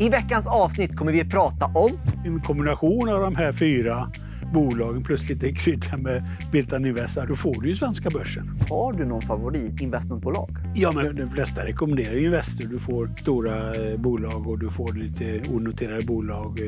I 0.00 0.08
veckans 0.08 0.46
avsnitt 0.46 0.96
kommer 0.96 1.12
vi 1.12 1.20
att 1.20 1.30
prata 1.30 1.66
om 1.66 1.90
En 2.24 2.40
kombination 2.40 3.08
av 3.08 3.20
de 3.20 3.36
här 3.36 3.52
fyra 3.52 4.10
bolagen 4.54 5.02
plus 5.04 5.28
lite 5.28 5.52
krydda 5.52 5.96
med 5.96 6.24
Biltan 6.52 6.84
Invest, 6.86 7.18
då 7.28 7.34
får 7.34 7.62
du 7.62 7.68
ju 7.68 7.76
svenska 7.76 8.10
börsen. 8.10 8.50
Har 8.70 8.92
du 8.92 9.04
någon 9.04 9.22
favoritinvestmentbolag? 9.22 10.48
Ja, 10.74 10.92
men 10.92 11.16
de 11.16 11.28
flesta 11.30 11.64
rekommenderar 11.64 12.12
ju 12.14 12.24
Investor. 12.26 12.66
Du 12.68 12.78
får 12.78 13.10
stora 13.16 13.74
eh, 13.74 13.96
bolag 13.98 14.46
och 14.46 14.58
du 14.58 14.70
får 14.70 14.92
lite 14.92 15.42
onoterade 15.50 16.02
bolag 16.06 16.60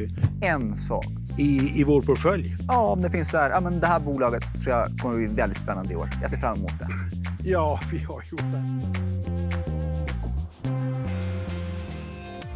eh, 0.43 0.55
En 0.55 0.77
sak. 0.77 1.07
i, 1.39 1.81
i 1.81 1.85
vår 1.85 2.03
portfölj. 2.03 2.57
Ja, 2.69 2.81
om 2.81 3.03
det 3.03 3.11
finns 3.11 3.31
så 3.31 3.39
här, 3.39 3.51
ja 3.51 3.61
men 3.61 3.81
det 3.81 3.87
här 3.87 4.01
bolaget 4.01 4.63
tror 4.65 4.77
jag 4.77 4.99
kommer 4.99 5.17
bli 5.17 5.27
väldigt 5.27 5.59
spännande 5.59 5.93
i 5.93 5.97
år. 5.97 6.11
Jag 6.23 6.31
ser 6.31 6.39
fram 6.39 6.57
emot 6.59 6.79
det. 6.79 6.89
Ja, 7.49 7.81
vi 7.93 7.99
har 7.99 8.23
gjort 8.31 8.41
det. 8.41 9.28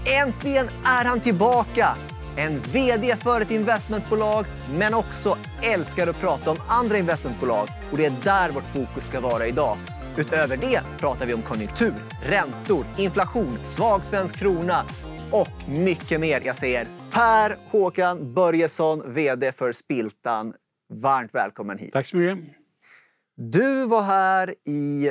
Äntligen 0.07 0.69
är 0.85 1.05
han 1.05 1.21
tillbaka! 1.21 1.97
En 2.37 2.61
VD 2.61 3.17
för 3.17 3.41
ett 3.41 3.51
investmentbolag, 3.51 4.47
men 4.79 4.95
också 4.95 5.39
älskar 5.63 6.07
att 6.07 6.21
prata 6.21 6.51
om 6.51 6.57
andra 6.69 6.99
investmentbolag. 6.99 7.69
Och 7.91 7.97
det 7.97 8.07
är 8.07 8.17
där 8.25 8.53
vårt 8.53 8.73
fokus 8.73 9.07
ska 9.07 9.21
vara 9.21 9.47
idag. 9.47 9.79
Utöver 10.17 10.57
det 10.57 10.83
pratar 10.99 11.27
vi 11.27 11.35
om 11.35 11.43
konjunktur, 11.43 11.95
räntor, 12.23 12.87
inflation, 12.99 13.59
svag 13.65 14.05
svensk 14.05 14.37
krona 14.37 14.85
och 15.31 15.69
mycket 15.69 16.21
mer. 16.21 16.41
Jag 16.45 16.57
säger 16.57 16.87
Per 17.13 17.57
Håkan 17.71 18.35
Börjesson, 18.35 19.15
VD 19.15 19.53
för 19.53 19.73
Spiltan. 19.73 20.55
Varmt 20.95 21.35
välkommen 21.35 21.79
hit. 21.79 21.93
Tack 21.93 22.07
så 22.07 22.17
mycket. 22.17 22.45
Du 23.37 23.87
var 23.87 24.03
här 24.03 24.55
i 24.67 25.11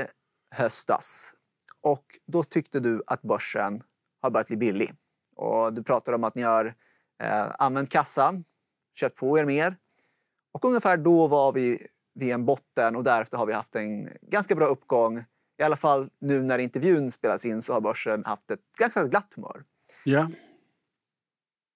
höstas 0.56 1.34
och 1.84 2.06
då 2.28 2.44
tyckte 2.44 2.80
du 2.80 3.04
att 3.08 3.22
börsen 3.22 3.82
har 4.22 4.30
börjat 4.30 4.48
bli 4.48 4.58
billig. 4.58 4.94
Och 5.36 5.74
du 5.74 5.84
pratade 5.84 6.16
om 6.16 6.24
att 6.24 6.36
ni 6.36 6.42
har 6.42 6.66
eh, 7.24 7.48
använt 7.60 7.90
kassan, 7.90 8.44
köpt 8.96 9.18
på 9.18 9.40
er 9.40 9.46
mer. 9.46 9.76
Och 10.54 10.66
ungefär 10.66 10.98
då 10.98 11.28
var 11.28 11.54
vi 11.54 11.88
vid 12.14 12.34
en 12.34 12.46
botten 12.46 12.96
och 12.96 13.04
därefter 13.04 13.38
har 13.38 13.46
vi 13.46 13.54
haft 13.54 13.76
en 13.76 14.10
ganska 14.22 14.56
bra 14.56 14.66
uppgång. 14.66 15.24
I 15.60 15.64
alla 15.64 15.76
fall 15.76 16.10
nu 16.22 16.42
när 16.42 16.60
intervjun 16.60 17.12
spelas 17.12 17.46
in 17.46 17.62
så 17.62 17.74
har 17.74 17.82
börsen 17.82 18.26
haft 18.26 18.52
ett 18.52 18.60
ganska 18.78 19.04
glatt 19.04 19.34
humör. 19.36 19.64
Ja. 20.04 20.30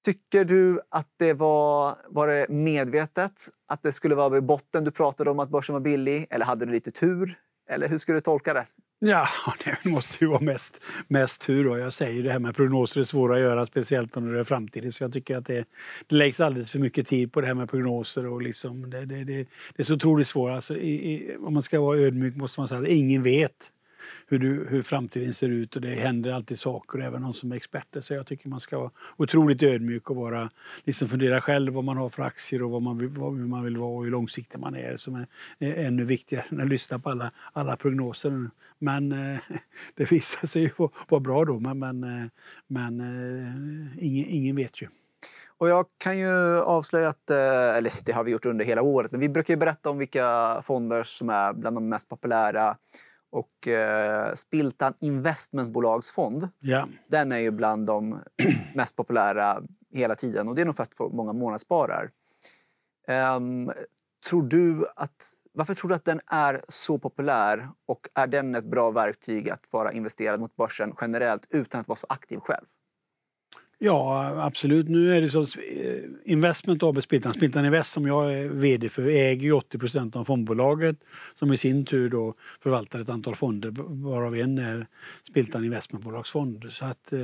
Tycker 0.06 0.46
du 0.46 0.82
att 0.90 1.10
det 1.18 1.34
var, 1.34 1.98
var 2.08 2.28
det 2.28 2.50
medvetet 2.50 3.50
att 3.68 3.84
det 3.84 3.92
skulle 3.92 4.16
vara 4.16 4.30
vid 4.30 4.44
botten? 4.44 4.84
Du 4.84 4.92
pratade 4.92 5.30
om 5.30 5.40
att 5.40 5.50
börsen 5.50 5.74
var 5.74 5.80
billig. 5.80 6.28
Eller 6.30 6.46
hade 6.46 6.66
du 6.66 6.72
lite 6.72 6.92
tur? 6.92 7.40
Eller 7.70 7.88
hur 7.88 7.98
skulle 7.98 8.18
du 8.18 8.22
tolka 8.22 8.54
det? 8.54 8.66
Ja, 9.00 9.28
det 9.66 9.90
måste 9.90 10.26
ju 10.26 10.30
vara 10.30 10.40
mest, 10.40 10.82
mest 11.08 11.42
tur. 11.42 11.64
Då. 11.64 11.78
Jag 11.78 11.94
säger 11.94 12.24
det 12.24 12.32
här 12.32 12.40
med 12.40 12.56
prognoser 12.56 13.02
är 13.02 13.06
svåra 13.06 13.36
att 13.36 13.42
göra, 13.42 13.66
speciellt 13.66 14.18
om 14.18 14.34
det 14.34 14.40
är 14.40 14.44
framtiden. 14.44 14.92
Så 14.92 15.04
jag 15.04 15.14
tycker 15.14 15.38
att 15.38 15.46
det, 15.46 15.66
det 16.08 16.16
läggs 16.16 16.40
alldeles 16.40 16.72
för 16.72 16.80
mycket 16.80 17.08
tid 17.08 17.34
på 17.34 17.42
det 17.42 17.48
här 17.48 17.54
med 17.54 17.70
prognoser. 17.70 18.26
Och 18.26 18.42
liksom, 18.42 18.90
det, 18.90 19.06
det, 19.06 19.24
det, 19.24 19.48
det 19.76 19.82
är 19.82 19.84
så 19.84 19.94
otroligt 19.94 20.28
svårt. 20.28 20.52
Alltså, 20.52 20.78
i, 20.78 21.14
i, 21.14 21.36
om 21.38 21.54
man 21.54 21.64
ska 21.64 21.80
vara 21.80 22.00
ödmjuk 22.00 22.36
måste 22.36 22.60
man 22.60 22.68
säga 22.68 22.82
att 22.82 22.88
ingen 22.88 23.24
vet 23.24 23.72
hur, 24.28 24.40
du, 24.40 24.68
hur 24.70 24.82
framtiden 24.82 25.34
ser 25.34 25.50
ut 25.50 25.76
och 25.76 25.82
det 25.82 25.96
händer 25.96 26.32
alltid 26.32 26.60
saker, 26.60 27.00
även 27.00 27.22
någon 27.22 27.34
som 27.34 27.52
är 27.52 27.56
experter. 27.56 28.02
Så 28.02 28.14
jag 28.14 28.28
tycker 28.28 28.50
man 28.50 28.60
ska 28.60 28.80
vara 28.80 28.92
otroligt 29.18 29.64
ödmjuk 29.64 30.10
och 30.10 30.16
vara, 30.16 30.50
liksom 30.84 31.08
fundera 31.08 31.42
själv 31.42 31.74
vad 31.74 31.84
man 31.84 31.98
har 31.98 32.10
för 32.10 32.24
aktier 32.24 32.64
och 32.64 32.72
vad 32.72 32.82
man 32.82 32.98
vill, 32.98 33.10
vad 33.10 33.34
man 33.34 33.64
vill 33.64 33.78
vara 33.78 33.90
och 33.90 34.04
hur 34.04 34.12
långsiktig 34.12 34.60
man 34.60 34.76
är 34.76 34.96
som 34.96 35.16
är, 35.16 35.28
är 35.60 35.86
ännu 35.86 36.04
viktigare 36.04 36.46
än 36.50 36.62
att 36.62 36.68
lyssna 36.68 37.00
på 37.00 37.10
alla, 37.10 37.32
alla 37.54 37.78
prognoser. 37.78 38.50
Men 38.80 39.12
eh, 39.12 39.40
det 39.96 40.12
visar 40.12 40.48
sig 40.48 40.62
ju 40.62 40.70
vara, 41.08 41.20
bra 41.20 41.46
då, 41.46 41.60
men, 41.60 41.80
men, 41.80 42.04
eh, 42.04 42.30
men 42.68 43.00
eh, 43.00 44.06
ingen, 44.06 44.26
ingen 44.26 44.56
vet 44.56 44.82
ju. 44.82 44.88
Och 45.58 45.70
jag 45.70 45.86
kan 45.98 46.20
ju 46.20 46.60
avslöja 46.60 47.10
att, 47.10 47.30
eh, 47.30 47.78
eller 47.78 47.92
det 48.06 48.12
har 48.12 48.24
vi 48.24 48.32
gjort 48.32 48.46
under 48.46 48.66
hela 48.66 48.82
året, 48.82 49.12
men 49.12 49.22
vi 49.22 49.30
brukar 49.30 49.54
ju 49.54 49.58
berätta 49.58 49.90
om 49.90 49.98
vilka 49.98 50.62
fonder 50.64 51.04
som 51.04 51.30
är 51.30 51.54
bland 51.54 51.78
de 51.78 51.90
mest 51.90 52.10
populära. 52.10 52.78
Och 53.36 53.68
eh, 53.68 54.34
Spiltan 54.34 54.94
Investmentbolagsfond, 55.00 56.50
Ja. 56.60 56.88
den 57.08 57.32
är 57.32 57.38
ju 57.38 57.52
bland 57.52 57.86
de 57.88 58.20
mest 58.76 58.96
populära 58.96 59.62
hela 59.94 60.16
tiden. 60.16 60.48
Och 60.48 60.56
det 60.56 60.62
är 60.62 60.66
nog 60.66 60.76
för 60.76 60.84
att 60.84 61.00
många 61.14 61.34
månadssparar. 61.34 62.12
Ehm, 63.08 63.72
tror 64.30 64.44
du 64.44 64.86
att, 64.96 65.34
varför 65.54 65.74
tror 65.74 65.90
du 65.90 65.96
att 65.96 66.06
den 66.06 66.22
är 66.28 66.62
så 66.70 67.00
populär? 67.00 67.70
Och 67.86 68.10
är 68.14 68.28
den 68.28 68.56
ett 68.56 68.66
bra 68.66 68.92
verktyg 68.92 69.50
att 69.50 69.64
vara 69.72 69.92
investerad 69.92 70.40
mot 70.40 70.56
börsen 70.56 70.94
generellt 71.02 71.48
utan 71.50 71.82
att 71.82 71.88
vara 71.88 71.98
så 71.98 72.08
aktiv 72.10 72.38
själv? 72.40 72.66
Ja, 73.80 74.28
absolut. 74.46 74.90
Nu 74.90 75.16
är 75.16 75.22
det 75.22 75.30
så 75.30 75.42
att 75.42 75.58
eh, 75.58 76.32
Investment 76.32 76.84
AB 76.84 77.04
Spiltan, 77.04 77.34
Spiltan 77.34 77.66
Invest 77.66 77.92
som 77.92 78.08
jag 78.08 78.34
är 78.34 78.48
VD 78.48 78.90
för, 78.90 79.08
äger 79.08 79.54
80 79.54 79.78
procent 79.78 80.16
av 80.16 80.24
fondbolaget 80.24 80.96
som 81.34 81.54
i 81.54 81.58
sin 81.58 81.86
tur 81.86 82.10
då 82.10 82.34
förvaltar 82.64 83.00
ett 83.00 83.10
antal 83.10 83.36
fonder 83.36 83.74
varav 84.10 84.36
en 84.36 84.58
är 84.58 84.88
Spiltan 85.30 85.66
Investmentbolagsfond. 85.66 86.66
Så 86.70 86.86
att, 86.86 87.14
eh, 87.14 87.20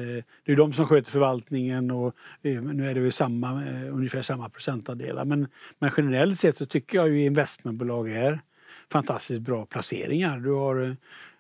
det 0.46 0.52
är 0.52 0.56
de 0.56 0.74
som 0.74 0.88
sköter 0.88 1.12
förvaltningen 1.12 1.92
och 1.92 2.16
eh, 2.42 2.62
nu 2.62 2.90
är 2.90 2.96
det 2.96 3.12
samma, 3.12 3.66
eh, 3.66 3.96
ungefär 3.96 4.22
samma 4.22 4.50
procentandelar. 4.50 5.26
Men, 5.26 5.48
men 5.80 5.92
generellt 5.98 6.40
sett 6.40 6.58
så 6.58 6.66
tycker 6.66 6.98
jag 6.98 7.10
ju 7.10 7.24
investmentbolag 7.24 8.12
är 8.12 8.40
fantastiskt 8.92 9.42
bra 9.42 9.66
placeringar. 9.66 10.40
Du 10.40 10.52
har 10.52 10.84
eh, 10.84 10.94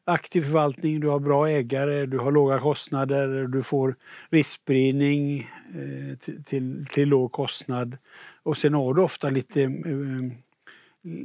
aktiv 0.05 0.41
förvaltning, 0.41 0.99
du 0.99 1.07
har 1.07 1.19
bra 1.19 1.49
ägare, 1.49 2.05
du 2.05 2.17
har 2.17 2.31
låga 2.31 2.59
kostnader, 2.59 3.47
du 3.47 3.63
får 3.63 3.95
riskspridning 4.29 5.39
eh, 5.73 6.17
till, 6.17 6.43
till, 6.43 6.85
till 6.85 7.09
låg 7.09 7.31
kostnad. 7.31 7.97
Och 8.43 8.57
sen 8.57 8.73
har 8.73 8.93
du 8.93 9.01
ofta 9.01 9.29
lite, 9.29 9.61
eh, 9.63 10.31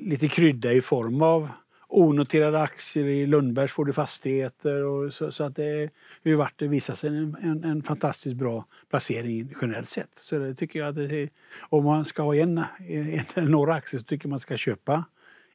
lite 0.07 0.29
krydda 0.29 0.73
i 0.73 0.81
form 0.81 1.23
av 1.23 1.49
onoterade 1.89 2.61
aktier. 2.63 3.05
I 3.05 3.27
Lundbergs 3.27 3.73
får 3.73 3.85
du 3.85 3.93
fastigheter. 3.93 4.85
Och 4.85 5.15
så, 5.15 5.33
så 5.33 5.45
att 5.45 5.57
det 5.57 5.91
har 6.25 6.31
ju 6.31 6.35
varit, 6.35 6.59
det 6.59 6.69
visar 6.69 6.95
sig 6.95 7.11
en, 7.11 7.37
en, 7.43 7.65
en 7.65 7.83
fantastiskt 7.83 8.37
bra 8.37 8.65
placering 8.91 9.55
generellt 9.61 9.89
sett. 9.89 10.11
Så 10.17 10.39
det 10.39 10.55
tycker 10.55 10.79
jag 10.79 10.89
att 10.89 10.95
det 10.95 11.23
är, 11.23 11.31
om 11.69 11.85
man 11.85 12.05
ska 12.05 12.23
ha 12.23 12.35
en, 12.35 12.59
en 12.89 13.25
eller 13.35 13.49
några 13.49 13.75
aktier 13.75 14.01
så 14.01 14.05
tycker 14.05 14.27
jag 14.27 14.31
man 14.31 14.41
ska 14.41 14.57
köpa 14.57 15.05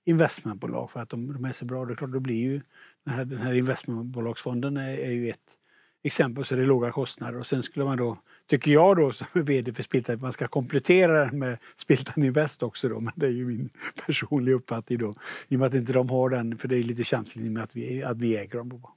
investmentbolag 0.03 0.91
för 0.91 0.99
att 0.99 1.09
de, 1.09 1.33
de 1.33 1.45
är 1.45 1.51
så 1.51 1.65
bra. 1.65 1.85
Det 1.85 1.93
är 1.93 1.95
klart, 1.95 2.11
det 2.11 2.19
blir 2.19 2.41
ju 2.41 2.61
den 3.05 3.13
här, 3.13 3.25
den 3.25 3.37
här 3.37 3.53
investmentbolagsfonden 3.53 4.77
är, 4.77 4.97
är 4.97 5.11
ju 5.11 5.29
ett 5.29 5.57
exempel 6.03 6.45
så 6.45 6.55
det 6.55 6.61
är 6.61 6.65
låga 6.65 6.91
kostnader 6.91 7.39
och 7.39 7.47
sen 7.47 7.63
skulle 7.63 7.85
man 7.85 7.97
då, 7.97 8.17
tycker 8.47 8.71
jag 8.71 8.97
då 8.97 9.13
som 9.13 9.27
är 9.33 9.41
VD 9.41 9.73
för 9.73 9.83
Spiltan, 9.83 10.15
att 10.15 10.21
man 10.21 10.31
ska 10.31 10.47
komplettera 10.47 11.25
den 11.25 11.39
med 11.39 11.57
Spiltan 11.75 12.23
Invest 12.23 12.63
också 12.63 12.89
då, 12.89 12.99
men 12.99 13.13
det 13.15 13.25
är 13.25 13.29
ju 13.29 13.45
min 13.45 13.69
personliga 14.05 14.55
uppfattning 14.55 14.99
då. 14.99 15.15
I 15.47 15.55
och 15.55 15.59
med 15.59 15.67
att 15.67 15.73
inte 15.73 15.93
de 15.93 16.09
har 16.09 16.29
den, 16.29 16.57
för 16.57 16.67
det 16.67 16.77
är 16.77 16.83
lite 16.83 17.03
känsligt 17.03 17.51
med 17.51 17.63
att 17.63 17.75
vi, 17.75 18.03
att 18.03 18.17
vi 18.17 18.37
äger 18.37 18.57
dem. 18.57 18.69
Då. 18.69 18.91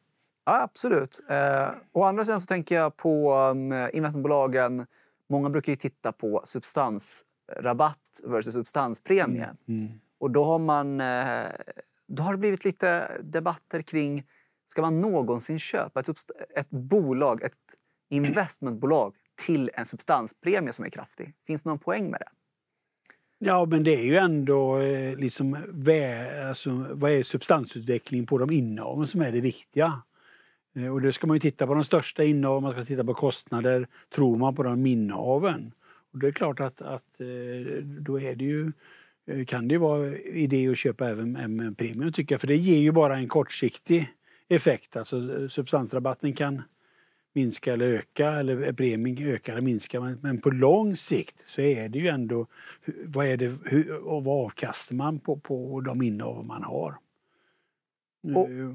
Ja, 0.46 0.62
absolut. 0.62 1.20
Eh, 1.28 1.68
å 1.92 2.02
andra 2.02 2.24
sidan 2.24 2.40
så 2.40 2.46
tänker 2.46 2.74
jag 2.74 2.96
på 2.96 3.34
um, 3.34 3.72
investmentbolagen. 3.92 4.86
Många 5.30 5.50
brukar 5.50 5.72
ju 5.72 5.76
titta 5.76 6.12
på 6.12 6.42
substansrabatt 6.44 8.20
versus 8.24 8.54
substanspremie. 8.54 9.48
Mm. 9.68 9.88
Och 10.20 10.30
då 10.30 10.44
har, 10.44 10.58
man, 10.58 11.00
eh, 11.00 11.46
då 12.08 12.22
har 12.22 12.32
det 12.32 12.38
blivit 12.38 12.64
lite 12.64 13.18
debatter 13.22 13.82
kring 13.82 14.24
ska 14.66 14.82
man 14.82 15.00
någonsin 15.00 15.58
köpa 15.58 16.00
ett, 16.00 16.08
ett 16.56 16.70
bolag, 16.70 17.42
ett 17.42 17.52
investmentbolag 18.10 19.14
till 19.46 19.70
en 19.74 19.86
substanspremie 19.86 20.72
som 20.72 20.84
är 20.84 20.90
kraftig? 20.90 21.34
Finns 21.46 21.62
det 21.62 21.68
någon 21.68 21.78
poäng 21.78 22.10
med 22.10 22.20
det? 22.20 22.28
Ja, 23.38 23.64
men 23.64 23.84
det 23.84 23.94
är 23.94 24.04
ju 24.04 24.16
ändå 24.16 24.78
eh, 24.78 25.16
liksom, 25.16 25.56
alltså, 26.48 26.86
vad 26.90 27.10
är 27.10 27.22
substansutvecklingen 27.22 28.26
på 28.26 28.38
de 28.38 28.50
innehaven 28.50 29.06
som 29.06 29.20
är 29.22 29.32
det 29.32 29.40
viktiga. 29.40 30.02
Eh, 30.76 30.92
och 30.92 31.02
då 31.02 31.12
ska 31.12 31.26
man 31.26 31.36
ju 31.36 31.40
titta 31.40 31.66
på 31.66 31.74
de 31.74 31.84
största 31.84 32.24
innehaven, 32.24 32.62
man 32.62 32.72
ska 32.72 32.82
titta 32.82 33.04
på 33.04 33.14
kostnader. 33.14 33.88
Tror 34.08 34.36
man 34.36 34.54
på 34.54 34.62
de 34.62 34.86
innehaven? 34.86 35.72
Och 36.12 36.18
det 36.18 36.26
är 36.26 36.32
klart 36.32 36.60
att, 36.60 36.82
att 36.82 37.20
eh, 37.20 37.82
då 37.84 38.20
är 38.20 38.36
det 38.36 38.44
ju, 38.44 38.72
kan 39.46 39.68
det 39.68 39.78
vara 39.78 40.16
idé 40.18 40.68
att 40.68 40.78
köpa 40.78 41.08
även 41.08 41.36
en 41.36 41.60
en 41.60 41.74
premium 41.74 42.12
tycker 42.12 42.34
jag. 42.34 42.40
För 42.40 42.48
det 42.48 42.56
ger 42.56 42.78
ju 42.78 42.92
bara 42.92 43.16
en 43.16 43.28
kortsiktig 43.28 44.12
effekt. 44.48 44.96
Alltså 44.96 45.40
eh, 45.42 45.48
substansrabatten 45.48 46.32
kan 46.32 46.62
minska 47.34 47.72
eller 47.72 47.86
öka 47.86 48.30
eller 48.32 48.72
premien 48.72 49.28
öka 49.28 49.52
eller 49.52 49.62
minska. 49.62 50.00
Men, 50.00 50.18
men 50.22 50.40
på 50.40 50.50
lång 50.50 50.96
sikt 50.96 51.42
så 51.48 51.60
är 51.60 51.88
det 51.88 51.98
ju 51.98 52.08
ändå 52.08 52.46
vad 53.06 53.26
är 53.26 53.36
det 53.36 53.52
hur, 53.64 54.04
och 54.04 54.24
vad 54.24 54.44
avkastar 54.46 54.94
man 54.94 55.18
på, 55.18 55.36
på 55.36 55.80
de 55.80 56.02
innehav 56.02 56.44
man 56.46 56.62
har. 56.64 56.96
Och- 58.34 58.50
Eh, 58.50 58.74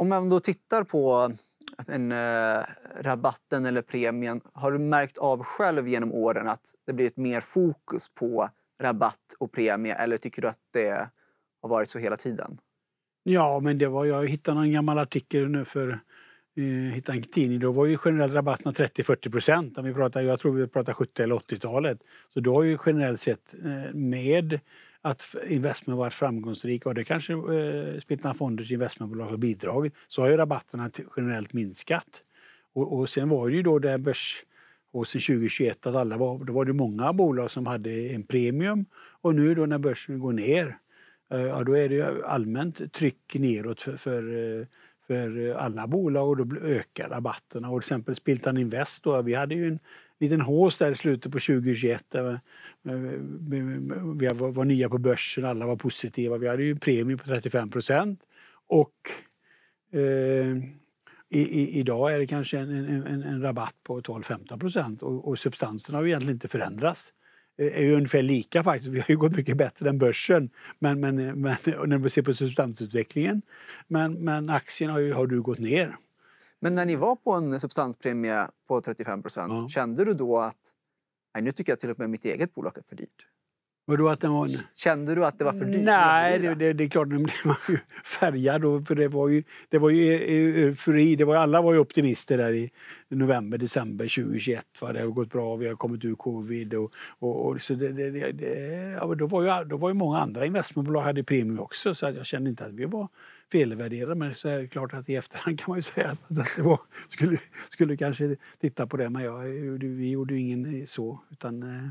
Om 0.00 0.08
man 0.08 0.28
då 0.28 0.40
tittar 0.40 0.84
på 0.84 1.32
en, 1.86 2.12
eh, 2.12 2.64
rabatten 3.00 3.66
eller 3.66 3.82
premien, 3.82 4.40
har 4.52 4.72
du 4.72 4.78
märkt 4.78 5.18
av 5.18 5.42
själv 5.42 5.88
genom 5.88 6.12
åren 6.12 6.48
att 6.48 6.74
det 6.86 6.92
blivit 6.92 7.16
mer 7.16 7.40
fokus 7.40 8.08
på 8.14 8.48
rabatt 8.80 9.34
och 9.38 9.52
premie 9.52 9.94
eller 9.94 10.16
tycker 10.16 10.42
du 10.42 10.48
att 10.48 10.60
det 10.72 11.08
har 11.62 11.68
varit 11.68 11.88
så 11.88 11.98
hela 11.98 12.16
tiden? 12.16 12.58
Ja, 13.22 13.60
men 13.60 13.78
det 13.78 13.88
var, 13.88 14.04
jag 14.04 14.28
hittade 14.28 14.54
någon 14.58 14.72
gammal 14.72 14.98
artikel 14.98 15.48
nu 15.48 15.64
för 15.64 16.00
eh, 16.56 16.64
hittade 16.94 17.18
en 17.18 17.24
tidning, 17.24 17.60
då 17.60 17.72
var 17.72 17.86
ju 17.86 17.98
generellt 18.04 18.34
rabatterna 18.34 18.72
30-40 18.72 19.30
procent. 19.30 19.78
Jag 20.14 20.40
tror 20.40 20.52
vi 20.52 20.66
pratar 20.66 20.92
70 20.92 21.22
eller 21.22 21.34
80-talet. 21.34 21.98
Så 22.34 22.40
då 22.40 22.54
har 22.54 22.62
ju 22.62 22.78
generellt 22.86 23.20
sett 23.20 23.54
eh, 23.64 23.94
med 23.94 24.60
att 25.02 25.34
investment 25.48 25.98
varit 25.98 26.14
framgångsrik 26.14 26.86
och 26.86 26.94
det 26.94 27.04
kanske 27.04 27.32
eh, 27.32 28.00
Spiltan 28.00 28.34
Fonders 28.34 28.72
investmentbolag 28.72 29.26
har 29.26 29.36
bidragit 29.36 29.94
så 30.08 30.22
har 30.22 30.28
ju 30.28 30.36
rabatterna 30.36 30.90
generellt 31.16 31.52
minskat. 31.52 32.22
Och, 32.74 32.98
och 32.98 33.08
sen 33.10 33.28
var 33.28 33.48
det 33.48 33.54
ju 33.54 33.62
då 33.62 33.78
det 33.78 33.98
börs 33.98 34.44
och 34.92 35.08
så 35.08 35.18
2021 35.18 35.86
att 35.86 35.94
alla 35.94 36.16
var, 36.16 36.44
då 36.44 36.52
var 36.52 36.64
det 36.64 36.72
många 36.72 37.12
bolag 37.12 37.50
som 37.50 37.66
hade 37.66 37.90
en 37.90 38.22
premium 38.22 38.84
och 39.20 39.34
nu 39.34 39.54
då 39.54 39.66
när 39.66 39.78
börsen 39.78 40.18
går 40.18 40.32
ner 40.32 40.78
eh, 41.32 41.40
ja, 41.40 41.64
då 41.64 41.76
är 41.76 41.88
det 41.88 42.24
allmänt 42.24 42.92
tryck 42.92 43.34
neråt 43.34 43.80
för, 43.80 43.96
för, 43.96 44.58
eh, 44.60 44.66
för 45.06 45.54
alla 45.54 45.86
bolag 45.86 46.28
och 46.28 46.46
då 46.46 46.56
ökar 46.56 47.08
rabatterna. 47.08 47.70
Och 47.70 47.82
till 47.82 47.86
exempel 47.86 48.14
Spiltan 48.14 48.58
Invest, 48.58 49.02
då, 49.02 49.22
vi 49.22 49.34
hade 49.34 49.54
ju 49.54 49.68
en 49.68 49.78
liten 50.20 50.40
hås 50.40 50.78
där 50.78 50.90
i 50.90 50.94
slutet 50.94 51.32
på 51.32 51.38
2021. 51.38 52.04
Där 52.08 52.32
eh, 52.88 52.92
vi 54.18 54.28
var 54.32 54.64
nya 54.64 54.88
på 54.88 54.98
börsen, 54.98 55.44
alla 55.44 55.66
var 55.66 55.76
positiva. 55.76 56.38
Vi 56.38 56.48
hade 56.48 56.62
ju 56.62 56.76
premie 56.76 57.16
på 57.16 57.24
35 57.24 57.70
procent. 57.70 58.20
Och 58.66 58.94
eh, 59.98 60.56
i, 61.30 61.40
i, 61.40 61.78
idag 61.78 62.14
är 62.14 62.18
det 62.18 62.26
kanske 62.26 62.58
en, 62.58 62.70
en, 63.06 63.22
en 63.22 63.42
rabatt 63.42 63.74
på 63.82 64.00
12-15 64.00 64.58
procent 64.58 65.02
och, 65.02 65.28
och 65.28 65.38
substansen 65.38 65.94
har 65.94 66.02
ju 66.02 66.08
egentligen 66.08 66.36
inte 66.36 66.48
förändrats 66.48 67.12
är 67.58 67.82
ju 67.82 67.94
ungefär 67.94 68.22
lika 68.22 68.64
faktiskt. 68.64 68.90
Vi 68.90 68.98
har 68.98 69.06
ju 69.08 69.16
gått 69.16 69.36
mycket 69.36 69.56
bättre 69.56 69.88
än 69.88 69.98
börsen 69.98 70.50
men, 70.78 71.00
men, 71.00 71.16
men, 71.16 71.56
när 71.86 71.98
vi 71.98 72.10
ser 72.10 72.22
på 72.22 72.34
substansutvecklingen. 72.34 73.42
Men, 73.88 74.24
men 74.24 74.50
aktien 74.50 74.90
har, 74.90 74.98
ju, 74.98 75.12
har 75.12 75.26
du 75.26 75.42
gått 75.42 75.58
ner. 75.58 75.96
Men 76.60 76.74
när 76.74 76.86
ni 76.86 76.96
var 76.96 77.16
på 77.16 77.32
en 77.32 77.60
substanspremie 77.60 78.46
på 78.68 78.80
35 78.80 79.22
procent, 79.22 79.52
ja. 79.52 79.68
kände 79.68 80.04
du 80.04 80.14
då 80.14 80.38
att 80.38 80.56
nej, 81.34 81.42
nu 81.42 81.52
tycker 81.52 81.72
jag 81.72 81.80
till 81.80 81.90
och 81.90 81.98
med 81.98 82.10
mitt 82.10 82.24
eget 82.24 82.54
bolag 82.54 82.78
är 82.78 82.82
för 82.82 82.96
dyrt? 82.96 83.26
Vadå 83.88 84.08
att 84.08 84.20
den 84.20 84.32
var... 84.32 84.50
Kände 84.76 85.14
du 85.14 85.24
att 85.24 85.38
det 85.38 85.44
var 85.44 85.52
för 85.52 85.64
dyrt? 85.64 85.84
Nej, 85.84 86.38
det, 86.38 86.54
det, 86.54 86.72
det, 86.72 86.84
är 86.84 86.88
klart, 86.88 87.08
nu 87.08 87.16
blev 87.16 87.34
man 87.44 87.56
ju 87.68 87.78
färgad. 88.04 88.62
Då, 88.62 88.82
för 88.82 88.94
det 88.94 89.08
var 89.08 89.28
ju, 89.28 89.42
det 89.68 89.78
var 89.78 89.90
ju 89.90 90.12
eufori. 90.12 91.16
Det 91.16 91.24
var, 91.24 91.36
alla 91.36 91.62
var 91.62 91.72
ju 91.72 91.78
optimister 91.78 92.38
där 92.38 92.52
i 92.52 92.70
november, 93.08 93.58
december 93.58 94.04
2021. 94.04 94.66
Va? 94.80 94.92
Det 94.92 95.00
har 95.00 95.06
gått 95.06 95.32
bra, 95.32 95.56
vi 95.56 95.68
har 95.68 95.74
kommit 95.74 96.04
ur 96.04 96.14
covid. 96.14 96.74
Och, 96.74 96.92
och, 97.18 97.46
och 97.46 97.60
så 97.60 97.74
det, 97.74 97.88
det, 97.88 98.32
det, 98.32 98.98
ja, 99.00 99.14
då, 99.14 99.26
var 99.26 99.42
ju, 99.42 99.68
då 99.68 99.76
var 99.76 99.88
ju 99.88 99.94
många 99.94 100.18
andra 100.18 100.46
investmentbolag 100.46 101.00
hade 101.00 101.24
premie 101.24 101.58
också 101.58 101.94
så 101.94 102.06
att 102.06 102.16
jag 102.16 102.26
kände 102.26 102.50
inte 102.50 102.64
att 102.64 102.72
vi 102.72 102.84
var 102.84 103.08
felvärderade. 103.52 104.14
Men 104.14 104.34
så 104.34 104.48
är 104.48 104.58
det 104.58 104.68
klart 104.68 104.94
att 104.94 105.08
i 105.08 105.16
efterhand 105.16 105.60
kan 105.60 105.70
man 105.70 105.78
ju 105.78 105.82
säga 105.82 106.08
att 106.08 106.24
det 106.28 106.62
var, 106.62 106.80
skulle, 107.08 107.38
skulle 107.70 107.96
kanske 107.96 108.36
titta 108.60 108.86
på 108.86 108.96
det. 108.96 109.10
Men 109.10 109.22
jag, 109.22 109.38
vi 109.78 110.10
gjorde 110.10 110.34
ju 110.34 110.40
ingen 110.40 110.86
så. 110.86 111.20
Utan, 111.30 111.62
eh, 111.62 111.88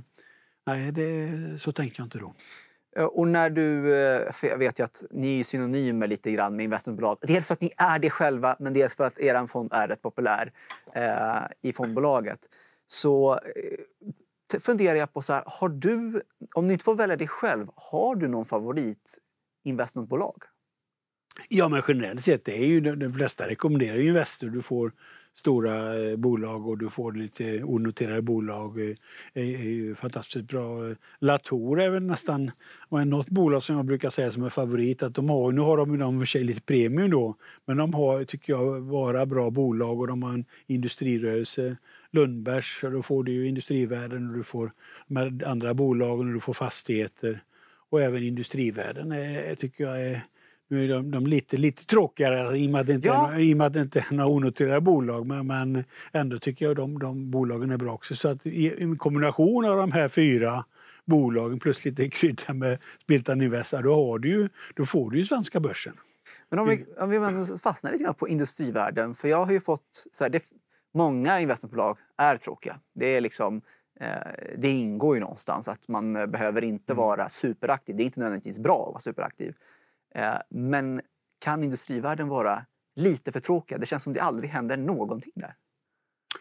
Nej, 0.68 0.92
det, 0.92 1.60
så 1.60 1.72
tänkte 1.72 2.02
jag 2.02 2.06
inte 2.06 2.20
då. 2.20 2.34
Och 3.06 3.28
när 3.28 3.50
du, 3.50 3.96
eh, 3.96 4.32
för 4.32 4.48
jag 4.48 4.58
vet 4.58 4.80
ju 4.80 4.84
att 4.84 5.04
ni 5.12 5.40
är 5.40 5.44
synonymer 5.44 6.08
lite 6.08 6.32
grann 6.32 6.56
med 6.56 6.64
investmentbolag. 6.64 7.18
Dels 7.22 7.48
för 7.48 7.54
att 7.54 7.62
ni 7.62 7.72
är 7.78 8.00
det 8.00 8.10
själva, 8.10 8.56
men 8.60 8.74
dels 8.74 8.96
för 8.96 9.04
att 9.04 9.20
er 9.20 9.48
fond 9.48 9.74
är 9.74 9.88
rätt 9.88 10.02
populär 10.02 10.52
eh, 10.96 11.42
i 11.62 11.74
fondbolaget. 11.74 12.40
Så 12.88 13.34
eh, 13.34 14.60
funderar 14.60 14.96
jag 14.96 15.14
på 15.14 15.22
så 15.22 15.34
här, 15.34 15.44
har 15.46 15.70
du, 15.70 16.22
om 16.56 16.68
ni 16.68 16.74
inte 16.74 16.86
får 16.86 16.96
välja 16.96 17.16
dig 17.16 17.28
själv, 17.28 17.68
har 17.76 18.16
du 18.16 18.28
någon 18.28 18.46
favorit 18.46 19.18
investmentbolag? 19.66 20.44
Ja, 21.50 21.70
men 21.70 21.84
generellt 21.88 22.24
sett, 22.24 22.46
det 22.46 22.58
är 22.58 22.66
ju, 22.66 22.82
de 22.82 23.14
flesta 23.14 23.48
rekommenderar 23.48 23.98
ju 23.98 24.08
Investor. 24.08 24.48
Du 24.48 24.62
får 24.62 24.92
stora 25.40 26.04
eh, 26.04 26.16
bolag 26.16 26.68
och 26.68 26.78
du 26.78 26.90
får 26.90 27.14
lite 27.14 27.64
onoterade 27.64 28.22
bolag. 28.22 28.80
Eh, 28.80 28.96
är, 29.34 29.42
är 29.42 29.70
ju 29.70 29.96
fantastiskt 29.96 30.48
bra. 30.48 30.96
Latour 31.20 31.82
är 31.82 31.90
väl 31.90 32.04
nästan 32.04 32.52
något 32.90 33.30
bolag 33.30 33.64
som 33.64 33.76
jag 33.76 33.86
brukar 33.86 34.10
säga 34.10 34.32
som 34.32 34.44
är 34.44 34.50
favorit. 34.50 35.04
Att 35.04 35.16
de 35.16 35.30
har, 35.30 35.52
nu 35.52 35.62
har 35.62 35.78
de, 35.78 35.96
i 35.96 36.04
och 36.04 36.20
för 36.20 36.26
sig 36.26 36.44
lite 36.44 36.62
premium 36.62 37.10
då, 37.10 37.36
men 37.66 37.78
de 37.78 37.94
har, 37.94 38.24
tycker 38.24 38.54
jag, 38.54 38.80
vara 38.82 39.26
bra 39.26 39.50
bolag 39.50 40.00
och 40.00 40.08
de 40.08 40.24
har 40.24 40.34
en 40.34 40.46
industrirörelse. 40.68 41.78
Lundbergs, 42.12 42.80
då 42.82 43.02
får 43.02 43.24
du 43.24 43.32
ju 43.32 43.48
industrivärden 43.48 44.30
och 44.30 44.38
du 44.38 44.44
får 44.44 44.72
de 45.08 45.42
andra 45.46 45.74
bolagen 45.74 46.28
och 46.28 46.34
du 46.34 46.40
får 46.40 46.54
fastigheter. 46.54 47.44
Och 47.90 48.02
även 48.02 48.24
industrivärden 48.24 49.12
är, 49.12 49.56
tycker 49.56 49.84
jag 49.84 50.02
är 50.02 50.22
nu 50.68 50.84
är 50.84 50.88
de, 50.88 51.12
de 51.12 51.28
lite, 51.28 51.58
lite 51.58 51.86
tråkigare 51.86 52.58
i 52.58 52.68
och 52.68 52.72
med 52.72 52.82
att 52.82 52.88
det 52.88 52.94
inte, 52.94 53.08
ja. 53.08 53.34
är, 53.34 53.40
i 53.40 53.62
att 53.62 53.76
inte 53.76 54.00
är 54.00 54.14
några 54.14 54.30
onoterade 54.30 54.82
bolag. 54.82 55.26
Men, 55.26 55.48
men 55.48 55.84
ändå 56.12 56.40
tycker 56.40 56.66
jag 56.66 56.76
de, 56.76 57.00
de 57.00 57.32
bolagen 57.32 57.72
är 57.72 57.78
bra 57.78 57.94
också. 57.94 58.16
Så 58.16 58.30
att 58.30 58.46
i 58.46 58.84
en 58.84 58.98
kombination 58.98 59.66
av 59.66 59.78
de 59.78 59.92
här 59.92 60.08
fyra 60.08 60.66
bolagen 61.06 61.60
plus 61.60 61.86
lite 61.86 62.10
krydda 62.10 62.54
med 62.54 62.80
Spiltan 63.04 63.42
Invest, 63.42 63.72
då, 63.72 63.96
har 63.96 64.20
du 64.20 64.30
ju, 64.30 64.50
då 64.76 64.86
får 64.86 65.12
du 65.12 65.18
ju 65.18 65.26
svenska 65.26 65.60
börsen. 65.60 65.94
Men 66.50 66.60
om 66.60 66.68
vi, 66.68 66.86
om 67.00 67.10
vi 67.10 67.20
fastnar 67.58 67.92
lite 67.92 68.04
grann 68.04 68.14
på 68.14 68.28
industrivärlden. 68.28 69.16
För 69.16 69.28
jag 69.28 69.46
har 69.46 69.52
ju 69.52 69.62
fått... 69.62 70.08
Så 70.12 70.24
här, 70.24 70.32
det, 70.32 70.44
många 70.94 71.40
investmentbolag 71.40 71.98
är 72.18 72.38
tråkiga. 72.38 72.80
Det, 72.96 73.06
är 73.06 73.22
liksom, 73.22 73.62
eh, 74.00 74.08
det 74.58 74.70
ingår 74.70 75.16
ju 75.16 75.22
någonstans 75.22 75.68
att 75.68 75.88
man 75.88 76.14
behöver 76.14 76.64
inte 76.64 76.94
mm. 76.94 77.04
vara 77.04 77.30
superaktiv. 77.30 77.96
Det 77.96 78.04
är 78.04 78.06
inte 78.06 78.20
nödvändigtvis 78.20 78.60
bra 78.60 78.86
att 78.88 78.94
vara 78.94 79.00
superaktiv. 79.00 79.56
Eh, 80.18 80.38
men 80.50 81.02
kan 81.40 81.64
industrivärlden 81.64 82.28
vara 82.28 82.66
lite 82.96 83.32
för 83.32 83.40
tråkiga? 83.40 83.78
Det 83.78 83.86
känns 83.86 84.04
som 84.04 84.14
det 84.14 84.20
aldrig 84.20 84.50
händer 84.50 84.78
någonting 84.78 85.34
där. 85.36 85.54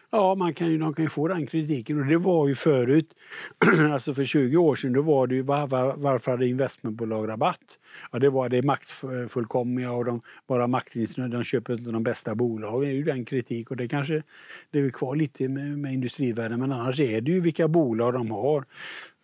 Ja, 0.09 0.35
man 0.35 0.53
kan 0.53 0.67
ju, 0.67 0.77
de 0.77 0.93
kan 0.93 1.05
ju 1.05 1.09
få 1.09 1.27
den 1.27 1.47
kritiken. 1.47 1.99
Och 1.99 2.05
det 2.05 2.17
var 2.17 2.47
ju 2.47 2.55
förut, 2.55 3.13
alltså 3.93 4.13
för 4.13 4.25
20 4.25 4.57
år 4.57 4.75
sedan, 4.75 4.93
då 4.93 5.01
var 5.01 5.27
det 5.27 5.35
ju 5.35 5.41
var, 5.41 5.67
var, 5.67 5.93
varför 5.97 6.31
hade 6.31 6.47
investmentbolag 6.47 7.27
rabatt? 7.27 7.79
Ja, 8.11 8.19
det 8.19 8.29
var 8.29 8.49
det 8.49 8.61
maktfullkomliga 8.61 9.91
och 9.91 10.05
de, 10.05 10.21
bara 10.47 10.67
maktintressena, 10.67 11.27
de 11.27 11.43
köper 11.43 11.73
inte 11.73 11.91
de 11.91 12.03
bästa 12.03 12.35
bolagen. 12.35 12.81
Det 12.81 12.87
är 12.87 12.97
ju 12.97 13.03
den 13.03 13.25
kritik 13.25 13.71
och 13.71 13.77
det 13.77 13.87
kanske 13.87 14.23
det 14.71 14.79
är 14.79 14.89
kvar 14.89 15.15
lite 15.15 15.47
med, 15.47 15.79
med 15.79 15.93
industrivärlden 15.93 16.59
men 16.59 16.71
annars 16.71 16.99
är 16.99 17.21
det 17.21 17.31
ju 17.31 17.39
vilka 17.39 17.67
bolag 17.67 18.13
de 18.13 18.31
har 18.31 18.65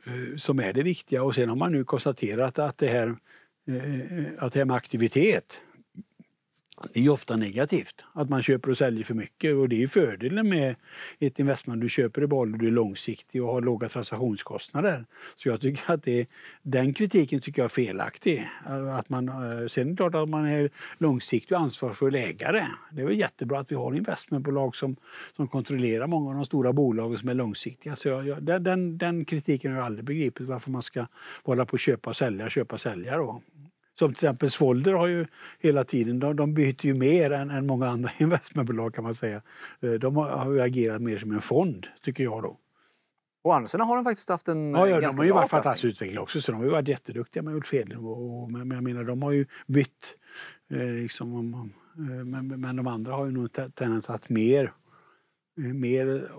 eh, 0.06 0.38
som 0.38 0.60
är 0.60 0.74
det 0.74 0.84
viktiga. 0.84 1.24
Och 1.24 1.36
sen 1.36 1.50
har 1.50 1.56
man 1.56 1.72
nu 1.72 1.84
konstaterat 1.84 2.60
att 2.60 2.78
det 2.78 2.88
här 2.88 3.16
Eh, 3.68 3.76
eh, 3.76 4.26
att 4.40 4.54
det 4.54 4.62
är 4.62 4.66
med 4.66 4.76
aktivitet 4.76 5.62
det 6.94 7.06
är 7.06 7.10
ofta 7.10 7.36
negativt, 7.36 8.06
att 8.14 8.30
man 8.30 8.44
köper 8.44 8.70
och 8.70 8.78
säljer 8.78 9.04
för 9.04 9.14
mycket. 9.14 9.56
Och 9.56 9.70
det 9.70 9.84
är 9.84 9.88
fördelen 9.88 10.50
med 10.50 10.76
ett 11.20 11.40
investment. 11.40 11.82
Du 11.82 11.90
köper 11.90 12.24
i 12.24 12.28
boll 12.28 12.54
och 12.54 12.60
du 12.60 12.68
är 12.68 12.72
långsiktig 12.72 13.44
och 13.44 13.54
har 13.54 13.62
låga 13.62 13.90
transaktionskostnader. 13.90 15.06
Så 15.36 15.50
jag 15.50 15.62
tycker 15.62 15.94
att 15.94 16.04
det, 16.04 16.28
den 16.62 16.94
kritiken 16.94 17.42
tycker 17.42 17.62
jag 17.62 17.66
är 17.66 17.70
felaktig. 17.70 18.50
Att 18.92 19.10
man, 19.10 19.30
eh, 19.30 19.68
sen 19.68 19.88
är 19.88 19.92
det 19.92 19.98
klart 19.98 20.16
att 20.16 20.30
man 20.30 20.46
är 20.46 20.70
långsiktig 20.98 21.58
och 21.58 21.64
ansvarsfull 21.64 22.16
ägare. 22.16 22.66
Det 22.92 23.02
är 23.02 23.06
väl 23.06 23.20
jättebra 23.20 23.60
att 23.60 23.72
vi 23.72 23.76
har 23.76 23.96
investmentbolag 23.96 24.76
som, 24.76 24.96
som 25.36 25.48
kontrollerar 25.48 26.08
många 26.08 26.30
av 26.30 26.36
de 26.36 26.46
stora 26.46 26.74
bolagen 26.74 27.18
som 27.18 27.30
är 27.30 27.34
långsiktiga. 27.34 27.96
Så 27.96 28.08
jag, 28.08 28.28
jag, 28.28 28.62
den, 28.62 28.98
den 28.98 29.26
kritiken 29.26 29.72
har 29.72 29.78
jag 29.78 29.86
aldrig 29.86 30.06
begripit, 30.06 30.48
varför 30.48 30.72
man 30.72 30.84
ska 30.84 31.08
hålla 31.44 31.66
på 31.66 31.76
att 31.76 31.82
köpa 31.82 32.10
och 32.10 32.16
sälja, 32.16 32.50
köpa 32.50 32.76
och 32.76 32.82
sälja. 32.82 33.18
Då. 33.18 33.42
Som 34.00 34.14
till 34.14 34.26
exempel 34.26 34.50
Svolder 34.50 34.94
har 34.94 35.08
ju 35.08 35.26
hela 35.60 35.84
tiden, 35.84 36.20
de, 36.20 36.36
de 36.36 36.54
byter 36.54 36.86
ju 36.86 36.94
mer 36.94 37.32
än, 37.32 37.50
än 37.50 37.68
många 37.68 37.90
andra 37.90 38.12
investmentbolag 38.18 38.94
kan 38.96 39.04
man 39.04 39.14
säga. 39.14 39.42
Eh, 39.82 39.92
de 39.92 40.16
har, 40.16 40.30
har 40.30 40.52
ju 40.52 40.62
agerat 40.62 41.02
mer 41.02 41.18
som 41.18 41.32
en 41.32 41.42
fond, 41.42 41.88
tycker 42.02 42.24
jag 42.24 42.44
då. 42.44 42.58
Å 43.44 43.52
andra 43.52 43.68
sidan 43.68 43.88
har 43.88 43.96
de 43.96 44.04
faktiskt 44.04 44.30
haft 44.30 44.48
en 44.48 44.74
ja, 44.74 44.88
ja, 44.88 45.02
De 45.02 45.18
har 45.18 45.26
ju 45.26 45.32
varit 45.32 45.50
fantastiskt 45.50 45.86
utvecklade 45.86 46.22
också, 46.22 46.42
så 46.42 46.52
de 46.52 46.58
har 46.58 46.66
ju 46.66 46.72
varit 46.72 46.88
jätteduktiga 46.88 47.44
med 47.44 47.56
Ulf 47.56 47.74
Hedlund. 47.74 48.08
Och, 48.08 48.44
och, 48.44 48.52
men 48.52 48.72
jag 48.72 48.84
menar, 48.84 49.04
de 49.04 49.24
har 49.24 49.32
ju 49.32 49.46
bytt. 49.68 50.18
Eh, 50.70 50.88
liksom, 50.88 51.34
om, 51.36 51.74
eh, 51.98 52.26
men, 52.26 52.48
men 52.48 52.76
de 52.76 52.88
andra 52.88 53.14
har 53.14 53.26
ju 53.26 53.32
nog 53.32 53.52
tendens 53.52 54.10
att 54.10 54.30
mer, 54.30 54.74
eh, 55.58 55.64
mer 55.64 56.32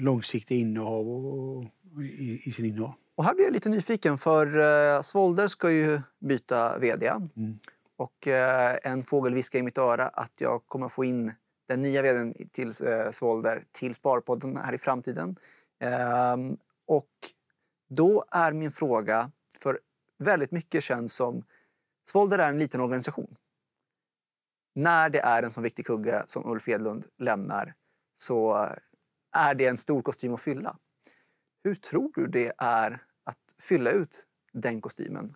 långsiktiga 0.00 0.58
innehav 0.58 1.08
och, 1.08 1.56
och, 1.56 1.64
i, 2.02 2.40
i 2.44 2.52
sin 2.52 2.64
innehav. 2.64 2.94
Och 3.16 3.24
här 3.24 3.34
blir 3.34 3.44
jag 3.44 3.52
lite 3.52 3.68
nyfiken 3.68 4.18
för 4.18 4.58
eh, 4.58 5.00
Svolder 5.02 5.48
ska 5.48 5.70
ju 5.70 6.00
byta 6.20 6.78
vd. 6.78 7.08
Mm. 7.08 7.58
Och 7.96 8.26
eh, 8.26 8.78
en 8.82 9.02
fågel 9.02 9.34
viskar 9.34 9.58
i 9.58 9.62
mitt 9.62 9.78
öra 9.78 10.08
att 10.08 10.32
jag 10.38 10.66
kommer 10.66 10.88
få 10.88 11.04
in 11.04 11.32
den 11.68 11.82
nya 11.82 12.02
vdn 12.02 12.48
till 12.52 12.68
eh, 12.68 13.10
Svolder 13.10 13.64
till 13.72 13.94
Sparpodden 13.94 14.56
här 14.56 14.72
i 14.72 14.78
framtiden. 14.78 15.36
Eh, 15.80 16.36
och 16.86 17.10
då 17.90 18.24
är 18.30 18.52
min 18.52 18.72
fråga, 18.72 19.30
för 19.58 19.78
väldigt 20.18 20.50
mycket 20.50 20.84
känns 20.84 21.14
som 21.14 21.44
Svolder 22.04 22.38
är 22.38 22.48
en 22.48 22.58
liten 22.58 22.80
organisation. 22.80 23.36
När 24.74 25.10
det 25.10 25.20
är 25.20 25.42
en 25.42 25.50
så 25.50 25.60
viktig 25.60 25.86
kugge 25.86 26.22
som 26.26 26.50
Ulf 26.50 26.68
Edlund 26.68 27.06
lämnar 27.18 27.74
så 28.16 28.68
är 29.32 29.54
det 29.54 29.66
en 29.66 29.76
stor 29.76 30.02
kostym 30.02 30.34
att 30.34 30.40
fylla. 30.40 30.76
Hur 31.64 31.74
tror 31.74 32.12
du 32.14 32.26
det 32.26 32.52
är 32.58 32.92
att 33.24 33.62
fylla 33.62 33.90
ut 33.90 34.26
den 34.52 34.80
kostymen? 34.80 35.34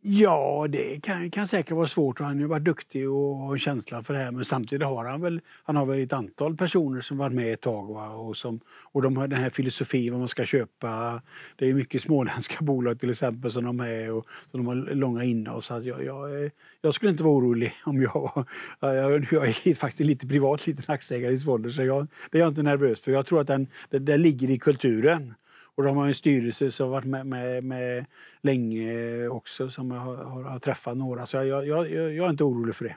Ja, 0.00 0.66
det 0.70 1.02
kan, 1.02 1.30
kan 1.30 1.48
säkert 1.48 1.72
vara 1.72 1.86
svårt. 1.86 2.20
Han 2.20 2.40
har 2.40 2.48
varit 2.48 2.64
duktig 2.64 3.10
och 3.10 3.36
har 3.36 3.52
en 3.52 3.58
känsla 3.58 4.02
för 4.02 4.14
det 4.14 4.20
här. 4.20 4.30
Men 4.30 4.44
samtidigt 4.44 4.86
har 4.86 5.04
han 5.04 5.20
väl, 5.20 5.40
han 5.64 5.76
har 5.76 5.86
väl 5.86 6.02
ett 6.02 6.12
antal 6.12 6.56
personer 6.56 7.00
som 7.00 7.18
varit 7.18 7.32
med 7.32 7.52
ett 7.52 7.60
tag. 7.60 7.94
Va? 7.94 8.08
Och, 8.08 8.36
som, 8.36 8.60
och 8.92 9.02
de 9.02 9.16
har 9.16 9.28
den 9.28 9.38
här 9.38 9.50
filosofin 9.50 10.12
vad 10.12 10.18
man 10.20 10.28
ska 10.28 10.44
köpa. 10.44 11.22
Det 11.56 11.68
är 11.68 11.74
mycket 11.74 12.02
småländska 12.02 12.56
bolag 12.64 13.00
till 13.00 13.10
exempel 13.10 13.50
som 13.50 13.64
de 13.64 13.80
är 13.80 14.10
och 14.10 14.26
som 14.50 14.64
de 14.64 14.66
har 14.66 14.94
långa 14.94 15.24
innehav. 15.24 15.60
Så 15.60 15.74
att 15.74 15.84
jag, 15.84 16.04
jag, 16.04 16.50
jag 16.80 16.94
skulle 16.94 17.10
inte 17.10 17.24
vara 17.24 17.34
orolig 17.34 17.72
om 17.84 18.02
jag 18.02 18.32
var... 18.80 18.94
Jag, 18.94 19.26
jag 19.30 19.48
är 19.48 19.74
faktiskt 19.74 20.06
lite 20.06 20.26
privat 20.26 20.66
liten 20.66 20.84
aktieägare 20.94 21.32
i 21.32 21.38
Svolder 21.38 21.70
så 21.70 21.82
jag, 21.82 22.06
det 22.30 22.38
är 22.38 22.42
jag 22.42 22.48
inte 22.48 22.62
nervös 22.62 23.04
för. 23.04 23.12
Jag 23.12 23.26
tror 23.26 23.40
att 23.40 23.46
den, 23.46 23.66
det, 23.90 23.98
det 23.98 24.16
ligger 24.16 24.50
i 24.50 24.58
kulturen. 24.58 25.34
Och 25.76 25.84
de 25.84 25.96
har 25.96 26.06
en 26.06 26.14
styrelse 26.14 26.70
som 26.70 26.84
har 26.84 26.90
varit 26.90 27.04
med, 27.06 27.26
med, 27.26 27.64
med 27.64 28.06
länge 28.40 29.28
också, 29.28 29.70
som 29.70 29.90
har, 29.90 30.16
har, 30.16 30.42
har 30.42 30.58
träffat 30.58 30.96
några. 30.96 31.26
Så 31.26 31.36
jag, 31.36 31.46
jag, 31.46 31.66
jag, 31.66 31.90
jag, 31.90 32.26
är 32.26 32.30
inte 32.30 32.44
orolig 32.44 32.74
för 32.74 32.84
det. 32.84 32.96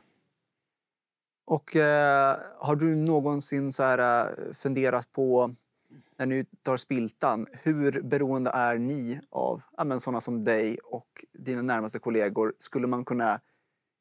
Och 1.45 1.75
eh, 1.75 2.37
har 2.57 2.75
du 2.75 2.95
någonsin 2.95 3.71
så 3.71 3.83
här, 3.83 4.27
eh, 4.27 4.53
funderat 4.53 5.11
på, 5.11 5.55
när 6.17 6.25
ni 6.25 6.45
tar 6.63 6.77
Spiltan, 6.77 7.47
hur 7.63 8.01
beroende 8.01 8.51
är 8.53 8.77
ni 8.77 9.19
av 9.29 9.61
ja, 9.77 9.83
men, 9.83 9.99
sådana 9.99 10.21
som 10.21 10.43
dig 10.43 10.77
och 10.83 11.25
dina 11.33 11.61
närmaste 11.61 11.99
kollegor? 11.99 12.53
Skulle 12.59 12.87
man 12.87 13.05
kunna 13.05 13.39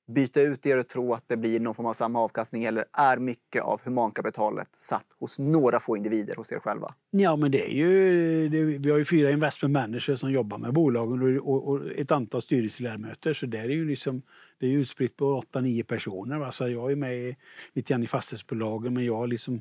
byta 0.09 0.43
ut 0.43 0.67
er 0.67 0.79
och 0.79 0.89
tro 0.89 1.15
att 1.15 1.25
det 1.27 1.37
blir 1.37 1.61
någon 1.61 1.75
form 1.75 1.87
av 1.87 1.93
samma 1.93 2.21
avkastning 2.21 2.65
eller 2.65 2.85
är 2.93 3.19
mycket 3.19 3.63
av 3.63 3.81
humankapitalet 3.85 4.69
satt 4.73 5.07
hos 5.19 5.39
några 5.39 5.81
få 5.81 5.97
individer 5.97 6.35
hos 6.37 6.53
er 6.53 6.59
själva? 6.59 6.95
Ja, 7.11 7.37
men 7.37 7.51
det 7.51 7.71
är 7.71 7.75
ju, 7.75 8.49
det, 8.49 8.65
vi 8.65 8.91
har 8.91 8.99
ju 8.99 9.05
fyra 9.05 9.31
investment 9.31 9.73
managers 9.73 10.21
som 10.21 10.33
jobbar 10.33 10.59
med 10.59 10.73
bolagen 10.73 11.23
och, 11.23 11.55
och, 11.55 11.69
och 11.69 11.87
ett 11.97 12.11
antal 12.11 12.43
styrelseledamöter 12.43 13.35
så 13.35 13.47
det 13.47 13.59
är 13.59 13.69
ju 13.69 13.85
liksom 13.85 14.23
det 14.59 14.67
är 14.67 14.71
utspritt 14.71 15.17
på 15.17 15.41
8-9 15.41 15.83
personer. 15.83 16.39
Va? 16.39 16.53
Så 16.53 16.69
jag 16.69 16.93
är 16.93 16.97
med 16.97 17.35
lite 17.73 17.93
grann 17.93 18.03
i 18.03 18.07
fastighetsbolagen 18.07 18.95
men 18.95 19.05
jag 19.05 19.17
har 19.17 19.27
liksom 19.27 19.61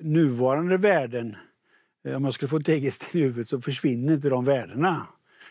nuvarande 0.00 0.76
värden 0.76 1.36
eh, 2.04 2.16
om 2.16 2.24
jag 2.24 2.34
skulle 2.34 2.48
få 2.48 2.60
tegelsten 2.60 3.20
i 3.20 3.22
huvudet 3.22 3.48
så 3.48 3.60
försvinner 3.60 4.14
inte 4.14 4.28
de 4.28 4.44
värdena. 4.44 5.06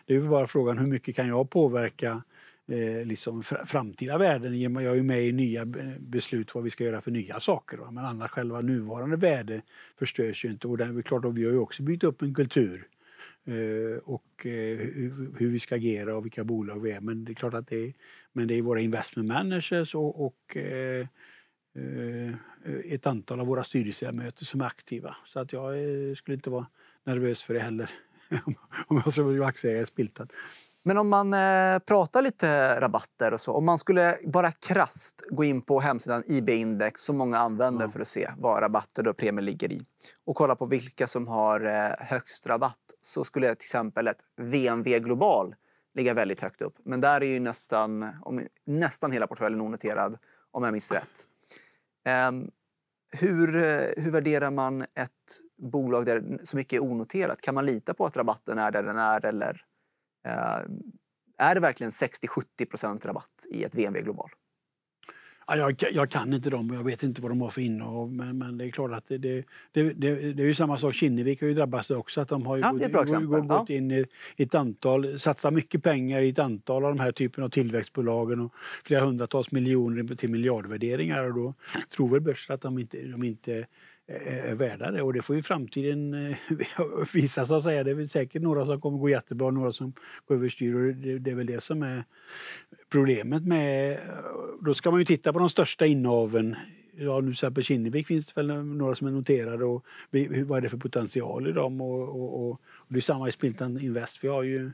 Det 0.05 0.13
är 0.13 0.19
ju 0.19 0.29
bara 0.29 0.47
frågan 0.47 0.77
hur 0.77 0.87
mycket 0.87 1.15
kan 1.15 1.27
jag 1.27 1.49
påverka 1.49 2.23
eh, 2.67 3.05
liksom 3.05 3.43
framtida 3.43 4.17
värden. 4.17 4.59
Jag 4.59 4.83
är 4.83 4.95
ju 4.95 5.03
med 5.03 5.27
i 5.27 5.31
nya 5.31 5.65
beslut 5.99 6.55
vad 6.55 6.63
vi 6.63 6.69
ska 6.69 6.83
göra 6.83 7.01
för 7.01 7.11
nya 7.11 7.39
saker. 7.39 7.77
Va? 7.77 7.91
Men 7.91 8.05
annars 8.05 8.31
själva 8.31 8.61
nuvarande 8.61 9.15
värde 9.15 9.61
förstörs 9.99 10.45
ju 10.45 10.49
inte. 10.49 10.67
Och 10.67 10.77
det 10.77 10.83
är 10.83 11.01
klart, 11.01 11.25
att 11.25 11.33
vi 11.33 11.45
har 11.45 11.51
ju 11.51 11.57
också 11.57 11.83
byggt 11.83 12.03
upp 12.03 12.21
en 12.21 12.33
kultur 12.33 12.87
eh, 13.45 13.97
och 14.03 14.45
eh, 14.45 14.77
hur 15.37 15.49
vi 15.49 15.59
ska 15.59 15.75
agera 15.75 16.17
och 16.17 16.25
vilka 16.25 16.43
bolag 16.43 16.79
vi 16.79 16.91
är. 16.91 16.99
Men 16.99 17.25
det 17.25 17.31
är 17.31 17.35
klart 17.35 17.53
att 17.53 17.67
det 17.67 17.77
är, 17.77 17.93
men 18.33 18.47
det 18.47 18.55
är 18.55 18.61
våra 18.61 18.81
investment 18.81 19.27
managers 19.27 19.95
och, 19.95 20.25
och 20.25 20.57
eh, 20.57 21.07
eh, 21.75 22.33
ett 22.85 23.07
antal 23.07 23.39
av 23.39 23.47
våra 23.47 23.63
styrelseledamöter 23.63 24.45
som 24.45 24.61
är 24.61 24.65
aktiva. 24.65 25.15
Så 25.25 25.39
att 25.39 25.53
jag 25.53 25.73
eh, 25.73 26.15
skulle 26.15 26.35
inte 26.35 26.49
vara 26.49 26.67
nervös 27.03 27.43
för 27.43 27.53
det 27.53 27.59
heller 27.59 27.89
om 28.87 29.01
jag 29.05 29.13
ska 29.13 29.23
vara 29.23 29.47
aktieägare 29.47 29.83
i 29.83 29.85
Spiltan. 29.85 30.27
Men 30.87 30.97
om 30.97 31.09
man 31.09 31.33
eh, 31.33 31.79
pratar 31.79 32.21
lite 32.21 32.79
rabatter 32.79 33.33
och 33.33 33.41
så. 33.41 33.53
Om 33.53 33.65
man 33.65 33.79
skulle 33.79 34.17
bara 34.23 34.51
krast 34.51 35.21
gå 35.29 35.43
in 35.43 35.61
på 35.61 35.79
hemsidan 35.79 36.23
IB 36.25 36.49
Index 36.49 37.01
som 37.01 37.17
många 37.17 37.37
använder 37.37 37.85
mm. 37.85 37.91
för 37.91 37.99
att 37.99 38.07
se 38.07 38.29
vad 38.37 38.61
rabatter 38.61 39.07
och 39.07 39.17
premier 39.17 39.41
ligger 39.41 39.71
i 39.71 39.85
och 40.25 40.35
kolla 40.35 40.55
på 40.55 40.65
vilka 40.65 41.07
som 41.07 41.27
har 41.27 41.65
eh, 41.65 41.91
högst 41.99 42.47
rabatt 42.47 42.79
så 43.01 43.23
skulle 43.23 43.47
till 43.47 43.65
exempel 43.65 44.07
ett 44.07 44.21
VNV 44.37 44.99
Global 44.99 45.55
ligga 45.95 46.13
väldigt 46.13 46.41
högt 46.41 46.61
upp. 46.61 46.75
Men 46.85 47.01
där 47.01 47.21
är 47.21 47.25
ju 47.25 47.39
nästan, 47.39 48.11
om, 48.21 48.47
nästan 48.65 49.11
hela 49.11 49.27
portföljen 49.27 49.61
onoterad 49.61 50.17
om 50.51 50.63
jag 50.63 50.71
minns 50.71 50.91
rätt. 50.91 51.27
Um, 52.29 52.51
hur, 53.11 53.55
eh, 53.55 54.03
hur 54.03 54.11
värderar 54.11 54.51
man 54.51 54.81
ett 54.81 55.41
bolag 55.71 56.05
där 56.05 56.39
så 56.43 56.57
mycket 56.57 56.77
är 56.77 56.83
onoterat? 56.83 57.41
Kan 57.41 57.55
man 57.55 57.65
lita 57.65 57.93
på 57.93 58.05
att 58.05 58.17
rabatten 58.17 58.57
är 58.57 58.71
där 58.71 58.83
den 58.83 58.97
är 58.97 59.25
eller 59.25 59.65
är 61.37 61.55
det 61.55 61.61
verkligen 61.61 61.91
60-70 61.91 63.07
rabatt 63.07 63.45
i 63.51 63.63
ett 63.63 63.75
VNV 63.75 64.01
Global? 64.01 64.29
Ja, 65.47 65.57
jag, 65.57 65.75
jag, 65.91 66.09
kan 66.09 66.33
inte 66.33 66.49
dem 66.49 66.69
och 66.69 66.75
jag 66.75 66.83
vet 66.83 67.03
inte 67.03 67.21
vad 67.21 67.31
de 67.31 67.41
har 67.41 67.49
för 67.49 67.61
innehav. 67.61 68.13
Men, 68.13 68.37
men 68.37 68.57
det 68.57 68.65
är 68.65 68.69
klart 68.69 68.91
att 68.91 69.07
det, 69.07 69.17
det, 69.17 69.45
det, 69.71 69.93
det, 69.93 70.43
är 70.43 70.47
ju 70.47 70.53
samma 70.53 70.77
sak. 70.77 70.93
Kinnevik 70.93 71.41
har 71.41 71.47
ju 71.47 71.53
drabbats 71.53 71.91
också. 71.91 72.21
Att 72.21 72.27
de 72.27 72.45
har 72.45 72.57
ja, 72.57 72.71
gått, 72.71 73.27
gått, 73.27 73.47
gått 73.47 73.69
in 73.69 73.91
i 73.91 74.05
ett 74.37 74.55
antal, 74.55 75.19
satsat 75.19 75.53
mycket 75.53 75.83
pengar 75.83 76.21
i 76.21 76.29
ett 76.29 76.39
antal 76.39 76.85
av 76.85 76.95
de 76.95 77.01
här 77.01 77.11
typen 77.11 77.43
av 77.43 77.49
tillväxtbolagen 77.49 78.39
och 78.39 78.53
flera 78.83 79.01
hundratals 79.01 79.51
miljoner 79.51 80.15
till 80.15 80.29
miljardvärderingar. 80.29 81.23
Och 81.23 81.33
då 81.33 81.53
tror 81.95 82.09
väl 82.09 82.21
börsen 82.21 82.55
att 82.55 82.61
de 82.61 82.79
inte, 82.79 83.01
de 83.01 83.23
inte 83.23 83.65
Eh, 84.07 84.49
är 84.51 84.55
värda 84.55 84.91
det. 84.91 85.01
Och 85.01 85.13
det 85.13 85.21
får 85.21 85.35
ju 85.35 85.41
framtiden 85.41 86.13
eh, 86.13 86.37
visa. 87.13 87.45
Så 87.45 87.55
att 87.55 87.63
säga. 87.63 87.83
Det 87.83 87.91
är 87.91 87.95
väl 87.95 88.09
säkert 88.09 88.41
några 88.41 88.65
som 88.65 88.81
kommer 88.81 88.97
gå 88.97 89.09
jättebra 89.09 89.47
och 89.47 89.53
några 89.53 89.71
som 89.71 89.93
går 90.25 90.35
överstyr. 90.35 90.75
Och 90.75 90.95
det, 90.95 91.31
är 91.31 91.35
väl 91.35 91.45
det 91.45 91.63
som 91.63 91.83
är 91.83 92.03
problemet 92.91 93.43
med... 93.43 93.91
Eh, 93.91 93.99
då 94.61 94.73
ska 94.73 94.91
man 94.91 94.99
ju 94.99 95.05
titta 95.05 95.33
på 95.33 95.39
de 95.39 95.49
största 95.49 95.85
innehaven. 95.85 96.55
Ja, 96.97 97.19
nu 97.19 97.33
till 97.33 97.63
Kinnevik 97.63 98.07
finns 98.07 98.25
det 98.27 98.41
väl 98.41 98.65
några 98.65 98.95
som 98.95 99.07
är 99.07 99.11
noterade. 99.11 99.65
Och 99.65 99.85
vad 100.45 100.57
är 100.57 100.61
det 100.61 100.69
för 100.69 100.77
potential 100.77 101.47
i 101.47 101.51
dem? 101.51 101.81
Och, 101.81 102.01
och, 102.01 102.41
och, 102.41 102.51
och 102.61 102.87
det 102.87 102.97
är 102.97 103.01
samma 103.01 103.27
i 103.27 103.31
Spiltan 103.31 103.79
Invest. 103.79 104.23
Vi 104.23 104.27
har 104.27 104.43
ju 104.43 104.71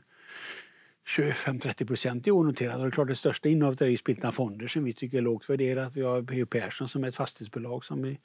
25-30 1.18 1.86
procent 1.86 2.26
i 2.26 2.30
onoterat. 2.30 2.76
Och 2.76 2.82
det 2.82 2.88
är 2.88 2.90
klart 2.90 3.08
det 3.08 3.16
största 3.16 3.48
innehavet 3.48 3.80
är 3.80 3.86
ju 3.86 3.96
Spiltan 3.96 4.32
Fonder 4.32 4.66
som 4.66 4.84
vi 4.84 4.92
tycker 4.92 5.18
är 5.18 5.22
lågt 5.22 5.50
värderat. 5.50 5.96
Vi 5.96 6.02
har 6.02 6.22
P.O. 6.22 6.46
Persson 6.46 6.88
som 6.88 7.04
är 7.04 7.08
ett 7.08 7.16
fastighetsbolag 7.16 7.84
som 7.84 8.02
vi 8.02 8.18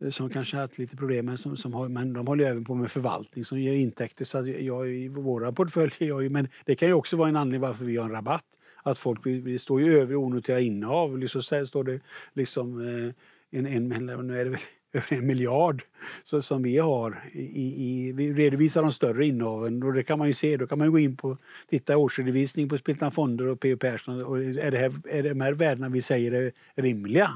Eh, 0.00 0.10
som 0.10 0.30
kanske 0.30 0.56
har 0.56 0.62
haft 0.62 0.78
lite 0.78 0.96
problem, 0.96 1.26
men, 1.26 1.38
som, 1.38 1.56
som 1.56 1.74
har, 1.74 1.88
men 1.88 2.12
de 2.12 2.26
håller 2.26 2.44
även 2.44 2.64
på 2.64 2.74
med 2.74 2.90
förvaltning 2.90 3.44
som 3.44 3.60
ger 3.60 3.72
intäkter. 3.72 4.24
Så 4.24 4.48
jag, 4.48 4.88
i 4.88 5.08
våra 5.08 5.52
portföljer, 5.52 6.08
jag, 6.08 6.30
men 6.30 6.48
det 6.64 6.74
kan 6.74 6.88
ju 6.88 6.94
också 6.94 7.16
vara 7.16 7.28
en 7.28 7.36
anledning 7.36 7.60
varför 7.60 7.84
vi 7.84 7.96
har 7.96 8.04
en 8.04 8.12
rabatt. 8.12 8.44
Att 8.82 8.98
folk, 8.98 9.26
vi, 9.26 9.40
vi 9.40 9.58
står 9.58 9.80
ju 9.80 10.00
över 10.00 10.16
onoterade 10.16 10.62
innehav. 10.62 11.18
Liksom, 11.18 11.42
så 11.42 11.66
står 11.66 11.84
det 11.84 12.00
liksom 12.32 12.80
eh, 12.80 13.14
en, 13.58 13.66
en, 13.66 13.92
en, 13.92 14.26
nu 14.26 14.40
är 14.40 14.44
det 14.44 14.50
väl 14.50 14.60
över 14.92 15.12
en 15.16 15.26
miljard 15.26 15.82
så, 16.24 16.42
som 16.42 16.62
vi 16.62 16.78
har. 16.78 17.22
I, 17.32 17.74
i, 17.84 18.12
vi 18.12 18.32
redovisar 18.32 18.82
de 18.82 18.92
större 18.92 19.26
innehaven 19.26 19.82
och 19.82 19.92
det 19.92 20.02
kan 20.02 20.18
man 20.18 20.28
ju 20.28 20.34
se. 20.34 20.56
Då 20.56 20.66
kan 20.66 20.78
man 20.78 20.92
gå 20.92 20.98
in 20.98 21.16
på 21.16 21.38
titta 21.68 21.96
årsredovisning 21.96 22.68
på 22.68 22.78
Spiltan 22.78 23.12
Fonder 23.12 23.46
och 23.46 23.60
P.O. 23.60 23.76
Persson. 23.76 24.24
Och 24.24 24.38
är, 24.38 24.70
det 24.70 24.78
här, 24.78 24.92
är 25.08 25.22
de 25.22 25.40
här 25.40 25.52
värdena 25.52 25.88
vi 25.88 26.02
säger 26.02 26.32
är 26.32 26.52
rimliga? 26.74 27.30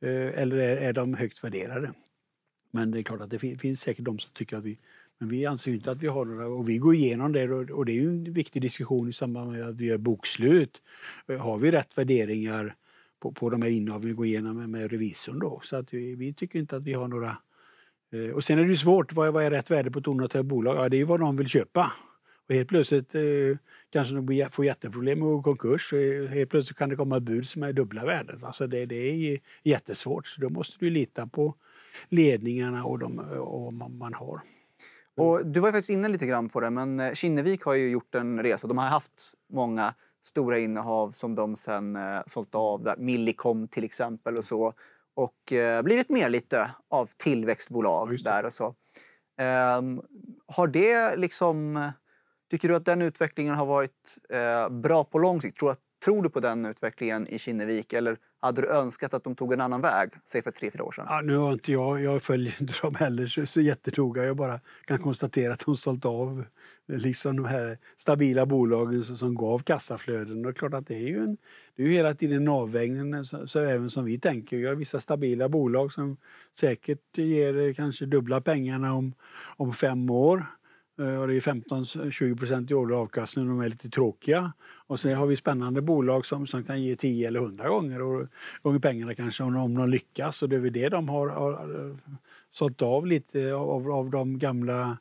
Eh, 0.00 0.40
eller 0.42 0.56
är, 0.56 0.76
är 0.76 0.92
de 0.92 1.14
högt 1.14 1.44
värderade? 1.44 1.92
Men 2.70 2.90
det 2.90 2.98
är 2.98 3.02
klart 3.02 3.20
att 3.20 3.30
det 3.30 3.38
finns 3.38 3.80
säkert 3.80 4.04
de 4.04 4.18
som 4.18 4.32
tycker 4.34 4.56
att 4.56 4.64
vi 4.64 4.78
men 5.18 5.28
vi 5.28 5.46
anser 5.46 5.72
inte 5.72 5.90
att 5.90 6.02
vi 6.02 6.06
har 6.06 6.24
några 6.24 6.46
och 6.46 6.68
vi 6.68 6.78
går 6.78 6.94
igenom 6.94 7.32
det 7.32 7.52
och 7.52 7.84
det 7.84 7.92
är 7.92 7.94
ju 7.94 8.08
en 8.08 8.32
viktig 8.32 8.62
diskussion 8.62 9.08
i 9.08 9.12
samband 9.12 9.52
med 9.52 9.68
att 9.68 9.80
vi 9.80 9.86
gör 9.86 9.98
bokslut. 9.98 10.82
Eh, 11.28 11.38
har 11.38 11.58
vi 11.58 11.70
rätt 11.70 11.98
värderingar 11.98 12.74
på, 13.20 13.32
på 13.32 13.50
de 13.50 13.62
här 13.62 13.70
innehaven 13.70 14.08
vi 14.08 14.14
går 14.14 14.26
igenom 14.26 14.56
med, 14.56 14.68
med 14.68 14.90
revisorn 14.90 15.38
då? 15.38 15.60
Så 15.64 15.76
att 15.76 15.94
vi, 15.94 16.14
vi, 16.14 16.32
tycker 16.32 16.58
inte 16.58 16.76
att 16.76 16.84
vi 16.84 16.92
har 16.92 17.08
några... 17.08 17.38
Eh, 18.12 18.30
och 18.34 18.44
sen 18.44 18.58
är 18.58 18.62
det 18.62 18.70
ju 18.70 18.76
svårt, 18.76 19.12
vad 19.12 19.26
är, 19.26 19.32
vad 19.32 19.44
är 19.44 19.50
rätt 19.50 19.70
värde 19.70 19.90
på 19.90 19.98
ett 19.98 20.08
onoterat 20.08 20.46
bolag? 20.46 20.76
Ja, 20.76 20.88
det 20.88 20.96
är 20.96 20.98
ju 20.98 21.04
vad 21.04 21.20
de 21.20 21.36
vill 21.36 21.48
köpa. 21.48 21.92
Och 22.48 22.54
helt 22.54 22.68
plötsligt 22.68 23.14
eh, 23.14 23.22
kanske 23.90 24.14
de 24.14 24.48
får 24.50 24.64
jätteproblem 24.64 25.22
och 25.22 25.44
konkurs. 25.44 25.92
Och 25.92 26.28
helt 26.28 26.50
plötsligt 26.50 26.78
kan 26.78 26.88
det 26.88 26.96
komma 26.96 27.20
bud 27.20 27.48
som 27.48 27.62
är 27.62 27.72
dubbla 27.72 28.04
värdet. 28.04 28.44
Alltså 28.44 28.66
det, 28.66 28.86
det 28.86 28.96
är 28.96 29.40
jättesvårt. 29.62 30.26
Så 30.26 30.40
då 30.40 30.48
måste 30.50 30.76
du 30.78 30.90
lita 30.90 31.26
på 31.26 31.54
ledningarna 32.08 32.84
och, 32.84 32.98
de, 32.98 33.18
och 33.38 33.72
man 33.72 34.14
har. 34.14 34.40
Och 35.16 35.46
du 35.46 35.60
var 35.60 35.72
faktiskt 35.72 35.90
inne 35.90 36.08
lite 36.08 36.26
grann 36.26 36.48
på 36.48 36.60
det, 36.60 36.70
men 36.70 37.00
eh, 37.00 37.12
Kinnevik 37.12 37.62
har 37.62 37.74
ju 37.74 37.90
gjort 37.90 38.14
en 38.14 38.42
resa. 38.42 38.66
De 38.66 38.78
har 38.78 38.88
haft 38.88 39.32
många 39.52 39.94
stora 40.24 40.58
innehav 40.58 41.10
som 41.10 41.34
de 41.34 41.56
sen 41.56 41.96
eh, 41.96 42.20
sålt 42.26 42.54
av. 42.54 42.82
Där. 42.82 42.96
Millicom 42.96 43.68
till 43.68 43.84
exempel 43.84 44.36
och 44.36 44.44
så. 44.44 44.72
Och 45.14 45.52
eh, 45.52 45.82
blivit 45.82 46.08
mer 46.08 46.28
lite 46.28 46.70
av 46.88 47.08
tillväxtbolag 47.16 48.24
där 48.24 48.46
och 48.46 48.52
så. 48.52 48.74
Eh, 49.40 49.82
har 50.46 50.66
det 50.66 51.16
liksom 51.16 51.90
Tycker 52.50 52.68
du 52.68 52.76
att 52.76 52.84
den 52.84 53.02
utvecklingen 53.02 53.54
har 53.54 53.66
varit 53.66 54.18
eh, 54.30 54.68
bra 54.68 55.04
på 55.04 55.18
lång 55.18 55.40
sikt? 55.40 55.58
Tror, 55.58 55.74
tror, 56.04 56.22
du 56.22 56.30
på 56.30 56.40
den 56.40 56.66
utvecklingen 56.66 57.26
i 57.28 57.38
Kinnevik 57.38 57.92
eller 57.92 58.16
hade 58.40 58.60
du 58.60 58.68
önskat 58.68 59.14
att 59.14 59.24
de 59.24 59.34
tog 59.34 59.52
en 59.52 59.60
annan 59.60 59.80
väg, 59.80 60.10
säg 60.24 60.42
för 60.42 60.50
tre, 60.50 60.70
fyra 60.70 60.84
år 60.84 60.92
sedan? 60.92 61.06
Ja, 61.08 61.20
nu 61.20 61.36
har 61.36 61.52
inte 61.52 61.72
jag, 61.72 62.02
jag 62.02 62.22
följer 62.22 62.56
inte 62.60 62.74
dem 62.82 62.94
heller 62.94 63.26
så, 63.26 63.46
så 63.46 63.60
jättenoga. 63.60 64.24
Jag 64.24 64.36
bara 64.36 64.60
kan 64.84 64.98
konstatera 64.98 65.52
att 65.52 65.66
de 65.66 65.76
sålt 65.76 66.04
av 66.04 66.44
liksom 66.88 67.36
de 67.36 67.44
här 67.44 67.78
stabila 67.96 68.46
bolagen 68.46 69.04
som, 69.04 69.16
som 69.16 69.34
gav 69.34 69.58
kassaflöden. 69.58 70.46
Och 70.46 70.56
klart 70.56 70.74
att 70.74 70.86
det 70.86 70.94
är 70.94 71.08
ju, 71.08 71.24
en, 71.24 71.36
det 71.76 71.82
är 71.82 71.86
ju 71.86 71.92
hela 71.92 72.14
tiden 72.14 72.36
en 72.36 72.48
avvägning, 72.48 73.24
så, 73.24 73.46
så, 73.46 73.60
även 73.60 73.90
som 73.90 74.04
vi 74.04 74.18
tänker. 74.18 74.56
Vi 74.56 74.66
har 74.66 74.74
vissa 74.74 75.00
stabila 75.00 75.48
bolag 75.48 75.92
som 75.92 76.16
säkert 76.54 77.18
ger 77.18 77.72
kanske 77.72 78.06
dubbla 78.06 78.40
pengarna 78.40 78.94
om, 78.94 79.14
om 79.56 79.72
fem 79.72 80.10
år. 80.10 80.46
Eh, 80.98 81.20
och 81.20 81.28
det 81.28 81.34
är 81.34 81.40
15-20 81.40 82.70
i 82.70 82.74
årlig 82.74 82.94
avkastning. 82.96 83.48
De 83.48 83.60
är 83.60 83.68
lite 83.68 83.90
tråkiga. 83.90 84.52
Och 84.86 85.00
sen 85.00 85.14
har 85.14 85.26
vi 85.26 85.36
spännande 85.36 85.82
bolag 85.82 86.26
som, 86.26 86.46
som 86.46 86.64
kan 86.64 86.82
ge 86.82 86.96
10 86.96 87.28
eller 87.28 87.40
100 87.40 87.68
gånger, 87.68 88.02
och, 88.02 88.26
gånger 88.62 88.78
pengarna 88.78 89.14
kanske 89.14 89.42
om, 89.42 89.56
om 89.56 89.74
de 89.74 89.88
lyckas. 89.88 90.42
Och 90.42 90.48
det 90.48 90.56
är 90.56 90.60
väl 90.60 90.72
det 90.72 90.88
de 90.88 91.08
har, 91.08 91.28
har 91.28 91.52
eh, 91.52 91.96
sålt 92.52 92.82
av 92.82 93.06
lite 93.06 93.52
av, 93.52 93.90
av 93.90 94.10
de 94.10 94.38
gamla 94.38 94.98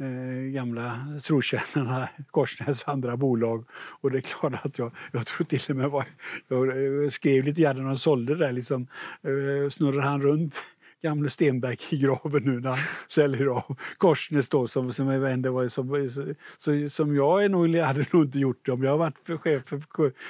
eh, 0.00 0.52
gamla 0.52 0.96
trotjänarna, 1.22 2.08
Korsnäs 2.30 2.82
och 2.82 2.88
andra 2.88 3.16
bolag. 3.16 3.64
Och 4.00 4.10
det 4.10 4.18
är 4.18 4.22
klart 4.22 4.64
att 4.64 4.78
jag, 4.78 4.92
jag 5.12 5.26
tror 5.26 5.44
till 5.44 5.60
och 5.68 5.76
med 5.76 5.90
var, 5.90 6.04
jag 6.48 6.68
eh, 7.04 7.10
skrev 7.10 7.44
lite 7.44 7.60
grann 7.60 7.76
när 7.76 7.84
de 7.84 7.96
sålde 7.96 8.34
det 8.34 8.46
där, 8.46 8.52
liksom, 8.52 8.86
eh, 9.22 9.70
snurrar 9.70 10.02
han 10.02 10.22
runt 10.22 10.60
gamle 11.02 11.30
Stenberg 11.30 11.76
i 11.90 11.96
graven 12.02 12.42
nu 12.44 12.60
när 12.60 12.70
han 12.70 12.78
säljer 13.08 13.46
av 13.46 13.76
Korsnäs 13.98 14.48
då 14.48 14.68
som, 14.68 14.92
som, 14.92 15.06
var, 15.06 15.68
som, 15.68 16.08
så, 16.56 16.88
som 16.88 17.14
jag 17.16 17.44
är 17.44 17.48
nog, 17.48 17.76
hade 17.76 18.06
nog 18.12 18.24
inte 18.24 18.38
gjort 18.38 18.66
det 18.66 18.72
om 18.72 18.82
jag 18.82 18.98
varit 18.98 19.18
för 19.24 19.36
chef 19.36 19.62
för, 19.64 19.82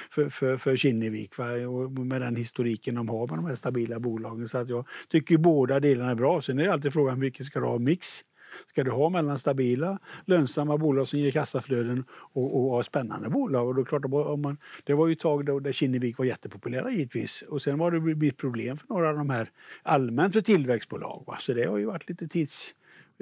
för, 0.09 0.29
för, 0.29 0.57
för 0.57 0.75
Kinnevik 0.75 1.37
va? 1.37 1.45
Och 1.67 1.91
med 1.91 2.21
den 2.21 2.35
historiken 2.35 2.95
de 2.95 3.09
har 3.09 3.27
med 3.27 3.37
de 3.37 3.45
här 3.45 3.55
stabila 3.55 3.99
bolagen. 3.99 4.47
Så 4.47 4.57
att 4.57 4.69
jag 4.69 4.87
tycker 5.09 5.37
båda 5.37 5.79
delarna 5.79 6.11
är 6.11 6.15
bra. 6.15 6.41
Sen 6.41 6.59
är 6.59 6.63
det 6.63 6.73
alltid 6.73 6.93
frågan 6.93 7.19
vilken 7.19 7.45
ska 7.45 7.59
du 7.59 7.65
ha 7.65 7.79
mix. 7.79 8.23
Ska 8.67 8.83
du 8.83 8.91
ha 8.91 9.09
mellan 9.09 9.39
stabila, 9.39 9.99
lönsamma 10.25 10.77
bolag 10.77 11.07
som 11.07 11.19
ger 11.19 11.31
kassaflöden 11.31 12.03
och, 12.09 12.75
och 12.75 12.85
spännande 12.85 13.29
bolag? 13.29 13.67
Och 13.67 13.75
då 13.75 13.85
klart, 13.85 14.05
om 14.05 14.41
man, 14.41 14.57
det 14.83 14.93
var 14.93 15.07
ju 15.07 15.13
ett 15.13 15.19
tag 15.19 15.45
då 15.45 15.59
där 15.59 15.71
Kinnevik 15.71 16.17
var 16.17 16.25
jättepopulära 16.25 16.91
givetvis. 16.91 17.41
Och 17.41 17.61
sen 17.61 17.79
var 17.79 17.91
det 17.91 17.99
blivit 17.99 18.37
problem 18.37 18.77
för 18.77 18.87
några 18.89 19.09
av 19.09 19.17
de 19.17 19.29
här 19.29 19.49
allmänt 19.83 20.33
för 20.33 20.41
tillväxtbolag. 20.41 21.23
Va? 21.27 21.37
Så 21.39 21.53
det 21.53 21.65
har 21.65 21.77
ju 21.77 21.85
varit 21.85 22.09
lite 22.09 22.27
tids, 22.27 22.73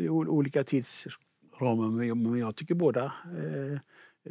olika 0.08 0.64
tidsramar. 0.64 2.16
Men 2.16 2.40
jag 2.40 2.56
tycker 2.56 2.76
båda 2.76 3.04
eh, 3.06 3.80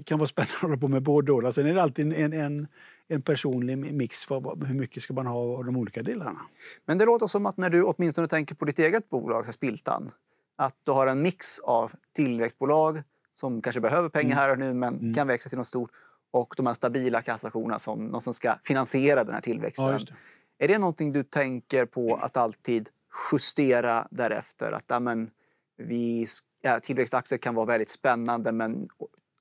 kan 0.04 0.18
vara 0.18 0.26
spännande 0.28 0.54
att 0.54 0.62
hålla 0.62 0.76
på 0.76 0.88
med 0.88 1.02
båda. 1.02 1.52
Sen 1.52 1.66
är 1.66 1.74
det 1.74 1.82
alltid 1.82 2.12
en, 2.12 2.32
en, 2.32 2.66
en 3.08 3.22
personlig 3.22 3.78
mix 3.78 4.24
för 4.24 4.66
hur 4.66 4.74
mycket 4.74 5.02
ska 5.02 5.14
man 5.14 5.26
ha 5.26 5.58
av 5.58 5.64
de 5.64 5.76
olika 5.76 6.02
delarna. 6.02 6.40
Men 6.86 6.98
det 6.98 7.04
låter 7.04 7.26
som 7.26 7.46
att 7.46 7.56
när 7.56 7.70
du 7.70 7.82
åtminstone 7.82 8.28
tänker 8.28 8.54
på 8.54 8.64
ditt 8.64 8.78
eget 8.78 9.10
bolag, 9.10 9.54
Spiltan, 9.54 10.10
att 10.58 10.74
du 10.84 10.92
har 10.92 11.06
en 11.06 11.22
mix 11.22 11.58
av 11.58 11.92
tillväxtbolag 12.12 13.02
som 13.34 13.62
kanske 13.62 13.80
behöver 13.80 14.08
pengar 14.08 14.32
mm. 14.32 14.38
här 14.38 14.52
och 14.52 14.58
nu 14.58 14.74
men 14.74 14.98
mm. 14.98 15.14
kan 15.14 15.26
växa 15.26 15.48
till 15.48 15.58
något 15.58 15.66
stort 15.66 15.90
och 16.30 16.54
de 16.56 16.66
här 16.66 16.74
stabila 16.74 17.22
kassationerna 17.22 17.78
som 17.78 18.04
någon 18.04 18.22
som 18.22 18.34
ska 18.34 18.54
finansiera 18.64 19.24
den 19.24 19.34
här 19.34 19.40
tillväxten. 19.40 19.86
Ja, 19.86 19.98
det. 19.98 20.64
Är 20.64 20.68
det 20.68 20.78
någonting 20.78 21.12
du 21.12 21.22
tänker 21.22 21.86
på 21.86 22.14
att 22.22 22.36
alltid 22.36 22.88
justera 23.32 24.08
därefter? 24.10 24.72
Att 24.72 24.84
ja, 24.86 25.00
men, 25.00 25.30
vi, 25.76 26.26
ja, 26.62 26.80
tillväxtaktier 26.80 27.38
kan 27.38 27.54
vara 27.54 27.66
väldigt 27.66 27.90
spännande 27.90 28.52
men 28.52 28.88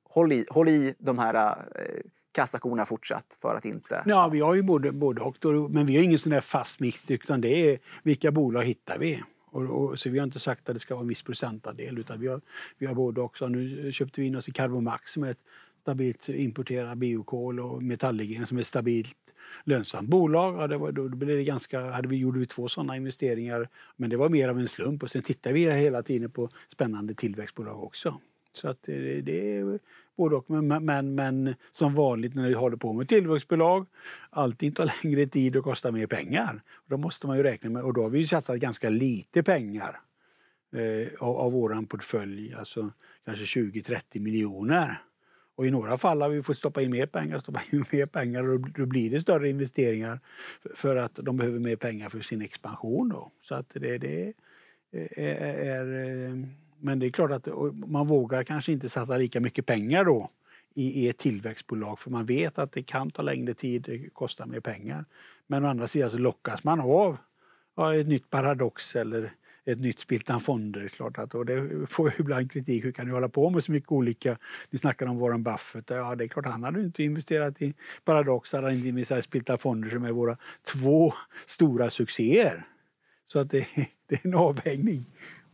håll 0.10 0.32
i, 0.32 0.46
håll 0.50 0.70
i 0.70 0.96
de 1.00 1.20
här 1.20 1.36
eh, 1.36 2.02
kassakorna 2.32 2.86
fortsatt 2.86 3.38
för 3.42 3.56
att 3.56 3.66
inte... 3.66 4.04
Ja, 4.06 4.28
vi 4.28 4.40
har 4.40 4.54
ju 4.54 4.64
både, 4.64 4.92
både 4.92 5.22
och, 5.22 5.46
men 5.72 5.86
vi 5.86 5.96
har 5.96 6.04
ingen 6.04 6.20
sån 6.20 6.32
där 6.32 6.42
fast 6.42 6.80
mix 6.80 7.12
utan 7.12 7.42
det 7.42 7.72
är 7.72 7.80
vilka 8.04 8.32
bolag 8.32 8.64
hittar 8.64 8.98
vi. 8.98 9.24
Och, 9.58 9.84
och, 9.84 10.00
så 10.00 10.10
vi 10.10 10.20
har 10.20 10.24
inte 10.24 10.40
sagt 10.40 10.70
att 10.70 10.76
det 10.76 10.80
ska 10.80 10.96
vara 10.96 11.02
en 11.02 11.08
viss 11.08 11.22
procentandel 11.22 12.00
utan 12.00 12.20
vi 12.20 12.28
har, 12.28 12.42
vi 12.78 12.86
har 12.86 12.96
både 12.96 13.22
också. 13.22 13.48
Nu 13.48 13.92
köpte 13.92 14.22
vi 14.22 14.28
in 14.28 14.36
oss 14.36 14.50
i 14.50 14.52
Carbomax 14.52 15.12
som 15.12 15.24
är 15.24 15.32
ett 15.32 15.44
stabilt 15.82 16.30
importerat 16.30 16.98
biokol 16.98 17.60
och 17.60 17.84
metalligen 17.84 18.48
som 18.48 18.58
är 18.58 18.62
ett 18.62 18.68
stabilt 18.68 19.18
lönsamt 19.64 20.10
bolag. 20.10 20.56
Ja, 20.58 20.68
det 20.68 20.78
var, 20.78 20.92
då 20.92 21.10
blev 21.10 21.38
det 21.38 21.44
ganska, 21.44 21.92
hade 21.92 22.08
vi, 22.08 22.18
gjorde 22.18 22.40
vi 22.40 22.46
två 22.46 22.68
sådana 22.68 22.98
investeringar 22.98 23.70
men 23.96 24.10
det 24.10 24.18
var 24.18 24.30
mer 24.30 24.50
av 24.50 24.60
en 24.60 24.68
slump 24.68 25.04
och 25.04 25.12
sen 25.12 25.22
tittar 25.22 25.54
vi 25.54 25.72
hela 25.72 26.04
tiden 26.04 26.32
på 26.32 26.50
spännande 26.68 27.14
tillväxtbolag 27.14 27.84
också. 27.84 28.20
Så 28.58 28.70
att 28.70 28.84
det, 28.84 29.22
det 29.22 29.58
är 29.58 29.80
både 30.18 30.36
och. 30.36 30.50
Men, 30.50 30.86
men, 30.86 31.16
men, 31.16 31.56
som 31.72 31.94
vanligt 31.94 32.36
när 32.36 32.48
vi 32.48 32.54
håller 32.54 32.78
på 32.78 32.94
med 32.94 33.10
tillväxtbolag, 33.10 33.86
allting 34.30 34.72
tar 34.72 35.04
längre 35.04 35.26
tid 35.26 35.56
och 35.56 35.64
kostar 35.64 35.92
mer 35.92 36.08
pengar. 36.08 36.62
Då 36.86 36.98
måste 36.98 37.28
man 37.28 37.38
ju 37.38 37.44
räkna 37.44 37.70
med, 37.70 37.84
och 37.84 37.94
då 37.94 38.02
har 38.02 38.10
vi 38.10 38.20
ju 38.20 38.28
satsat 38.28 38.58
ganska 38.58 38.90
lite 38.90 39.44
pengar 39.44 40.00
eh, 40.76 41.08
av, 41.20 41.38
av 41.38 41.52
vår 41.52 41.86
portfölj, 41.86 42.54
alltså 42.54 42.92
kanske 43.26 43.60
20-30 43.60 44.20
miljoner. 44.20 45.02
Och 45.56 45.66
i 45.66 45.72
några 45.72 45.98
fall 45.98 46.22
har 46.22 46.30
vi 46.30 46.44
fått 46.44 46.58
stoppa 46.58 46.82
in 46.82 46.92
mer 46.92 47.06
pengar, 47.06 47.40
stoppa 47.40 47.62
in 47.72 47.86
mer 47.92 48.06
pengar 48.06 48.48
och 48.48 48.60
då 48.60 48.86
blir 48.86 49.10
det 49.10 49.20
större 49.20 49.50
investeringar 49.50 50.20
för 50.74 50.96
att 50.96 51.16
de 51.16 51.38
behöver 51.38 51.60
mer 51.60 51.76
pengar 51.76 52.10
för 52.10 52.20
sin 52.20 52.42
expansion. 52.42 53.10
Då. 53.10 53.32
Så 53.40 53.56
att 53.56 53.70
det, 53.70 53.98
det 53.98 54.34
eh, 54.92 55.24
är, 55.26 55.54
är, 55.66 56.30
eh, 56.30 56.36
men 56.80 57.00
det 57.00 57.06
är 57.06 57.10
klart 57.10 57.32
att 57.32 57.48
man 57.74 58.08
vågar 58.08 58.44
kanske 58.44 58.72
inte 58.72 58.90
satsa 58.90 59.18
lika 59.18 59.40
mycket 59.40 59.66
pengar 59.66 60.06
då 60.06 60.30
i 60.74 61.10
ett 61.10 61.18
tillväxtbolag 61.18 62.00
för 62.00 62.12
man 62.12 62.26
vet 62.26 62.60
att 62.60 62.72
det 62.72 62.84
kan 62.84 63.12
ta 63.12 63.22
längre 63.22 63.54
tid, 63.54 63.82
det 63.82 64.10
kostar 64.10 64.46
mer 64.46 64.60
pengar. 64.60 65.06
Men 65.48 65.66
å 65.66 65.68
andra 65.68 65.88
sidan 65.88 66.12
så 66.12 66.18
lockas 66.18 66.64
man 66.64 66.80
av 66.80 67.18
ett 67.94 68.08
nytt 68.08 68.30
Paradox 68.30 68.96
eller 68.96 69.34
ett 69.66 69.80
nytt 69.80 70.00
Spiltan 70.00 70.42
Fonder. 70.42 70.88
Klart 70.88 71.18
att, 71.18 71.36
och 71.36 71.46
det 71.46 71.88
får 71.90 72.14
ibland 72.20 72.52
kritik. 72.52 72.86
Hur 72.86 72.92
kan 72.92 73.08
du 73.08 73.14
hålla 73.14 73.30
på 73.30 73.50
med 73.50 73.64
så 73.64 73.72
mycket 73.72 73.92
olika? 73.92 74.38
Ni 74.70 74.80
snackar 74.80 75.08
om 75.08 75.20
Warren 75.20 75.44
Buffett. 75.44 75.90
Ja, 75.90 76.16
det 76.16 76.24
är 76.24 76.28
klart, 76.28 76.46
han 76.46 76.64
hade 76.64 76.82
inte 76.82 77.04
investerat 77.04 77.62
i 77.62 77.74
Paradox, 78.06 78.54
han 78.54 78.64
hade 78.64 78.76
inte 78.76 78.88
investerat 78.88 79.20
i 79.20 79.28
Spiltan 79.28 79.58
Fonder 79.58 79.90
som 79.90 80.04
är 80.04 80.12
våra 80.12 80.38
två 80.74 81.14
stora 81.46 81.90
succéer. 81.90 82.66
Så 83.28 83.40
att 83.40 83.50
det, 83.50 83.68
det 84.08 84.16
är 84.16 84.28
en 84.28 84.36
avvägning. 84.36 85.06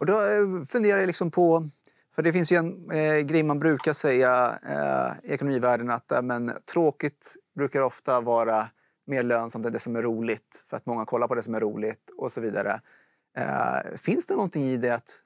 Och 0.04 0.08
då 0.08 0.22
eh, 0.22 0.66
funderar 0.66 1.00
jag 1.00 1.08
liksom 1.08 1.32
på, 1.32 1.70
för 2.16 2.22
det 2.22 2.34
finns 2.34 2.52
ju 2.52 2.56
en 2.56 2.92
eh, 2.92 3.20
grej 3.20 3.44
man 3.44 3.60
brukar 3.60 3.94
säga 3.94 4.60
eh, 4.70 5.30
i 5.30 5.34
ekonomivärlden 5.34 5.90
att 5.90 6.12
eh, 6.12 6.22
men, 6.22 6.52
tråkigt 6.74 7.36
brukar 7.56 7.82
ofta 7.82 8.22
vara 8.22 8.70
mer 9.08 9.24
lönsamt 9.24 9.66
än 9.66 9.72
det 9.72 9.80
som 9.80 9.96
är 9.96 10.02
roligt 10.02 10.66
för 10.68 10.78
att 10.78 10.86
många 10.86 11.06
kollar 11.06 11.28
på 11.28 11.36
det 11.36 11.44
som 11.44 11.56
är 11.56 11.60
roligt 11.60 12.10
och 12.18 12.32
så 12.32 12.42
vidare. 12.42 12.82
Eh, 13.38 13.98
finns 13.98 14.26
det 14.26 14.34
någonting 14.34 14.64
i 14.64 14.78
det 14.78 14.96
att 14.96 15.22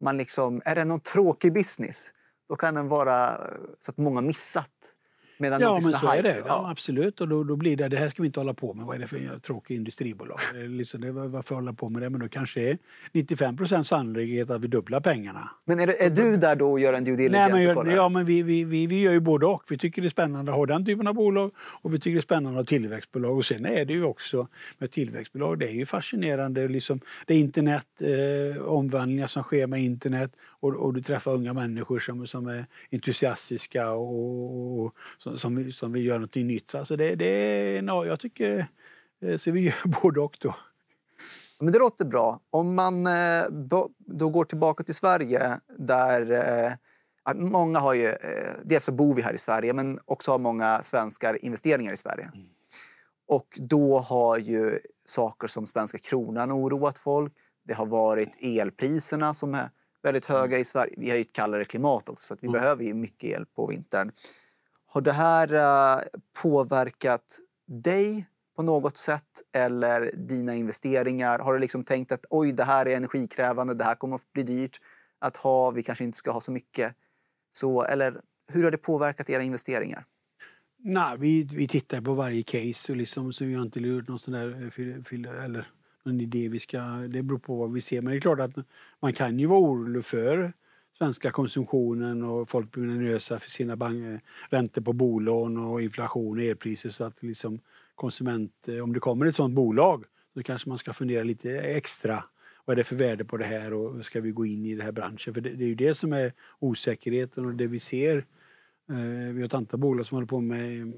man 0.00 0.16
liksom, 0.16 0.62
är 0.64 0.74
det 0.74 0.84
någon 0.84 1.00
tråkig 1.00 1.52
business 1.52 2.10
då 2.48 2.56
kan 2.56 2.74
den 2.74 2.88
vara 2.88 3.40
så 3.80 3.90
att 3.90 3.96
många 3.96 4.20
missat 4.20 4.94
Medan 5.38 5.60
ja, 5.60 5.80
men 5.82 5.92
så 5.92 6.10
är 6.10 6.22
det. 6.22 6.36
Ja. 6.38 6.44
ja. 6.46 6.70
absolut. 6.70 7.20
Och 7.20 7.28
då, 7.28 7.44
då 7.44 7.56
blir 7.56 7.76
det, 7.76 7.88
det 7.88 7.96
här 7.96 8.08
ska 8.08 8.22
vi 8.22 8.26
inte 8.26 8.40
hålla 8.40 8.54
på 8.54 8.74
med. 8.74 8.86
Vad 8.86 8.96
är 8.96 9.00
det 9.00 9.06
för 9.06 9.38
tråkigt 9.38 9.76
industribolag? 9.76 10.38
liksom 10.54 11.00
det, 11.00 11.12
varför 11.12 11.54
hålla 11.54 11.72
på 11.72 11.88
med 11.88 12.02
det? 12.02 12.10
Men 12.10 12.20
då 12.20 12.28
kanske 12.28 12.60
är 12.60 12.78
95 13.12 13.56
procent 13.56 13.86
sannolikhet 13.86 14.50
att 14.50 14.64
vi 14.64 14.68
dubblar 14.68 15.00
pengarna. 15.00 15.50
Men 15.64 15.80
är, 15.80 15.86
det, 15.86 16.04
är 16.04 16.10
du 16.10 16.36
där 16.36 16.56
då 16.56 16.70
och 16.70 16.80
gör 16.80 16.94
en 16.94 17.04
due 17.04 17.16
diligence? 17.16 17.56
Nej, 17.56 17.74
men, 17.74 17.94
ja, 17.94 18.08
men 18.08 18.24
vi, 18.24 18.42
vi, 18.42 18.64
vi, 18.64 18.86
vi 18.86 19.00
gör 19.00 19.12
ju 19.12 19.20
både 19.20 19.46
och. 19.46 19.62
Vi 19.68 19.78
tycker 19.78 20.02
det 20.02 20.08
är 20.08 20.10
spännande 20.10 20.52
att 20.52 20.58
ha 20.58 20.66
den 20.66 20.84
typen 20.86 21.06
av 21.06 21.14
bolag 21.14 21.50
och 21.58 21.94
vi 21.94 21.98
tycker 21.98 22.14
det 22.14 22.18
är 22.18 22.22
spännande 22.22 22.50
att 22.50 22.56
ha 22.56 22.64
tillväxtbolag. 22.64 23.36
Och 23.36 23.44
sen 23.44 23.66
är 23.66 23.84
det 23.84 23.92
ju 23.92 24.04
också 24.04 24.48
med 24.78 24.90
tillväxtbolag, 24.90 25.58
det 25.58 25.68
är 25.68 25.72
ju 25.72 25.86
fascinerande. 25.86 26.68
Liksom, 26.68 27.00
det 27.26 27.34
är 27.34 27.38
internet, 27.38 27.86
eh, 28.00 28.62
omvandlingar 28.62 29.26
som 29.26 29.42
sker 29.42 29.66
med 29.66 29.82
internet 29.82 30.36
och, 30.42 30.76
och 30.76 30.94
du 30.94 31.02
träffar 31.02 31.32
unga 31.32 31.52
människor 31.52 31.98
som, 31.98 32.26
som 32.26 32.46
är 32.46 32.66
entusiastiska 32.92 33.90
och, 33.90 34.84
och 34.84 34.94
som, 35.38 35.64
som, 35.64 35.72
som 35.72 35.92
vill 35.92 36.06
göra 36.06 36.18
något 36.18 36.34
nytt. 36.34 36.74
Alltså 36.74 36.96
det, 36.96 37.14
det, 37.14 37.82
no, 37.82 38.06
jag 38.06 38.20
tycker 38.20 38.66
eh, 39.22 39.36
så 39.36 39.50
vi 39.50 39.60
gör 39.60 39.88
både 40.02 40.20
och. 40.20 40.36
Då. 40.40 40.54
Men 41.60 41.72
det 41.72 41.78
låter 41.78 42.04
bra. 42.04 42.40
Om 42.50 42.74
man 42.74 43.06
eh, 43.06 43.44
då 43.98 44.28
går 44.28 44.44
tillbaka 44.44 44.84
till 44.84 44.94
Sverige 44.94 45.58
där 45.78 46.30
eh, 46.30 46.72
Många 47.34 47.78
har 47.78 47.94
ju, 47.94 48.14
dels 48.64 48.84
så 48.84 48.92
bor 48.92 49.14
vi 49.14 49.22
här 49.22 49.34
i 49.34 49.38
Sverige 49.38 49.72
men 49.72 49.98
också 50.04 50.30
har 50.30 50.38
många 50.38 50.82
svenskar 50.82 51.44
investeringar 51.44 51.92
i 51.92 51.96
Sverige. 51.96 52.30
Mm. 52.34 52.46
Och 53.28 53.58
då 53.60 53.98
har 53.98 54.38
ju 54.38 54.78
saker 55.04 55.48
som 55.48 55.66
svenska 55.66 55.98
kronan 55.98 56.52
oroat 56.52 56.98
folk. 56.98 57.32
Det 57.64 57.74
har 57.74 57.86
varit 57.86 58.36
elpriserna 58.40 59.34
som 59.34 59.54
är 59.54 59.70
väldigt 60.02 60.26
höga 60.26 60.58
i 60.58 60.64
Sverige. 60.64 60.94
Vi 60.96 61.10
har 61.10 61.16
ju 61.16 61.22
ett 61.22 61.32
kallare 61.32 61.64
klimat 61.64 62.08
också 62.08 62.26
så 62.26 62.36
vi 62.40 62.48
mm. 62.48 62.60
behöver 62.60 62.84
ju 62.84 62.94
mycket 62.94 63.30
el 63.30 63.46
på 63.46 63.66
vintern. 63.66 64.12
Har 64.94 65.00
det 65.00 65.12
här 65.12 65.52
eh, 65.52 66.02
påverkat 66.42 67.38
dig 67.66 68.26
på 68.56 68.62
något 68.62 68.96
sätt 68.96 69.42
eller 69.52 70.10
dina 70.16 70.54
investeringar? 70.54 71.38
Har 71.38 71.52
du 71.52 71.58
liksom 71.58 71.84
tänkt 71.84 72.12
att 72.12 72.24
oj, 72.30 72.52
det 72.52 72.64
här 72.64 72.86
är 72.86 72.96
energikrävande, 72.96 73.74
det 73.74 73.84
här 73.84 73.94
kommer 73.94 74.16
att 74.16 74.32
bli 74.32 74.42
dyrt 74.42 74.80
att 75.18 75.36
ha, 75.36 75.70
vi 75.70 75.82
kanske 75.82 76.04
inte 76.04 76.18
ska 76.18 76.30
ha 76.30 76.40
så 76.40 76.52
mycket. 76.52 76.94
Så, 77.52 77.84
eller 77.84 78.20
hur 78.52 78.64
har 78.64 78.70
det 78.70 78.78
påverkat 78.78 79.30
era 79.30 79.42
investeringar? 79.42 80.04
Nej, 80.78 81.16
vi, 81.18 81.42
vi 81.42 81.68
tittar 81.68 82.00
på 82.00 82.14
varje 82.14 82.42
case 82.42 82.92
och 82.92 82.96
liksom, 82.96 83.32
så 83.32 83.44
vi 83.44 83.54
har 83.54 83.62
inte 83.62 83.80
gjort 83.80 84.08
någon 84.08 84.18
sån 84.18 84.34
där 84.34 84.70
eh, 85.10 85.44
eller 85.44 85.68
någon 86.04 86.20
idé 86.20 86.48
vi 86.48 86.58
ska, 86.58 86.78
det 86.82 87.22
beror 87.22 87.38
på 87.38 87.56
vad 87.56 87.72
vi 87.72 87.80
ser. 87.80 88.02
Men 88.02 88.10
det 88.10 88.18
är 88.18 88.20
klart 88.20 88.40
att 88.40 88.66
man 89.00 89.12
kan 89.12 89.38
ju 89.38 89.46
vara 89.46 89.60
orolig 89.60 90.04
för 90.04 90.52
svenska 90.98 91.30
konsumtionen 91.30 92.22
och 92.22 92.48
folk 92.48 92.70
blir 92.70 92.84
nervösa 92.84 93.38
för 93.38 93.50
sina 93.50 93.76
bank, 93.76 94.22
räntor 94.50 94.82
på 94.82 94.92
bolån 94.92 95.56
och 95.56 95.82
inflation 95.82 96.38
och 96.38 96.44
elpriser. 96.44 96.90
Så 96.90 97.04
att 97.04 97.22
liksom 97.22 97.60
konsument, 97.94 98.68
eh, 98.68 98.78
om 98.78 98.92
det 98.92 99.00
kommer 99.00 99.26
ett 99.26 99.36
sånt 99.36 99.54
bolag 99.54 100.04
så 100.34 100.42
kanske 100.42 100.68
man 100.68 100.78
ska 100.78 100.92
fundera 100.92 101.24
lite 101.24 101.58
extra 101.58 102.24
vad 102.64 102.74
är 102.74 102.76
det 102.76 102.84
för 102.84 102.96
värde 102.96 103.24
på 103.24 103.36
det 103.36 103.44
här 103.44 103.72
och 103.72 104.06
ska 104.06 104.20
vi 104.20 104.30
gå 104.30 104.46
in 104.46 104.66
i 104.66 104.74
den 104.74 104.84
här 104.84 104.92
branschen? 104.92 105.34
För 105.34 105.40
det, 105.40 105.50
det 105.50 105.64
är 105.64 105.68
ju 105.68 105.74
det 105.74 105.94
som 105.94 106.12
är 106.12 106.32
osäkerheten 106.58 107.46
och 107.46 107.54
det 107.54 107.66
vi 107.66 107.78
ser. 107.78 108.16
Eh, 108.90 109.32
vi 109.32 109.40
har 109.40 109.46
ett 109.46 109.54
antal 109.54 109.80
bolag 109.80 110.06
som 110.06 110.16
håller 110.16 110.26
på 110.26 110.40
med 110.40 110.92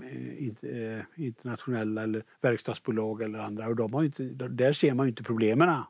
eh, 0.63 0.99
eh 0.99 1.03
internationella 1.17 2.03
eller 2.03 2.25
verkstadsbolag 2.43 3.23
eller 3.23 3.39
andra 3.39 3.69
och 3.69 3.77
de 3.77 3.95
har 3.95 4.05
inte, 4.05 4.23
där 4.25 4.73
ser 4.73 4.95
man 4.95 5.07
ju 5.07 5.11
inte 5.11 5.23
problemen. 5.23 5.83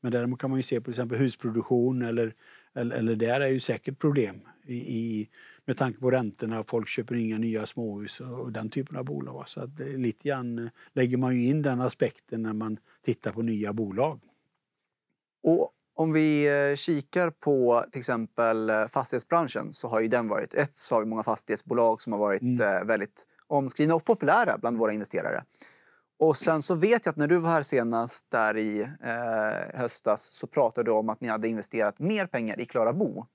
Men 0.00 0.12
däremot 0.12 0.40
kan 0.40 0.50
man 0.50 0.58
ju 0.58 0.62
se 0.62 0.80
på 0.80 0.84
till 0.84 0.92
exempel 0.92 1.18
husproduktion 1.18 2.02
eller, 2.02 2.34
eller, 2.74 2.96
eller 2.96 3.16
där 3.16 3.40
är 3.40 3.48
ju 3.48 3.60
säkert 3.60 3.98
problem 3.98 4.40
i, 4.64 4.74
i, 4.74 5.28
med 5.64 5.76
tanke 5.76 6.00
på 6.00 6.10
räntorna. 6.10 6.64
Folk 6.64 6.88
köper 6.88 7.14
inga 7.14 7.38
nya 7.38 7.66
småhus 7.66 8.20
och, 8.20 8.40
och 8.40 8.52
den 8.52 8.70
typen 8.70 8.96
av 8.96 9.04
bolag. 9.04 9.48
Så 9.48 9.60
att 9.60 9.78
lite 9.78 10.28
grann 10.28 10.58
eh, 10.58 10.70
lägger 10.92 11.16
man 11.16 11.36
ju 11.36 11.44
in 11.44 11.62
den 11.62 11.80
aspekten 11.80 12.42
när 12.42 12.52
man 12.52 12.78
tittar 13.04 13.32
på 13.32 13.42
nya 13.42 13.72
bolag. 13.72 14.20
Och 15.42 15.72
om 15.94 16.12
vi 16.12 16.46
eh, 16.70 16.76
kikar 16.76 17.30
på 17.30 17.84
till 17.92 17.98
exempel 17.98 18.70
eh, 18.70 18.86
fastighetsbranschen 18.88 19.72
så 19.72 19.88
har 19.88 20.00
ju 20.00 20.08
den 20.08 20.28
varit 20.28 20.54
ett 20.54 20.74
så 20.74 20.94
har 20.94 21.04
många 21.04 21.22
fastighetsbolag 21.22 22.02
som 22.02 22.12
har 22.12 22.20
varit 22.20 22.42
mm. 22.42 22.86
väldigt 22.86 23.26
omskrivna 23.46 23.94
och 23.94 24.04
populära 24.04 24.58
bland 24.58 24.78
våra 24.78 24.92
investerare. 24.92 25.44
Och 26.22 26.36
sen 26.36 26.62
så 26.62 26.74
vet 26.74 27.06
jag 27.06 27.10
att 27.10 27.16
när 27.16 27.28
du 27.28 27.38
var 27.38 27.50
här 27.50 27.62
senast 27.62 28.30
där 28.30 28.56
i 28.56 28.80
eh, 28.82 29.80
höstas 29.80 30.32
så 30.32 30.46
pratade 30.46 30.90
du 30.90 30.94
om 30.94 31.08
att 31.08 31.20
ni 31.20 31.28
hade 31.28 31.48
investerat 31.48 31.98
mer 31.98 32.26
pengar 32.26 32.60
i 32.60 32.64
Klara 32.64 32.92
Bo. 32.92 33.26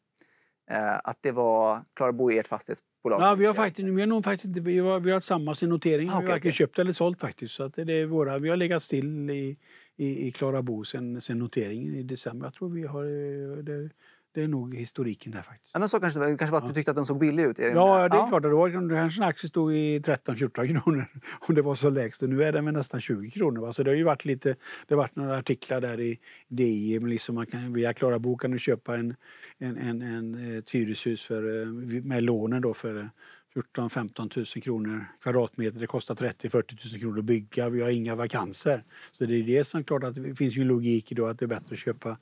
Eh, 0.72 0.96
att 1.04 1.18
det 1.22 1.32
var 1.32 1.82
Klara 1.94 2.14
Bo 2.14 2.32
ert 2.32 2.48
fastighetsbolag? 2.48 3.22
Ja, 3.22 3.36
vi 3.36 3.46
har 3.46 3.54
faktiskt, 3.54 3.88
vi 3.88 4.00
har 4.00 4.08
nog 4.08 4.24
faktiskt 4.24 4.58
vi 4.58 4.80
har, 4.80 5.00
vi 5.00 5.12
har 5.12 5.20
samma 5.20 5.56
sin 5.56 5.70
notering. 5.70 6.10
Ah, 6.10 6.12
okay, 6.12 6.22
vi 6.22 6.28
har 6.28 6.34
varken 6.34 6.50
okay. 6.50 6.52
köpt 6.52 6.80
eller 6.80 6.92
sålt 6.92 7.22
faktiskt. 7.22 7.54
Så 7.54 7.64
att 7.64 7.74
det 7.74 7.94
är 7.94 8.06
våra, 8.06 8.38
vi 8.40 8.50
har 8.50 8.58
legat 8.58 8.84
still 8.84 9.30
i, 9.30 9.58
i, 9.96 10.28
i 10.28 10.32
Klara 10.32 10.62
Bo 10.62 10.84
sen, 10.84 11.22
sen 11.22 11.40
noteringen 11.40 11.96
i 11.96 12.04
december. 12.04 12.46
Jag 12.46 12.54
tror 12.54 12.70
vi 12.70 12.84
har 12.84 13.04
eh, 13.04 13.64
det, 13.64 13.90
det 14.38 14.44
är 14.44 14.48
nog 14.48 14.76
historiken 14.76 15.32
där 15.32 15.42
faktiskt. 15.42 15.72
Ja, 15.74 15.80
men 15.80 15.90
så 15.90 16.00
kanske 16.00 16.20
det 16.20 16.38
kanske 16.38 16.52
var 16.52 16.58
att 16.58 16.68
du 16.68 16.74
tyckte 16.74 16.92
att 16.92 16.98
den 16.98 17.06
såg 17.06 17.20
billig 17.20 17.44
ut? 17.44 17.60
Ja, 17.60 18.10
det 18.10 18.16
är 18.16 18.20
ja. 18.20 18.28
klart. 18.28 18.44
Det 18.44 18.50
var, 18.50 18.70
kanske 18.90 19.24
en 19.24 19.28
aktie 19.28 19.50
stod 19.50 19.74
i 19.74 20.00
13-14 20.00 20.82
kronor 20.82 21.06
om 21.48 21.56
det 21.56 21.62
var 21.62 21.76
så 21.76 21.90
lägst. 21.90 22.22
Nu 22.22 22.44
är 22.44 22.52
den 22.52 22.66
med 22.66 22.74
nästan 22.74 23.02
20 23.02 23.30
kronor. 23.30 23.62
Va? 23.62 23.74
Så 23.74 23.84
det 23.84 23.92
har 23.92 23.96
ju 23.96 24.04
varit 24.04 24.26
lite, 24.26 24.56
det 24.88 24.96
har 24.96 24.98
varit 24.98 25.16
några 25.16 25.38
artiklar 25.38 25.82
där 25.82 26.00
i 26.00 26.20
DI. 26.48 27.00
Liksom 27.00 27.36
man 27.36 27.46
kan, 27.46 27.74
via 27.74 27.94
Klara 27.94 28.20
Bo 28.20 28.38
kan 28.38 28.52
du 28.52 28.60
köpa 28.60 28.98
en, 28.98 29.16
en, 29.58 29.78
en, 29.78 30.02
en, 30.02 30.58
ett 30.58 30.70
hyreshus 30.70 31.26
för, 31.26 31.62
eh, 31.62 31.68
med 32.04 32.24
lånen 32.24 32.62
då 32.62 32.74
för 32.74 33.10
14 33.58 33.90
15 33.90 34.30
000 34.36 34.46
kronor 34.46 35.06
kvadratmeter. 35.22 35.80
Det 35.80 35.88
kostar 35.88 36.16
30 36.16 36.50
40 36.50 36.76
000 36.92 37.00
kronor 37.00 37.20
att 37.20 37.26
bygga. 37.26 37.70
Vi 37.70 37.82
har 37.82 37.90
inga 37.90 38.16
vakanser. 38.16 38.84
Så 39.12 39.26
det 39.26 39.36
är 39.36 39.44
det 39.44 39.64
som 39.64 39.80
är 39.80 39.84
klart 39.84 40.04
att 40.04 40.16
det 40.16 40.36
finns 40.36 40.58
ju 40.58 40.62
en 40.62 40.68
logik 40.68 41.12
i 41.12 41.16
då 41.16 41.28
att 41.28 41.40
det 41.40 41.46
är 41.46 41.48
bättre 41.48 41.74
att 41.74 41.80
köpa 41.80 42.18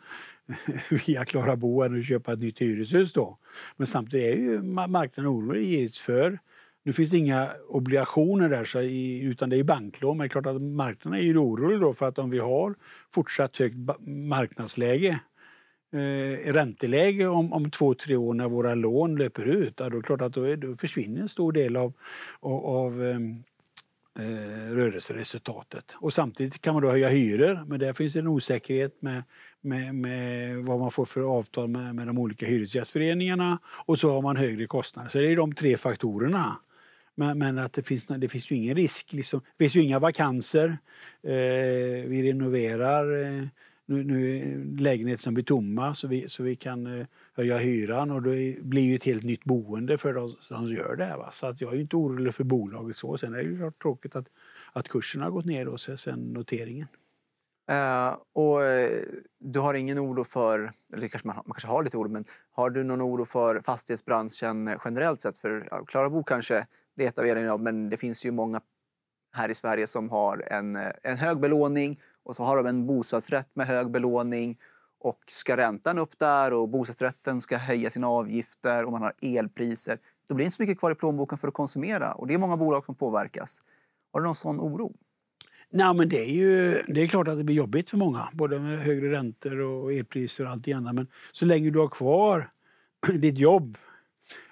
via 1.07 1.25
Klara 1.25 1.55
Bo 1.55 1.81
än 1.81 1.99
att 1.99 2.07
köpa 2.07 2.33
ett 2.33 2.39
nytt 2.39 2.61
hyreshus 2.61 3.13
då. 3.13 3.37
Men 3.77 3.87
samtidigt 3.87 4.25
är 4.25 4.39
ju 4.39 4.61
marknaden 4.61 5.27
orolig 5.27 5.91
för 5.91 6.39
nu 6.83 6.93
finns 6.93 7.11
det 7.11 7.17
inga 7.17 7.49
obligationer 7.67 8.49
där 8.49 8.65
så 8.65 8.81
i, 8.81 9.21
utan 9.21 9.49
det 9.49 9.59
är 9.59 9.63
banklån. 9.63 10.17
Men 10.17 10.23
det 10.23 10.27
är 10.27 10.41
klart 10.41 10.55
att 10.55 10.61
marknaden 10.61 11.19
är 11.19 11.23
ju 11.23 11.37
orolig 11.37 11.79
då 11.79 11.93
för 11.93 12.07
att 12.07 12.19
om 12.19 12.29
vi 12.29 12.39
har 12.39 12.75
fortsatt 13.11 13.57
högt 13.57 13.75
marknadsläge 14.07 15.19
eh, 15.93 16.53
ränteläge 16.53 17.27
om, 17.27 17.53
om 17.53 17.71
två, 17.71 17.93
tre 17.93 18.15
år 18.15 18.33
när 18.33 18.47
våra 18.47 18.75
lån 18.75 19.15
löper 19.15 19.45
ut, 19.45 19.77
då, 19.77 19.83
är 19.83 20.01
klart 20.01 20.21
att 20.21 20.33
då, 20.33 20.43
är, 20.43 20.57
då 20.57 20.75
försvinner 20.75 21.21
en 21.21 21.29
stor 21.29 21.51
del 21.51 21.75
av, 21.75 21.93
av, 22.39 22.65
av 22.65 23.03
ehm, 23.03 23.43
eh, 24.19 24.73
rörelseresultatet. 24.75 25.95
Och 25.95 26.13
samtidigt 26.13 26.61
kan 26.61 26.73
man 26.73 26.83
då 26.83 26.89
höja 26.89 27.09
hyror, 27.09 27.63
men 27.67 27.79
där 27.79 27.93
finns 27.93 28.15
en 28.15 28.27
osäkerhet 28.27 29.01
med, 29.01 29.23
med, 29.61 29.95
med 29.95 30.57
vad 30.57 30.79
man 30.79 30.91
får 30.91 31.05
för 31.05 31.21
avtal 31.37 31.67
med, 31.67 31.95
med 31.95 32.07
de 32.07 32.17
olika 32.17 32.45
hyresgästföreningarna 32.45 33.59
och 33.85 33.99
så 33.99 34.13
har 34.13 34.21
man 34.21 34.37
högre 34.37 34.67
kostnader. 34.67 35.09
Så 35.09 35.17
det 35.17 35.31
är 35.31 35.35
de 35.35 35.55
tre 35.55 35.77
faktorerna. 35.77 36.55
Men, 37.15 37.37
men, 37.37 37.57
att 37.57 37.73
det 37.73 37.83
finns, 37.83 38.07
det 38.07 38.27
finns 38.27 38.51
ju 38.51 38.55
ingen 38.55 38.75
risk. 38.75 39.13
Liksom. 39.13 39.39
Det 39.39 39.63
finns 39.63 39.75
ju 39.75 39.81
inga 39.81 39.99
vakanser. 39.99 40.77
Eh, 41.23 42.07
vi 42.07 42.29
renoverar 42.29 43.23
eh, 43.23 43.47
nu, 43.85 44.03
nu 44.03 44.75
lägenheter 44.79 45.23
som 45.23 45.33
blir 45.33 45.43
tomma 45.43 45.95
så 45.95 46.07
vi, 46.07 46.29
så 46.29 46.43
vi 46.43 46.55
kan 46.55 46.99
eh, 46.99 47.07
höja 47.33 47.57
hyran 47.57 48.11
och 48.11 48.21
det 48.21 48.57
blir 48.61 48.81
ju 48.81 48.95
ett 48.95 49.03
helt 49.03 49.23
nytt 49.23 49.43
boende 49.43 49.97
för 49.97 50.13
de 50.13 50.35
som 50.41 50.67
gör 50.67 50.95
det. 50.95 51.17
Va? 51.17 51.31
Så 51.31 51.47
att 51.47 51.61
jag 51.61 51.73
är 51.73 51.79
inte 51.79 51.95
orolig 51.95 52.33
för 52.33 52.43
bolaget 52.43 52.97
så. 52.97 53.17
Sen 53.17 53.33
är 53.33 53.37
det 53.37 53.43
ju 53.43 53.71
tråkigt 53.71 54.15
att, 54.15 54.27
att 54.73 54.89
kursen 54.89 55.21
har 55.21 55.29
gått 55.29 55.45
ner 55.45 55.65
då, 55.65 55.77
sen 55.77 56.19
noteringen. 56.19 56.87
Uh, 57.71 58.17
och 58.33 58.59
uh, 58.59 58.89
du 59.39 59.59
har 59.59 59.73
ingen 59.73 59.99
oro 59.99 60.23
för, 60.23 60.71
eller 60.93 61.07
kanske 61.07 61.27
man, 61.27 61.35
man, 61.35 61.43
kanske 61.53 61.67
har 61.67 61.83
lite 61.83 61.97
oro, 61.97 62.09
men 62.09 62.25
har 62.51 62.69
du 62.69 62.83
någon 62.83 63.01
oro 63.01 63.25
för 63.25 63.61
fastighetsbranschen 63.61 64.77
generellt 64.85 65.21
sett? 65.21 65.37
För 65.37 65.67
ja, 65.71 65.85
Klara 65.85 66.09
Bo 66.09 66.23
kanske, 66.23 66.67
det 66.95 67.05
är 67.05 67.09
ett 67.09 67.19
av 67.19 67.27
er, 67.27 67.57
men 67.57 67.89
det 67.89 67.97
finns 67.97 68.25
ju 68.25 68.31
många 68.31 68.61
här 69.35 69.49
i 69.49 69.55
Sverige 69.55 69.87
som 69.87 70.09
har 70.09 70.43
en, 70.47 70.75
eh, 70.75 70.91
en 71.03 71.17
hög 71.17 71.39
belåning 71.39 71.99
och 72.25 72.35
så 72.35 72.43
har 72.43 72.57
de 72.57 72.65
en 72.65 72.85
bostadsrätt 72.85 73.49
med 73.53 73.67
hög 73.67 73.91
belåning 73.91 74.57
och 74.99 75.19
ska 75.27 75.57
räntan 75.57 75.97
upp 75.97 76.19
där 76.19 76.53
och 76.53 76.69
bostadsrätten 76.69 77.41
ska 77.41 77.57
höja 77.57 77.89
sina 77.89 78.07
avgifter 78.07 78.85
och 78.85 78.91
man 78.91 79.01
har 79.01 79.13
elpriser, 79.21 79.97
då 80.27 80.35
blir 80.35 80.43
det 80.43 80.45
inte 80.45 80.55
så 80.55 80.61
mycket 80.61 80.79
kvar 80.79 80.91
i 80.91 80.95
plånboken 80.95 81.37
för 81.37 81.47
att 81.47 81.53
konsumera 81.53 82.11
och 82.13 82.27
det 82.27 82.33
är 82.33 82.37
många 82.37 82.57
bolag 82.57 82.85
som 82.85 82.95
påverkas. 82.95 83.59
Har 84.13 84.19
du 84.19 84.25
någon 84.25 84.35
sån 84.35 84.59
oro? 84.59 84.93
Nej, 85.69 85.93
men 85.93 86.09
det 86.09 86.19
är 86.19 86.33
ju 86.33 86.83
det 86.87 87.01
är 87.01 87.07
klart 87.07 87.27
att 87.27 87.37
det 87.37 87.43
blir 87.43 87.55
jobbigt 87.55 87.89
för 87.89 87.97
många, 87.97 88.29
både 88.33 88.59
med 88.59 88.79
högre 88.79 89.11
räntor 89.11 89.59
och 89.59 89.93
elpriser 89.93 90.45
och 90.45 90.51
allt 90.51 90.63
det 90.63 90.73
andra. 90.73 90.93
Men 90.93 91.07
så 91.31 91.45
länge 91.45 91.69
du 91.69 91.79
har 91.79 91.87
kvar 91.87 92.49
ditt 93.13 93.37
jobb 93.37 93.77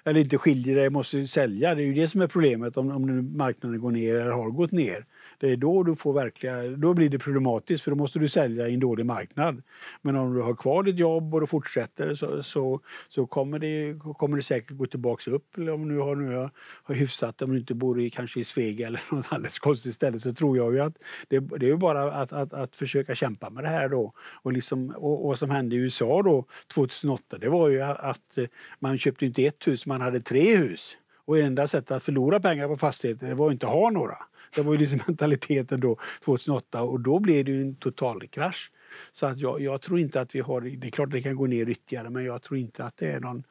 eller 0.04 0.20
inte 0.20 0.38
skiljer 0.38 0.76
dig, 0.76 0.90
måste 0.90 1.26
sälja. 1.26 1.74
Det 1.74 1.82
är 1.82 1.86
ju 1.86 1.94
det 1.94 2.08
som 2.08 2.20
är 2.20 2.26
problemet 2.26 2.76
om, 2.76 2.90
om 2.90 3.36
marknaden 3.36 3.80
går 3.80 3.90
ner 3.90 4.14
eller 4.14 4.30
har 4.30 4.50
gått 4.50 4.72
ner. 4.72 5.06
Det 5.38 5.50
är 5.50 5.56
då 5.56 5.82
du 5.82 5.96
får 5.96 6.12
verkliga, 6.12 6.62
då 6.62 6.94
blir 6.94 7.08
det 7.08 7.18
problematiskt 7.18 7.84
för 7.84 7.90
då 7.90 7.96
måste 7.96 8.18
du 8.18 8.28
sälja 8.28 8.68
i 8.68 8.74
en 8.74 8.80
dålig 8.80 9.06
marknad. 9.06 9.62
Men 10.02 10.16
om 10.16 10.34
du 10.34 10.40
har 10.40 10.54
kvar 10.54 10.82
ditt 10.82 10.98
jobb 10.98 11.34
och 11.34 11.40
du 11.40 11.46
fortsätter 11.46 12.14
så, 12.14 12.42
så, 12.42 12.80
så 13.08 13.26
kommer, 13.26 13.58
det, 13.58 13.98
kommer 14.18 14.36
det 14.36 14.42
säkert 14.42 14.76
gå 14.76 14.86
tillbaks 14.86 15.28
upp. 15.28 15.58
Eller 15.58 15.72
om 15.72 15.88
du 15.88 15.98
har, 15.98 16.16
nu 16.16 16.34
har 16.34 16.50
har 16.84 16.94
hyfsat, 16.94 17.42
om 17.42 17.52
du 17.52 17.58
inte 17.58 17.74
bor 17.74 18.00
i, 18.00 18.10
kanske 18.10 18.40
i 18.40 18.44
Sveg 18.44 18.80
eller 18.80 19.00
något 19.14 19.26
alldeles 19.28 19.58
konstigt 19.58 19.94
ställe 19.94 20.18
så 20.18 20.34
tror 20.34 20.56
jag 20.56 20.74
ju 20.74 20.80
att 20.80 20.98
det, 21.28 21.40
det 21.40 21.70
är 21.70 21.76
bara 21.76 22.12
att, 22.12 22.32
att, 22.32 22.52
att 22.52 22.76
försöka 22.76 23.14
kämpa 23.14 23.50
med 23.50 23.64
det 23.64 23.68
här 23.68 23.88
då. 23.88 24.12
Och, 24.42 24.52
liksom, 24.52 24.90
och, 24.90 25.26
och 25.26 25.38
som 25.38 25.50
hände 25.50 25.76
i 25.76 25.78
USA 25.78 26.22
då 26.22 26.46
2008 26.74 27.38
det 27.38 27.48
var 27.48 27.68
ju 27.68 27.82
att 27.82 28.38
man 28.78 28.98
köpte 28.98 29.26
inte 29.26 29.46
ett 29.46 29.66
hus, 29.66 29.86
man 29.94 30.00
hade 30.00 30.20
tre 30.20 30.56
hus. 30.56 30.96
Och 31.26 31.38
enda 31.38 31.66
sättet 31.66 31.90
att 31.90 32.04
förlora 32.04 32.40
pengar 32.40 32.68
på 32.68 32.76
fastigheter 32.76 33.34
var 33.34 33.52
inte 33.52 33.66
att 33.66 33.72
ha 33.72 33.90
några. 33.90 34.16
Det 34.56 34.62
var 34.62 34.72
ju 34.72 34.78
liksom 34.78 35.00
mentaliteten 35.06 35.80
då 35.80 35.96
2008 36.24 36.82
och 36.82 37.00
då 37.00 37.18
blev 37.18 37.44
det 37.44 37.50
ju 37.50 37.62
en 37.62 37.76
total 37.76 38.28
krasch. 38.28 38.70
Så 39.12 39.26
att 39.26 39.38
jag, 39.38 39.60
jag, 39.60 39.80
tror 39.80 40.00
inte 40.00 40.20
att 40.20 40.34
vi 40.34 40.40
har, 40.40 40.60
det 40.60 40.86
är 40.86 40.90
klart 40.90 41.10
det 41.10 41.22
kan 41.22 41.36
gå 41.36 41.46
ner 41.46 41.68
ytterligare 41.68 42.10
men 42.10 42.24
jag 42.24 42.42
tror 42.42 42.58
inte 42.58 42.84
att 42.84 42.96
det 42.96 43.06
är 43.06 43.20
någon, 43.20 43.44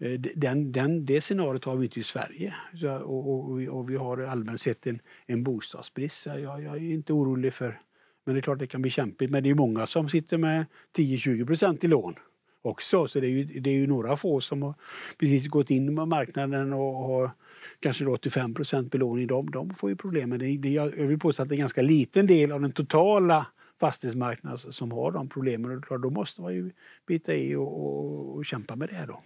eh, 0.00 0.20
den, 0.20 0.72
den, 0.72 1.06
det 1.06 1.20
scenariot 1.20 1.64
har 1.64 1.76
vi 1.76 1.84
inte 1.84 2.00
i 2.00 2.02
Sverige. 2.02 2.54
Så, 2.80 2.96
och, 2.96 3.30
och, 3.30 3.60
och, 3.68 3.90
vi 3.90 3.96
har 3.96 4.18
allmänt 4.18 4.60
sett 4.60 4.86
en, 4.86 5.00
en 5.26 5.42
bostadsbrist. 5.44 6.26
Jag, 6.26 6.62
jag 6.62 6.76
är 6.76 6.92
inte 6.92 7.12
orolig 7.12 7.52
för, 7.52 7.80
men 8.24 8.34
det 8.34 8.38
är 8.38 8.42
klart 8.42 8.58
det 8.58 8.66
kan 8.66 8.82
bli 8.82 8.90
kämpigt. 8.90 9.30
Men 9.30 9.42
det 9.42 9.50
är 9.50 9.54
många 9.54 9.86
som 9.86 10.08
sitter 10.08 10.38
med 10.38 10.66
10-20 10.96 11.46
procent 11.46 11.84
i 11.84 11.88
lån 11.88 12.14
också. 12.66 13.08
Så 13.08 13.20
det 13.20 13.26
är 13.26 13.30
ju, 13.30 13.44
det 13.44 13.70
är 13.70 13.74
ju 13.74 13.86
några 13.86 14.16
få 14.16 14.40
som 14.40 14.62
har 14.62 14.74
precis 15.18 15.46
gått 15.46 15.70
in 15.70 15.96
på 15.96 16.06
marknaden 16.06 16.72
och 16.72 16.94
har 16.94 17.30
kanske 17.80 18.06
85 18.06 18.54
procent 18.54 18.90
belåning. 18.90 19.26
De, 19.26 19.50
de 19.50 19.74
får 19.74 19.90
ju 19.90 19.96
problem. 19.96 20.30
Men 20.30 20.38
det, 20.38 20.56
det, 20.56 20.68
jag 20.68 20.90
vill 20.90 21.18
påstå 21.18 21.42
att 21.42 21.48
det 21.48 21.52
är 21.52 21.56
en 21.56 21.60
ganska 21.60 21.82
liten 21.82 22.26
del 22.26 22.52
av 22.52 22.60
den 22.60 22.72
totala 22.72 23.46
fastighetsmarknaden 23.80 24.58
som 24.58 24.92
har 24.92 25.12
de 25.12 25.28
problemen. 25.28 25.82
Och 25.90 26.00
då 26.00 26.10
måste 26.10 26.42
man 26.42 26.54
ju 26.54 26.70
bita 27.06 27.34
i 27.34 27.54
och, 27.54 27.86
och, 27.86 28.36
och 28.36 28.44
kämpa 28.44 28.76
med 28.76 28.88
det. 28.88 29.06
Då. 29.06 29.22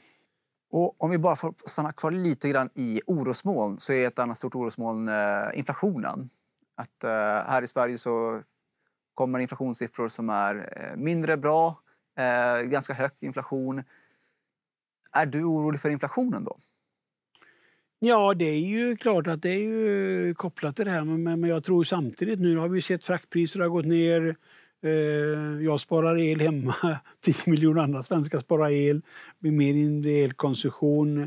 Och 0.70 1.02
om 1.02 1.10
vi 1.10 1.18
bara 1.18 1.36
får 1.36 1.54
stanna 1.66 1.92
kvar 1.92 2.10
lite 2.10 2.48
grann 2.48 2.70
i 2.74 3.00
orosmoln 3.06 3.80
så 3.80 3.92
är 3.92 4.06
ett 4.06 4.18
annat 4.18 4.38
stort 4.38 4.54
orosmoln 4.54 5.08
eh, 5.08 5.58
inflationen. 5.58 6.30
Att 6.76 7.04
eh, 7.04 7.10
här 7.50 7.62
i 7.62 7.66
Sverige 7.66 7.98
så 7.98 8.42
kommer 9.14 9.38
inflationssiffror 9.38 10.08
som 10.08 10.30
är 10.30 10.54
eh, 10.56 10.96
mindre 10.96 11.36
bra 11.36 11.80
eh, 12.18 12.68
ganska 12.68 12.92
hög 12.92 13.10
inflation. 13.20 13.82
Är 15.12 15.26
du 15.26 15.44
orolig 15.44 15.80
för 15.80 15.90
inflationen 15.90 16.44
då? 16.44 16.56
Ja, 17.98 18.34
det 18.34 18.44
är 18.44 18.58
ju 18.58 18.96
klart 18.96 19.26
att 19.26 19.42
det 19.42 19.50
är 19.50 19.58
ju 19.58 20.34
kopplat 20.34 20.76
till 20.76 20.84
det 20.84 20.90
här. 20.90 21.04
Men, 21.04 21.40
men 21.40 21.50
jag 21.50 21.64
tror 21.64 21.84
samtidigt, 21.84 22.40
nu 22.40 22.56
har 22.56 22.68
vi 22.68 22.82
sett 22.82 23.04
fraktpriser 23.04 23.60
har 23.60 23.68
gått 23.68 23.86
ner. 23.86 24.36
Eh, 24.82 25.64
jag 25.64 25.80
sparar 25.80 26.18
el 26.18 26.40
hemma. 26.40 26.74
10 27.20 27.34
miljoner 27.46 27.82
andra 27.82 28.02
svenskar 28.02 28.38
sparar 28.38 28.70
el. 28.70 29.00
Det 29.00 29.50
blir 29.50 29.52
mer 29.52 30.24
elkonsumtion. 30.24 31.22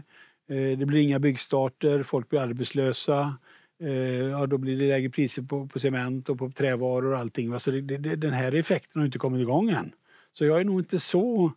Eh, 0.50 0.78
det 0.78 0.86
blir 0.86 1.02
inga 1.02 1.20
byggstarter. 1.20 2.04
Folk 2.04 2.30
blir 2.30 2.40
arbetslösa. 2.40 3.36
Eh, 3.84 3.92
ja, 4.30 4.46
då 4.46 4.58
blir 4.58 4.78
det 4.78 4.88
lägre 4.88 5.10
priser 5.10 5.42
på, 5.42 5.68
på 5.68 5.80
cement 5.80 6.30
och 6.30 6.40
på 6.40 6.52
trävaror 6.52 7.12
och 7.12 7.18
allting. 7.18 7.60
Så 7.60 7.72
det, 7.72 7.82
det, 7.82 8.16
den 8.16 8.34
här 8.34 8.56
effekten 8.56 9.02
har 9.02 9.06
inte 9.06 9.20
kommit 9.20 9.42
igång 9.42 9.70
än. 9.70 9.92
Så 10.34 10.46
jag 10.46 10.60
är 10.60 10.64
nog 10.64 10.80
inte 10.80 11.00
så 11.00 11.52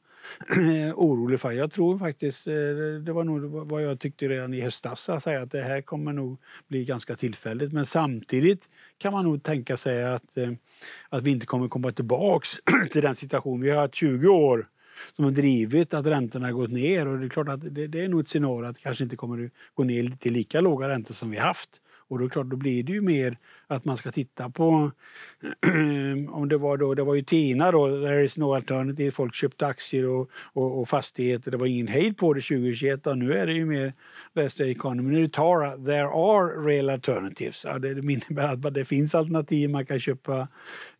eh, 0.50 0.94
orolig 0.94 1.40
för. 1.40 1.52
Jag 1.52 1.70
tror 1.70 1.98
faktiskt, 1.98 2.46
eh, 2.46 2.52
det 3.04 3.12
var 3.12 3.24
nog 3.24 3.42
vad 3.70 3.82
jag 3.82 4.00
tyckte 4.00 4.28
redan 4.28 4.54
i 4.54 4.60
höstas, 4.60 5.08
att 5.08 5.22
säga 5.22 5.42
att 5.42 5.50
det 5.50 5.62
här 5.62 5.80
kommer 5.80 6.12
nog 6.12 6.38
bli 6.68 6.84
ganska 6.84 7.14
tillfälligt. 7.16 7.72
Men 7.72 7.86
samtidigt 7.86 8.68
kan 8.98 9.12
man 9.12 9.24
nog 9.24 9.42
tänka 9.42 9.76
sig 9.76 10.04
att, 10.04 10.36
eh, 10.36 10.52
att 11.08 11.22
vi 11.22 11.30
inte 11.30 11.46
kommer 11.46 11.68
komma 11.68 11.92
tillbaks 11.92 12.50
till 12.90 13.02
den 13.02 13.14
situation 13.14 13.60
vi 13.60 13.70
har 13.70 13.80
haft 13.80 13.94
20 13.94 14.28
år 14.28 14.68
som 15.12 15.24
har 15.24 15.32
drivit 15.32 15.94
att 15.94 16.06
räntorna 16.06 16.46
har 16.46 16.52
gått 16.52 16.70
ner. 16.70 17.06
Och 17.06 17.18
det 17.18 17.26
är 17.26 17.28
klart 17.28 17.48
att 17.48 17.74
det, 17.74 17.86
det 17.86 18.04
är 18.04 18.08
nog 18.08 18.20
ett 18.20 18.28
scenario 18.28 18.68
att 18.68 18.76
det 18.76 18.82
kanske 18.82 19.04
inte 19.04 19.16
kommer 19.16 19.44
att 19.44 19.52
gå 19.74 19.84
ner 19.84 20.08
till 20.08 20.32
lika 20.32 20.60
låga 20.60 20.88
räntor 20.88 21.14
som 21.14 21.30
vi 21.30 21.38
haft. 21.38 21.80
Och 22.08 22.18
då, 22.18 22.28
klart, 22.28 22.46
då 22.46 22.56
blir 22.56 22.82
det 22.82 22.92
ju 22.92 23.00
mer 23.00 23.38
att 23.66 23.84
man 23.84 23.96
ska 23.96 24.10
titta 24.10 24.50
på, 24.50 24.90
om 26.30 26.48
det 26.48 26.56
var 26.56 26.76
då, 26.76 26.94
det 26.94 27.02
var 27.02 27.14
ju 27.14 27.22
TINA 27.22 27.70
då, 27.70 27.88
there 27.88 28.24
is 28.24 28.38
no 28.38 28.54
alternative, 28.54 29.10
folk 29.10 29.34
köpte 29.34 29.66
aktier 29.66 30.08
och, 30.08 30.30
och, 30.52 30.80
och 30.80 30.88
fastigheter, 30.88 31.50
det 31.50 31.56
var 31.56 31.66
ingen 31.66 31.88
hejd 31.88 32.16
på 32.16 32.32
det 32.32 32.40
2021 32.40 33.06
och 33.06 33.18
nu 33.18 33.32
är 33.32 33.46
det 33.46 33.52
ju 33.52 33.66
mer, 33.66 33.92
läste 34.34 34.62
jag 34.62 34.70
Economy, 34.70 35.14
nu 35.14 35.28
tar 35.28 35.84
there 35.84 36.06
are 36.06 36.66
real 36.66 36.90
alternatives. 36.90 37.64
Ja, 37.64 37.78
det 37.78 37.90
innebär 37.90 38.48
att 38.48 38.74
det 38.74 38.84
finns 38.84 39.14
alternativ, 39.14 39.70
man 39.70 39.86
kan 39.86 40.00
köpa 40.00 40.48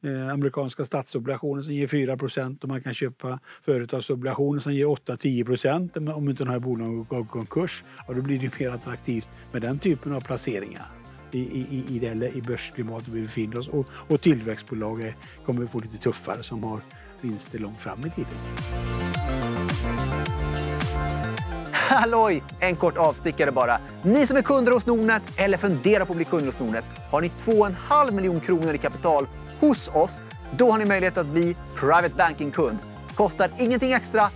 eh, 0.02 0.28
amerikanska 0.28 0.84
statsobligationer 0.84 1.62
som 1.62 1.74
ger 1.74 1.86
4% 1.86 2.62
och 2.62 2.68
man 2.68 2.82
kan 2.82 2.94
köpa 2.94 3.38
företagsobligationer 3.62 4.60
som 4.60 4.74
ger 4.74 4.86
8-10% 4.86 6.12
om 6.12 6.28
inte 6.28 6.44
de 6.44 6.50
här 6.50 6.58
bolagen 6.58 7.04
går 7.04 7.20
i 7.20 7.26
konkurs. 7.26 7.84
Och 8.06 8.14
då 8.14 8.22
blir 8.22 8.38
det 8.38 8.60
mer 8.60 8.70
attraktivt 8.70 9.28
med 9.52 9.62
den 9.62 9.78
typen 9.78 10.12
av 10.12 10.20
placeringar 10.20 10.95
i, 11.38 11.66
i, 11.70 11.96
i, 11.96 11.98
det, 11.98 12.36
i 12.36 12.42
börsklimatet 12.42 13.08
vi 13.08 13.22
befinner 13.22 13.58
oss. 13.58 13.68
Och, 13.68 13.86
och 13.90 14.20
tillväxtbolag 14.20 15.14
kommer 15.46 15.60
vi 15.60 15.66
få 15.66 15.80
lite 15.80 15.98
tuffare 15.98 16.42
som 16.42 16.64
har 16.64 16.80
vinster 17.20 17.58
långt 17.58 17.80
fram 17.80 18.06
i 18.06 18.10
tiden. 18.10 18.38
Halloj! 21.72 22.42
En 22.60 22.76
kort 22.76 22.96
avstickare 22.96 23.52
bara. 23.52 23.78
Ni 24.02 24.26
som 24.26 24.36
är 24.36 24.42
kunder 24.42 24.72
hos 24.72 24.86
Nordnet 24.86 25.22
eller 25.36 25.58
funderar 25.58 26.04
på 26.04 26.12
att 26.12 26.16
bli 26.16 26.24
kunder 26.24 26.46
hos 26.46 26.58
Nordnet. 26.58 26.84
Har 27.10 27.20
ni 27.20 27.28
2,5 27.28 28.12
miljoner 28.12 28.40
kronor 28.40 28.74
i 28.74 28.78
kapital 28.78 29.26
hos 29.60 29.88
oss, 29.88 30.20
då 30.56 30.70
har 30.70 30.78
ni 30.78 30.84
möjlighet 30.84 31.16
att 31.16 31.26
bli 31.26 31.56
Private 31.74 32.14
Banking-kund. 32.16 32.78
Kostar 33.14 33.50
ingenting 33.58 33.92
extra, 33.92 34.30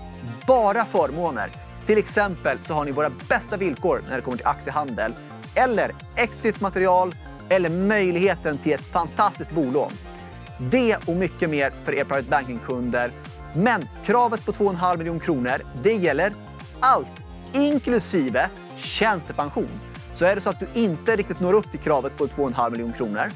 bara 0.46 0.84
förmåner. 0.84 1.50
Till 1.86 1.98
exempel 1.98 2.58
så 2.60 2.74
har 2.74 2.84
ni 2.84 2.92
våra 2.92 3.10
bästa 3.28 3.56
villkor 3.56 4.02
när 4.08 4.16
det 4.16 4.22
kommer 4.22 4.36
till 4.36 4.46
aktiehandel 4.46 5.12
eller 5.54 5.94
exklusivt 6.16 6.60
material 6.60 7.14
eller 7.48 7.70
möjligheten 7.70 8.58
till 8.58 8.72
ett 8.72 8.92
fantastiskt 8.92 9.50
bolån. 9.50 9.92
Det 10.58 10.96
och 11.06 11.16
mycket 11.16 11.50
mer 11.50 11.72
för 11.84 11.94
er 11.94 12.04
Private 12.04 12.28
Banking-kunder. 12.30 13.12
Men 13.54 13.88
kravet 14.04 14.44
på 14.44 14.52
2,5 14.52 14.98
miljoner 14.98 15.20
kronor, 15.20 15.62
det 15.82 15.92
gäller 15.92 16.32
allt, 16.80 17.08
inklusive 17.52 18.48
tjänstepension. 18.76 19.80
Så 20.12 20.24
är 20.24 20.34
det 20.34 20.40
så 20.40 20.50
att 20.50 20.60
du 20.60 20.66
inte 20.74 21.16
riktigt 21.16 21.40
når 21.40 21.52
upp 21.52 21.70
till 21.70 21.80
kravet 21.80 22.16
på 22.16 22.26
2,5 22.26 22.70
miljoner 22.70 22.94
kronor, 22.94 23.30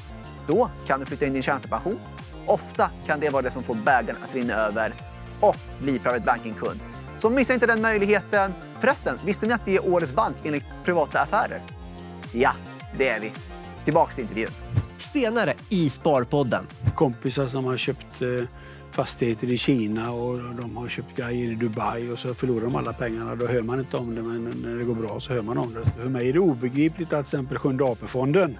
då 0.47 0.69
kan 0.87 0.99
du 0.99 1.05
flytta 1.05 1.25
in 1.25 1.33
din 1.33 1.41
tjänstepension. 1.41 1.99
Ofta 2.45 2.89
kan 3.05 3.19
det 3.19 3.29
vara 3.29 3.41
det 3.41 3.51
som 3.51 3.63
får 3.63 3.75
bägaren 3.75 4.23
att 4.29 4.35
rinna 4.35 4.53
över 4.53 4.93
och 5.39 5.55
bli 5.79 5.99
Private 5.99 6.25
Banking-kund. 6.25 6.79
Så 7.17 7.29
missa 7.29 7.53
inte 7.53 7.67
den 7.67 7.81
möjligheten. 7.81 8.53
Förresten, 8.79 9.19
visste 9.25 9.45
ni 9.45 9.53
att 9.53 9.67
vi 9.67 9.75
är 9.75 9.93
Årets 9.93 10.13
bank 10.13 10.35
enligt 10.43 10.65
Privata 10.83 11.19
Affärer? 11.19 11.61
Ja, 12.37 12.51
det 12.97 13.09
är 13.09 13.19
vi. 13.19 13.31
Tillbaks 13.85 14.15
till 14.15 14.21
intervjun. 14.21 14.51
Senare 14.97 15.53
i 15.69 15.89
Sparpodden. 15.89 16.65
Kompisar 16.95 17.47
som 17.47 17.65
har 17.65 17.77
köpt 17.77 18.21
eh, 18.21 18.27
fastigheter 18.91 19.51
i 19.51 19.57
Kina 19.57 20.11
och 20.11 20.39
de 20.39 20.77
har 20.77 20.87
köpt 20.87 21.17
grejer 21.17 21.51
i 21.51 21.55
Dubai 21.55 22.09
och 22.09 22.19
så 22.19 22.33
förlorar 22.33 22.61
de 22.61 22.75
alla 22.75 22.93
pengarna. 22.93 23.35
Då 23.35 23.47
hör 23.47 23.61
man 23.61 23.79
inte 23.79 23.97
om 23.97 24.15
det, 24.15 24.21
men 24.21 24.43
när 24.63 24.75
det 24.75 24.83
går 24.83 24.95
bra 24.95 25.19
så 25.19 25.33
hör 25.33 25.41
man 25.41 25.57
om 25.57 25.73
det. 25.73 25.91
För 25.91 26.09
mig 26.09 26.29
är 26.29 26.33
det 26.33 26.39
obegripligt 26.39 27.13
att 27.13 27.25
till 27.25 27.37
exempel 27.37 27.57
Sjunde 27.57 27.83
AP-fonden, 27.83 28.57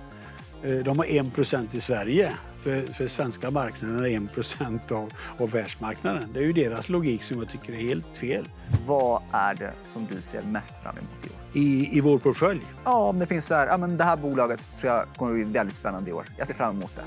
eh, 0.64 0.76
de 0.76 0.98
har 1.00 1.06
1 1.06 1.76
i 1.76 1.82
Sverige 1.82 2.34
för, 2.58 2.94
för 2.94 3.08
svenska 3.08 3.52
marknaden 3.52 4.06
är 4.06 4.76
1 4.78 4.92
av, 4.92 5.14
av 5.38 5.52
världsmarknaden. 5.52 6.34
Det 6.34 6.40
är 6.40 6.44
ju 6.44 6.54
deras 6.54 6.90
logik 6.90 7.24
som 7.24 7.38
jag 7.38 7.50
tycker 7.50 7.74
är 7.74 7.78
helt 7.78 8.18
fel. 8.18 8.46
Vad 8.86 9.22
är 9.32 9.56
det 9.56 9.74
som 9.84 10.08
du 10.16 10.22
ser 10.22 10.42
mest 10.42 10.84
fram 10.84 10.98
emot 10.98 11.26
i 11.26 11.30
år? 11.30 11.45
I, 11.56 11.98
i 11.98 12.02
vår 12.02 12.20
portfölj? 12.20 12.62
Ja, 12.84 13.10
om 13.10 13.20
det 13.20 13.26
finns 13.26 13.46
så 13.46 13.56
här, 13.56 13.68
ja, 13.68 13.78
men 13.78 13.98
det 13.98 14.04
här 14.04 14.18
bolaget 14.18 14.74
tror 14.74 14.94
jag 14.94 15.06
kommer 15.16 15.32
att 15.32 15.36
bli 15.36 15.54
väldigt 15.54 15.76
spännande 15.76 16.10
i 16.10 16.14
år. 16.14 16.28
Jag 16.38 16.48
ser 16.48 16.54
fram 16.54 16.76
emot 16.76 16.96
det. 16.96 17.04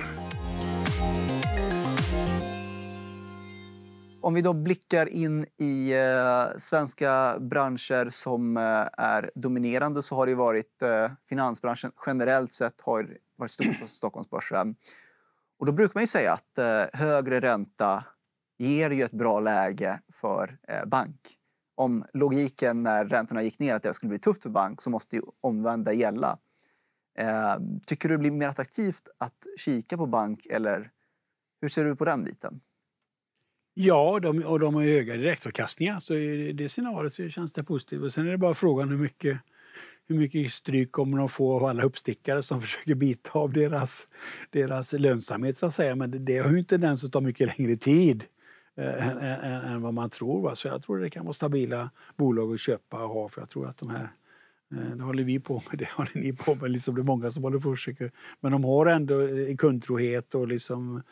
Om 4.21 4.35
vi 4.35 4.43
då 4.43 4.53
blickar 4.53 5.09
in 5.09 5.47
i 5.61 5.93
eh, 5.93 6.59
svenska 6.59 7.37
branscher 7.41 8.11
som 8.11 8.57
eh, 8.57 8.63
är 8.93 9.31
dominerande 9.35 10.03
så 10.03 10.15
har 10.15 10.27
det 10.27 10.35
varit 10.35 10.83
eh, 10.83 11.11
finansbranschen 11.29 11.91
generellt 12.07 12.53
sett 12.53 12.81
har 12.81 13.17
varit 13.37 13.51
stor 13.51 13.77
på 13.81 13.87
Stockholmsbörsen. 13.87 14.75
Och 15.59 15.67
då 15.67 15.73
brukar 15.73 15.95
man 15.95 16.03
ju 16.03 16.07
säga 16.07 16.33
att 16.33 16.59
eh, 16.59 17.01
högre 17.01 17.41
ränta 17.41 18.05
ger 18.59 18.91
ju 18.91 19.03
ett 19.03 19.13
bra 19.13 19.41
läge 19.41 20.01
för 20.13 20.59
eh, 20.69 20.87
bank. 20.87 21.39
Om 21.79 22.05
logiken 22.15 22.83
när 22.83 23.05
räntorna 23.05 23.43
gick 23.43 23.59
ner 23.59 23.75
att 23.75 23.83
det 23.83 23.95
skulle 23.95 24.09
bli 24.09 24.19
tufft 24.19 24.43
för 24.43 24.51
bank 24.51 24.81
så 24.81 24.91
måste 24.91 25.17
ju 25.17 25.23
omvända 25.41 25.93
gälla. 25.93 26.39
Eh, 27.19 27.57
tycker 27.87 28.09
du 28.09 28.15
det 28.15 28.19
blir 28.19 28.31
mer 28.31 28.49
attraktivt 28.49 29.09
att 29.19 29.47
kika 29.59 29.97
på 29.97 30.07
bank 30.07 30.47
eller 30.51 30.91
hur 31.61 31.69
ser 31.69 31.85
du 31.85 31.97
på 31.97 32.05
den 32.05 32.25
biten? 32.25 32.61
Ja, 33.75 34.19
de, 34.23 34.43
och 34.45 34.61
de 34.61 34.75
har 34.75 34.83
ju 34.83 34.93
höga 34.93 35.17
direktavkastningar 35.17 36.01
så 36.01 36.15
i 36.15 36.53
det 36.53 36.69
scenariot 36.69 37.15
så 37.15 37.29
känns 37.29 37.53
det 37.53 37.65
positivt. 37.65 38.03
Och 38.03 38.13
sen 38.13 38.27
är 38.27 38.31
det 38.31 38.39
bara 38.39 38.55
frågan 38.55 38.89
hur 38.89 38.99
mycket 38.99 39.41
hur 40.07 40.19
mycket 40.19 40.53
stryk 40.53 40.93
kommer 40.93 41.19
de 41.19 41.29
få 41.29 41.57
av 41.57 41.65
alla 41.65 41.83
uppstickare 41.83 42.43
som 42.43 42.61
försöker 42.61 42.95
bita 42.95 43.39
av 43.39 43.53
deras, 43.53 44.09
deras 44.51 44.93
lönsamhet 44.93 45.59
så 45.59 45.67
att 45.67 45.75
säga. 45.75 45.97
Men 45.97 46.11
det, 46.11 46.19
det 46.19 46.39
har 46.39 46.51
ju 46.51 46.59
en 46.59 46.65
tendens 46.65 47.05
att 47.05 47.13
ta 47.13 47.21
mycket 47.21 47.59
längre 47.59 47.77
tid 47.77 48.25
eh, 48.79 49.09
än, 49.09 49.19
än, 49.19 49.65
än, 49.65 49.83
vad 49.83 49.95
man 49.95 50.11
tror. 50.11 50.43
Va? 50.43 50.57
Så 50.57 50.69
jag 50.69 50.83
tror 50.83 50.99
det 50.99 51.11
kan 51.11 51.25
vara 51.25 51.35
stabila 51.35 51.91
bolag 52.17 52.55
att 52.55 52.61
köpa 52.61 53.05
och 53.05 53.11
ha 53.11 53.29
för 53.29 53.41
jag 53.41 53.49
tror 53.49 53.69
att 53.69 53.77
de 53.77 53.91
här 53.91 54.03
Eh, 54.03 54.09
Eh, 54.73 54.97
det 54.97 55.05
håller 55.05 55.25
vi 55.25 55.41
på 55.41 55.63
med, 55.71 55.79
det 55.79 55.89
håller 55.91 56.19
ni 56.21 56.33
på 56.33 56.55
med. 56.55 56.71
Liksom 56.71 56.95
det 56.95 57.01
är 57.01 57.05
många 57.05 57.31
som 57.31 57.43
håller 57.43 57.59
försöker. 57.59 58.11
Men 58.41 58.53
de 58.53 58.65
har 58.65 58.87
ändå 58.87 59.21
eh, 59.23 59.57
kundtrohet 59.57 60.35
och 60.35 60.49
liksom, 60.49 61.03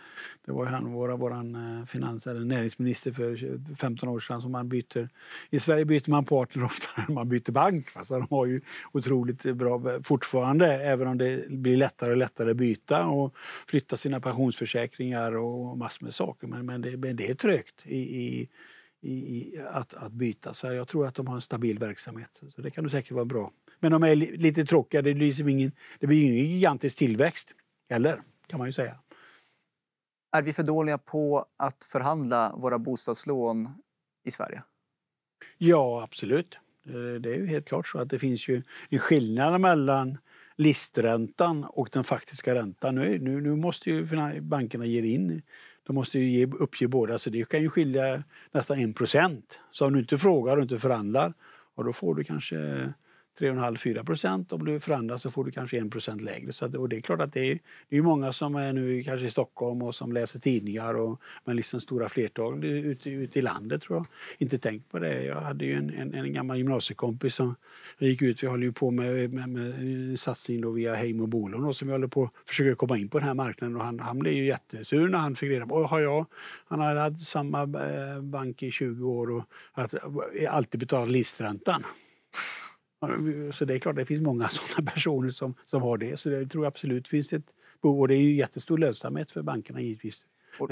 det 0.46 0.52
var 0.52 0.66
han, 0.66 0.92
vår, 0.92 1.08
vår 1.08 1.32
eh, 1.32 1.84
finans 1.86 2.26
eller 2.26 2.40
näringsminister 2.40 3.12
för 3.12 3.74
15 3.74 4.08
år 4.08 4.20
sedan 4.20 4.42
som 4.42 4.52
man 4.52 4.68
byter. 4.68 5.08
I 5.50 5.58
Sverige 5.58 5.84
byter 5.84 6.10
man 6.10 6.24
partner 6.24 6.64
oftare 6.64 7.04
än 7.08 7.14
man 7.14 7.28
byter 7.28 7.52
bank. 7.52 7.86
Alltså 7.94 8.14
de 8.14 8.26
har 8.30 8.46
ju 8.46 8.60
otroligt 8.92 9.42
bra 9.42 10.02
fortfarande, 10.02 10.66
även 10.66 11.08
om 11.08 11.18
det 11.18 11.48
blir 11.48 11.76
lättare 11.76 12.10
och 12.10 12.16
lättare 12.16 12.50
att 12.50 12.56
byta 12.56 13.06
och 13.06 13.36
flytta 13.66 13.96
sina 13.96 14.20
pensionsförsäkringar 14.20 15.36
och 15.36 15.78
massor 15.78 16.04
med 16.04 16.14
saker. 16.14 16.46
Men, 16.46 16.66
men, 16.66 16.80
det, 16.80 16.96
men 16.96 17.16
det 17.16 17.30
är 17.30 17.34
trögt 17.34 17.82
i, 17.84 17.98
i 17.98 18.48
i, 19.00 19.58
att, 19.70 19.94
att 19.94 20.12
byta. 20.12 20.54
Så 20.54 20.72
jag 20.72 20.88
tror 20.88 21.06
att 21.06 21.14
de 21.14 21.26
har 21.26 21.34
en 21.34 21.40
stabil 21.40 21.78
verksamhet. 21.78 22.42
Så 22.48 22.62
det 22.62 22.70
kan 22.70 22.84
nog 22.84 22.90
säkert 22.90 23.12
vara 23.12 23.24
bra. 23.24 23.52
Men 23.80 23.92
de 23.92 24.02
är 24.02 24.16
lite 24.16 24.64
tråkiga. 24.64 25.02
Det 25.02 25.14
liksom 25.14 25.48
ingen, 25.48 25.72
det 25.98 26.06
blir 26.06 26.22
ingen 26.22 26.44
gigantisk 26.44 26.98
tillväxt. 26.98 27.54
Eller, 27.88 28.22
kan 28.46 28.58
man 28.58 28.68
ju 28.68 28.72
säga. 28.72 28.98
Är 30.36 30.42
vi 30.42 30.52
för 30.52 30.62
dåliga 30.62 30.98
på 30.98 31.46
att 31.56 31.84
förhandla 31.84 32.54
våra 32.56 32.78
bostadslån 32.78 33.68
i 34.24 34.30
Sverige? 34.30 34.62
Ja, 35.58 36.02
absolut. 36.02 36.56
Det 37.20 37.30
är 37.30 37.36
ju 37.36 37.46
helt 37.46 37.68
klart 37.68 37.88
så 37.88 37.98
att 37.98 38.10
det 38.10 38.18
finns 38.18 38.48
ju 38.48 38.62
en 38.88 38.98
skillnad 38.98 39.60
mellan 39.60 40.18
listräntan 40.56 41.64
och 41.64 41.88
den 41.92 42.04
faktiska 42.04 42.54
räntan. 42.54 42.94
Nu, 42.94 43.18
nu, 43.18 43.40
nu 43.40 43.56
måste 43.56 43.90
ju 43.90 44.40
bankerna 44.40 44.86
ge 44.86 45.14
in 45.14 45.42
de 45.86 45.94
måste 45.94 46.18
ju 46.18 46.24
ge, 46.24 46.46
uppge 46.46 46.88
båda, 46.88 47.18
så 47.18 47.30
det 47.30 47.48
kan 47.48 47.62
ju 47.62 47.70
skilja 47.70 48.22
nästan 48.52 48.78
en 48.78 48.92
procent. 48.92 49.60
Så 49.70 49.86
om 49.86 49.92
du 49.92 49.98
inte 49.98 50.18
frågar 50.18 50.56
och 50.56 50.62
inte 50.62 50.78
förhandlar, 50.78 51.34
och 51.74 51.84
då 51.84 51.92
får 51.92 52.14
du 52.14 52.24
kanske 52.24 52.92
3,5-4 53.40 54.04
procent. 54.04 54.52
Om 54.52 54.64
du 54.64 54.80
förändras, 54.80 55.22
så 55.22 55.30
får 55.30 55.44
du 55.44 55.50
kanske 55.50 55.78
1 55.78 55.90
procent 55.90 56.22
lägre. 56.22 56.52
Så 56.52 56.66
att, 56.66 56.74
och 56.74 56.88
det 56.88 56.96
är 56.96 57.00
klart 57.00 57.20
att 57.20 57.32
det 57.32 57.50
är, 57.50 57.58
det 57.88 57.96
är 57.96 58.02
många 58.02 58.32
som 58.32 58.54
är 58.54 58.72
nu 58.72 59.02
kanske 59.02 59.26
i 59.26 59.30
Stockholm 59.30 59.82
och 59.82 59.94
som 59.94 60.12
läser 60.12 60.38
tidningar 60.38 60.94
och, 60.94 61.20
men 61.44 61.56
liksom 61.56 61.80
stora 61.80 62.08
flertal 62.08 62.64
ute, 62.64 63.10
ute 63.10 63.38
i 63.38 63.42
landet 63.42 63.82
tror 63.82 63.98
jag 63.98 64.06
inte 64.38 64.58
tänkt 64.58 64.90
på 64.90 64.98
det. 64.98 65.24
Jag 65.24 65.40
hade 65.40 65.64
ju 65.64 65.74
en, 65.74 65.90
en, 65.90 66.14
en 66.14 66.32
gammal 66.32 66.56
gymnasiekompis 66.56 67.34
som 67.34 67.54
gick 67.98 68.22
ut, 68.22 68.42
vi 68.42 68.46
håller 68.46 68.66
ju 68.66 68.72
på 68.72 68.90
med, 68.90 69.32
med, 69.32 69.48
med 69.48 69.74
en 69.74 70.18
satsning 70.18 70.60
då 70.60 70.70
via 70.70 70.94
Heim 70.94 71.20
och 71.20 71.28
Bolån 71.28 71.74
som 71.74 71.88
vi 71.88 71.92
håller 71.92 72.06
på 72.06 72.24
att 72.24 72.48
försöka 72.48 72.74
komma 72.76 72.98
in 72.98 73.08
på 73.08 73.18
den 73.18 73.28
här 73.28 73.34
marknaden 73.34 73.76
och 73.76 73.84
han, 73.84 74.00
han 74.00 74.18
blev 74.18 74.34
ju 74.34 74.46
jättesur 74.46 75.08
när 75.08 75.18
han 75.18 75.36
fick 75.36 75.50
reda 75.50 75.66
på, 75.66 75.82
har 75.82 76.00
jag, 76.00 76.26
han 76.66 76.80
har 76.80 76.96
haft 76.96 77.26
samma 77.26 77.62
eh, 77.62 78.20
bank 78.22 78.62
i 78.62 78.70
20 78.70 79.08
år 79.08 79.30
och 79.30 79.44
att, 79.72 79.94
eh, 79.94 80.54
alltid 80.54 80.80
betalat 80.80 81.10
listräntan. 81.10 81.84
Så 83.52 83.64
det 83.64 83.74
är 83.74 83.78
klart, 83.78 83.96
det 83.96 84.06
finns 84.06 84.22
många 84.22 84.48
sådana 84.50 84.90
personer 84.90 85.30
som, 85.30 85.54
som 85.64 85.82
har 85.82 85.98
det. 85.98 86.16
Så 86.20 86.30
jag 86.30 86.50
tror 86.50 86.66
absolut 86.66 87.08
finns 87.08 87.32
ett 87.32 87.46
behov. 87.82 88.00
Och 88.00 88.08
det 88.08 88.14
är 88.14 88.22
ju 88.22 88.34
jättestor 88.34 88.78
lönsamhet 88.78 89.30
för 89.30 89.42
bankerna 89.42 89.80
givetvis, 89.80 90.24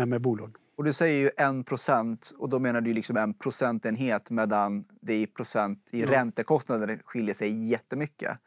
med 0.07 0.21
bolån. 0.21 0.57
Och 0.77 0.85
du 0.85 0.93
säger 0.93 1.21
ju 1.21 1.31
en 1.37 1.65
procent 1.65 2.33
och 2.39 2.49
då 2.49 2.59
menar 2.59 2.81
du 2.81 2.93
liksom 2.95 3.17
en 3.17 3.35
procentenhet 3.35 4.31
medan 4.31 4.85
det 5.01 5.15
i 5.23 5.27
procent 5.27 5.91
i 5.93 6.01
Ja. 6.01 6.11
räntekostnader 6.11 7.01
skiljer 7.05 7.35
sig 7.35 7.69
jättemycket. 7.71 8.39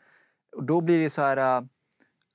Och 0.55 0.63
då 0.63 0.81
blir 0.81 0.99
det 0.99 1.09
så 1.09 1.21
här, 1.21 1.57
äh, 1.61 1.67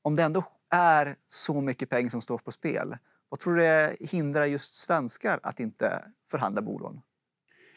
om 0.02 0.16
det 0.16 0.22
ändå 0.22 0.44
är 0.70 1.16
så 1.28 1.60
mycket 1.60 1.88
pengar 1.90 2.10
som 2.10 2.22
står 2.22 2.38
på 2.38 2.52
spel, 2.52 2.96
vad 3.28 3.40
tror 3.40 3.54
du 3.54 3.62
det 3.62 3.96
hindrar 4.00 4.44
just 4.46 4.74
svenskar 4.74 5.40
att 5.42 5.60
inte 5.60 6.04
förhandla 6.30 6.62
bolån? 6.62 7.00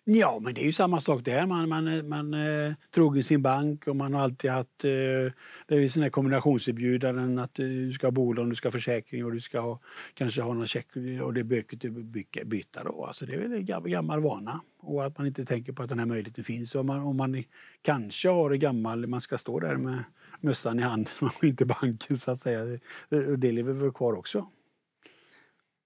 Ja, 0.08 0.40
men 0.44 0.54
det 0.54 0.62
är 0.62 0.66
ju 0.66 0.74
samma 0.74 1.00
sak 1.00 1.26
där. 1.26 1.46
Man, 1.46 1.70
man, 1.70 1.88
är- 1.88 2.04
man 2.04 2.34
är 2.34 2.76
trogen 2.92 3.24
sin 3.24 3.42
bank 3.42 3.88
och 3.88 3.96
man 3.96 4.14
har 4.14 4.22
alltid 4.22 4.52
haft... 4.52 4.84
eh, 4.86 4.90
Det 5.68 5.76
är 5.76 5.80
ju 5.80 5.90
såna 5.90 6.04
här 6.06 6.10
kombinationserbjudanden 6.10 7.40
att 7.40 7.60
eh, 7.60 7.66
du 7.66 7.94
ska 7.94 8.08
ha 8.08 8.12
bolån, 8.12 8.50
du 8.50 8.56
ska 8.56 8.68
ha 8.68 8.72
försäkring 8.72 9.26
och 9.26 9.32
du 9.32 9.42
ska 9.42 9.60
ha, 9.60 9.80
kanske 10.14 10.42
ha 10.42 10.54
någon 10.54 10.68
check 10.68 10.88
och 11.24 11.34
det 11.34 11.40
är 11.40 11.44
böcker 11.44 11.78
du 11.78 11.90
byta 12.46 12.84
då. 12.84 13.06
Alltså 13.06 13.26
det 13.26 13.34
är 13.34 13.40
väl 13.40 13.54
en 13.54 13.66
gammal, 13.66 13.90
gammal 13.90 14.22
vana 14.22 14.62
och 14.80 15.06
att 15.06 15.18
man 15.18 15.28
inte 15.28 15.46
tänker 15.46 15.74
på 15.74 15.84
att 15.84 15.90
den 15.90 16.00
här 16.00 16.06
möjligheten 16.06 16.44
finns. 16.44 16.76
Om 16.76 16.86
man, 16.88 17.00
om 17.00 17.18
man 17.18 17.44
kanske 17.82 18.30
har 18.30 18.50
det 18.50 18.58
gammal, 18.58 19.08
man 19.08 19.22
ska 19.22 19.38
stå 19.38 19.60
där 19.60 19.76
med 19.76 20.04
mössan 20.42 20.80
i 20.80 20.82
handen 20.82 21.14
och 21.38 21.44
inte 21.44 21.66
banken 21.66 22.18
så 22.18 22.32
att 22.32 22.40
säga. 22.40 22.80
Det 23.38 23.52
lever 23.52 23.74
väl 23.74 23.92
kvar 23.92 24.14
också. 24.14 24.48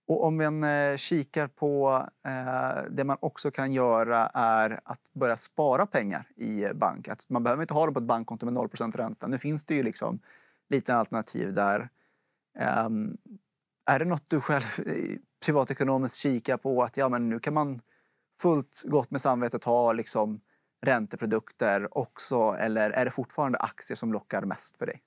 Och 0.10 0.24
om 0.24 0.38
man 0.38 0.64
eh, 0.64 0.98
kikar 0.98 1.48
på 1.48 2.04
eh, 2.26 2.84
det 2.92 3.04
man 3.04 3.18
också 3.20 3.52
kan 3.52 3.74
göra 3.74 4.28
är 4.34 4.80
att 4.84 5.14
börja 5.14 5.38
spara 5.38 5.86
pengar 5.86 6.28
i 6.36 6.66
bank. 6.74 7.08
Att 7.08 7.30
man 7.30 7.44
behöver 7.44 7.64
inte 7.64 7.74
ha 7.74 7.86
dem 7.86 7.94
på 7.94 8.00
ett 8.00 8.06
bankkonto 8.06 8.46
med 8.46 8.54
0% 8.54 8.98
ränta. 8.98 9.28
Nu 9.28 9.38
finns 9.38 9.66
det 9.66 9.76
ju 9.76 9.84
liksom 9.84 10.20
lite 10.70 10.96
alternativ 10.96 11.54
där. 11.54 11.90
Eh, 12.60 12.90
är 13.86 14.00
det 14.00 14.06
något 14.06 14.30
du 14.30 14.42
själv 14.42 14.64
eh, 14.78 15.18
privatekonomiskt 15.46 16.18
kikar 16.18 16.58
på 16.58 16.84
att 16.84 16.98
ja, 16.98 17.10
men 17.10 17.30
nu 17.30 17.40
kan 17.40 17.54
man 17.54 17.82
fullt 18.42 18.84
gott 18.86 19.12
med 19.12 19.22
samvetet 19.22 19.64
ha 19.64 19.94
liksom 19.94 20.42
ränteprodukter 20.86 21.98
också 21.98 22.56
eller 22.60 22.92
är 22.92 23.06
det 23.06 23.12
fortfarande 23.12 23.58
aktier 23.58 23.96
som 23.96 24.14
lockar 24.14 24.42
mest 24.42 24.78
för 24.78 24.86
dig? 24.86 25.02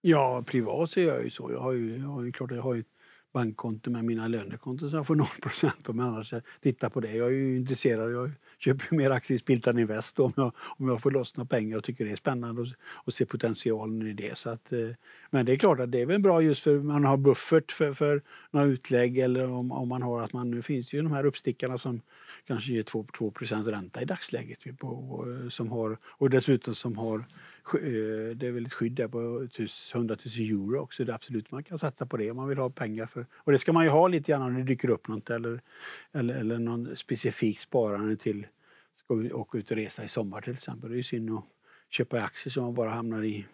Ja, 0.00 0.44
privat 0.46 0.90
ser 0.90 1.00
gör 1.00 1.14
jag 1.14 1.24
ju 1.24 1.30
så. 1.30 1.52
Jag 1.52 1.60
har 1.60 1.72
ju, 1.72 1.98
jag 1.98 2.08
har 2.08 2.22
ju 2.22 2.32
klart 2.32 2.50
jag 2.50 2.62
har 2.62 2.74
ju 2.74 2.80
ett 2.80 2.97
bankkonto 3.32 3.90
med 3.90 4.04
mina 4.04 4.28
lönekonton 4.28 4.90
så 4.90 4.96
jag 4.96 5.06
får 5.06 5.16
0 5.16 5.26
procent 5.42 5.82
på. 5.82 5.92
Men 5.92 6.06
annars, 6.06 6.32
jag 6.32 6.42
tittar 6.60 6.88
på 6.88 7.00
det. 7.00 7.12
Jag 7.12 7.26
är 7.26 7.32
ju 7.32 7.56
intresserad. 7.56 8.12
Jag 8.12 8.30
köper 8.58 8.84
ju 8.90 8.96
mer 8.96 9.10
aktier 9.10 9.36
i 9.36 9.38
Spiltan 9.38 9.78
Invest 9.78 10.16
då, 10.16 10.24
om 10.24 10.32
jag, 10.36 10.52
om 10.58 10.88
jag 10.88 11.02
får 11.02 11.10
loss 11.10 11.36
några 11.36 11.48
pengar 11.48 11.76
och 11.76 11.84
tycker 11.84 12.04
det 12.04 12.10
är 12.10 12.16
spännande 12.16 12.62
och, 12.62 12.68
och 12.94 13.14
ser 13.14 13.24
potentialen 13.24 14.06
i 14.06 14.12
det. 14.12 14.38
Så 14.38 14.50
att, 14.50 14.72
eh, 14.72 14.88
men 15.30 15.46
det 15.46 15.52
är 15.52 15.56
klart 15.56 15.80
att 15.80 15.92
det 15.92 16.00
är 16.00 16.06
väl 16.06 16.20
bra 16.20 16.42
just 16.42 16.62
för 16.62 16.78
man 16.78 17.04
har 17.04 17.16
buffert 17.16 17.72
för, 17.72 17.92
för 17.92 18.22
några 18.50 18.66
utlägg 18.66 19.18
eller 19.18 19.50
om, 19.50 19.72
om 19.72 19.88
man 19.88 20.02
har 20.02 20.22
att 20.22 20.32
man, 20.32 20.50
nu 20.50 20.62
finns 20.62 20.92
ju 20.92 21.02
de 21.02 21.12
här 21.12 21.26
uppstickarna 21.26 21.78
som 21.78 22.00
kanske 22.46 22.72
ger 22.72 22.82
2, 22.82 23.06
2 23.18 23.32
ränta 23.40 24.02
i 24.02 24.04
dagsläget. 24.04 24.66
ju 24.66 24.74
På, 24.74 24.88
och, 24.88 25.32
eh, 25.32 25.48
som 25.48 25.72
har, 25.72 25.98
och 26.04 26.30
dessutom 26.30 26.74
som 26.74 26.98
har 26.98 27.24
det 27.72 28.46
är 28.46 28.50
väl 28.50 28.66
ett 28.66 28.72
skydd 28.72 28.92
där 28.92 29.08
på 29.08 29.18
100 29.94 30.16
000 30.38 30.50
euro 30.50 30.80
också. 30.80 31.04
Det 31.04 31.12
är 31.12 31.14
absolut 31.14 31.50
man 31.50 31.62
kan 31.62 31.78
satsa 31.78 32.06
på 32.06 32.16
det 32.16 32.30
om 32.30 32.36
man 32.36 32.48
vill 32.48 32.58
ha 32.58 32.70
pengar. 32.70 33.06
För, 33.06 33.26
och 33.34 33.52
det 33.52 33.58
ska 33.58 33.72
man 33.72 33.84
ju 33.84 33.90
ha 33.90 34.08
lite 34.08 34.32
grann 34.32 34.42
om 34.42 34.54
det 34.54 34.62
dyker 34.62 34.90
upp 34.90 35.08
något 35.08 35.30
eller, 35.30 35.60
eller, 36.12 36.34
eller 36.34 36.58
någon 36.58 36.96
specifik 36.96 37.60
sparande 37.60 38.16
till 38.16 38.46
ska 38.96 39.14
åka 39.36 39.58
ut 39.58 39.70
och 39.70 39.76
resa 39.76 40.04
i 40.04 40.08
sommar 40.08 40.40
till 40.40 40.52
exempel. 40.52 40.90
Det 40.90 40.94
är 40.94 40.96
ju 40.96 41.02
synd 41.02 41.30
att 41.30 41.44
köpa 41.90 42.22
aktier 42.22 42.50
som 42.50 42.64
man 42.64 42.74
bara 42.74 42.90
hamnar 42.90 43.24
i, 43.24 43.46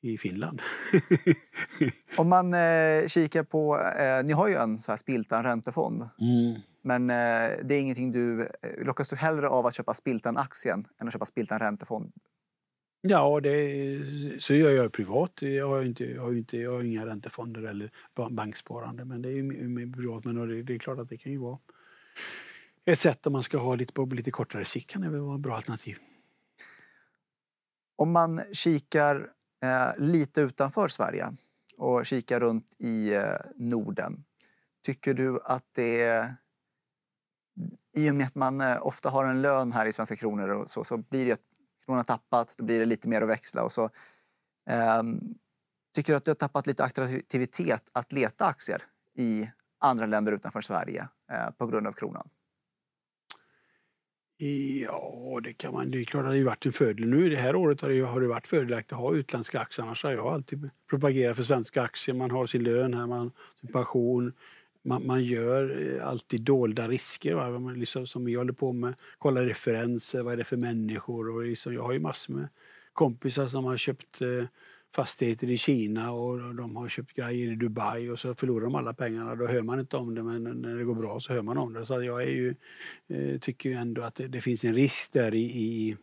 i 0.00 0.18
Finland. 0.18 0.62
Om 2.16 2.28
man 2.28 2.54
eh, 2.54 3.06
kikar 3.06 3.42
på, 3.42 3.78
eh, 3.98 4.24
ni 4.24 4.32
har 4.32 4.48
ju 4.48 4.54
en 4.54 4.78
så 4.78 4.92
här 4.92 4.96
Spiltan 4.96 5.44
räntefond. 5.44 6.08
Mm. 6.20 6.60
Men 6.82 7.10
eh, 7.10 7.56
det 7.64 7.74
är 7.74 7.80
ingenting 7.80 8.12
du... 8.12 8.42
eh, 8.42 8.84
Lockas 8.84 9.08
du 9.08 9.16
hellre 9.16 9.48
av 9.48 9.66
att 9.66 9.74
köpa 9.74 9.94
Spiltan-aktien 9.94 10.86
än 11.00 11.06
att 11.06 11.12
köpa 11.12 11.24
Spiltan-räntefond? 11.24 12.12
Ja, 13.02 13.40
det, 13.40 14.42
så 14.42 14.54
gör 14.54 14.70
jag 14.70 14.92
privat. 14.92 15.42
Jag 15.42 15.68
har, 15.68 15.82
inte, 15.82 16.04
jag, 16.04 16.22
har 16.22 16.32
inte, 16.32 16.56
jag 16.56 16.72
har 16.72 16.82
inga 16.82 17.06
räntefonder 17.06 17.62
eller 17.62 17.90
banksparande. 18.30 19.04
Men 19.04 19.22
det 19.22 19.28
är 19.28 19.32
ju 19.32 19.92
privat. 19.92 20.24
Men 20.24 20.48
det, 20.48 20.62
det 20.62 20.74
är 20.74 20.78
klart 20.78 20.98
att 20.98 21.08
det 21.08 21.16
kan 21.16 21.32
ju 21.32 21.38
vara 21.38 21.58
ett 22.84 22.98
sätt 22.98 23.26
om 23.26 23.32
man 23.32 23.42
ska 23.42 23.58
ha 23.58 23.74
lite 23.74 23.92
på 23.92 24.04
lite 24.04 24.30
kortare 24.30 24.64
sikt 24.64 24.90
kan 24.90 25.02
det 25.02 25.10
väl 25.10 25.20
vara 25.20 25.34
ett 25.34 25.40
bra 25.40 25.56
alternativ. 25.56 25.98
Om 27.96 28.12
man 28.12 28.40
kikar 28.52 29.28
eh, 29.62 29.98
lite 29.98 30.40
utanför 30.40 30.88
Sverige 30.88 31.32
och 31.76 32.06
kikar 32.06 32.40
runt 32.40 32.66
i 32.78 33.14
eh, 33.14 33.22
Norden. 33.56 34.24
Tycker 34.84 35.14
du 35.14 35.40
att 35.44 35.64
det 35.72 36.02
är... 36.02 36.36
I 37.96 38.10
och 38.10 38.14
med 38.14 38.26
att 38.26 38.34
man 38.34 38.60
eh, 38.60 38.86
ofta 38.86 39.10
har 39.10 39.24
en 39.24 39.42
lön 39.42 39.72
här 39.72 39.86
i 39.86 39.92
svenska 39.92 40.16
kronor 40.16 40.48
och 40.48 40.70
så, 40.70 40.84
så 40.84 40.96
blir 40.96 41.26
det 41.26 41.40
att 41.98 42.06
kronan 42.06 42.18
tappat, 42.18 42.54
då 42.58 42.64
blir 42.64 42.78
det 42.78 42.86
lite 42.86 43.08
mer 43.08 43.22
att 43.22 43.28
växla. 43.28 43.62
Och 43.64 43.72
så, 43.72 43.90
ehm, 44.70 45.20
tycker 45.94 46.12
du 46.12 46.16
att 46.16 46.24
du 46.24 46.30
har 46.30 46.34
tappat 46.34 46.66
lite 46.66 46.84
attraktivitet 46.84 47.90
att 47.92 48.12
leta 48.12 48.46
aktier 48.46 48.82
i 49.16 49.50
andra 49.78 50.06
länder 50.06 50.32
utanför 50.32 50.60
Sverige 50.60 51.08
eh, 51.32 51.50
på 51.58 51.66
grund 51.66 51.86
av 51.86 51.92
kronan? 51.92 52.28
Ja, 54.82 55.40
det 55.42 55.52
kan 55.52 55.72
man. 55.72 55.90
Det 55.90 56.00
är 56.00 56.04
klart 56.04 56.24
att 56.24 56.32
det 56.32 56.38
har 56.38 56.44
varit 56.44 56.66
en 56.66 56.72
fördel. 56.72 57.08
Nu 57.08 57.30
det 57.30 57.36
här 57.36 57.56
året 57.56 57.80
har 57.80 57.88
det, 57.88 58.00
har 58.00 58.20
det 58.20 58.28
varit 58.28 58.46
fördelaktigt 58.46 58.92
att 58.92 58.98
ha 58.98 59.14
utländska 59.14 59.60
aktier. 59.60 59.86
Annars 59.86 60.04
har 60.04 60.10
jag 60.10 60.26
alltid 60.26 60.70
propagerat 60.90 61.36
för 61.36 61.42
svenska 61.42 61.82
aktier. 61.82 62.14
Man 62.14 62.30
har 62.30 62.46
sin 62.46 62.62
lön 62.62 62.94
här, 62.94 63.06
man 63.06 63.18
har 63.18 63.30
sin 63.60 63.72
pension. 63.72 64.32
Man, 64.82 65.06
man 65.06 65.24
gör 65.24 65.96
eh, 65.96 66.08
alltid 66.08 66.42
dolda 66.42 66.88
risker. 66.88 67.34
Va? 67.34 67.58
Man 67.58 67.80
liksom, 67.80 68.06
som 68.06 68.24
vi 68.24 68.34
håller 68.34 68.52
på 68.52 68.72
med. 68.72 68.94
Kollar 69.18 69.44
referenser, 69.44 70.22
vad 70.22 70.32
är 70.32 70.36
det 70.36 70.44
för 70.44 70.56
människor? 70.56 71.30
Och 71.30 71.42
liksom, 71.42 71.74
jag 71.74 71.82
har 71.82 71.92
ju 71.92 72.00
massor 72.00 72.34
med 72.34 72.48
kompisar 72.92 73.46
som 73.46 73.64
har 73.64 73.76
köpt 73.76 74.22
eh, 74.22 74.44
fastigheter 74.94 75.50
i 75.50 75.56
Kina 75.56 76.12
och 76.12 76.54
de 76.54 76.76
har 76.76 76.88
köpt 76.88 77.16
grejer 77.16 77.52
i 77.52 77.54
Dubai 77.54 78.08
och 78.08 78.18
så 78.18 78.34
förlorar 78.34 78.64
de 78.64 78.74
alla 78.74 78.94
pengarna. 78.94 79.34
Då 79.34 79.46
hör 79.46 79.62
man 79.62 79.80
inte 79.80 79.96
om 79.96 80.14
det 80.14 80.22
men 80.22 80.44
när 80.44 80.74
det 80.74 80.84
går 80.84 80.94
bra 80.94 81.20
så 81.20 81.32
hör 81.32 81.42
man 81.42 81.58
om 81.58 81.72
det. 81.72 81.86
Så 81.86 82.02
jag 82.02 82.22
är 82.22 82.30
ju, 82.30 82.54
eh, 83.08 83.38
tycker 83.38 83.70
ju 83.70 83.76
ändå 83.76 84.02
att 84.02 84.14
det, 84.14 84.28
det 84.28 84.40
finns 84.40 84.64
en 84.64 84.74
risk 84.74 85.12
där 85.12 85.34
i, 85.34 85.42
i 85.42 85.96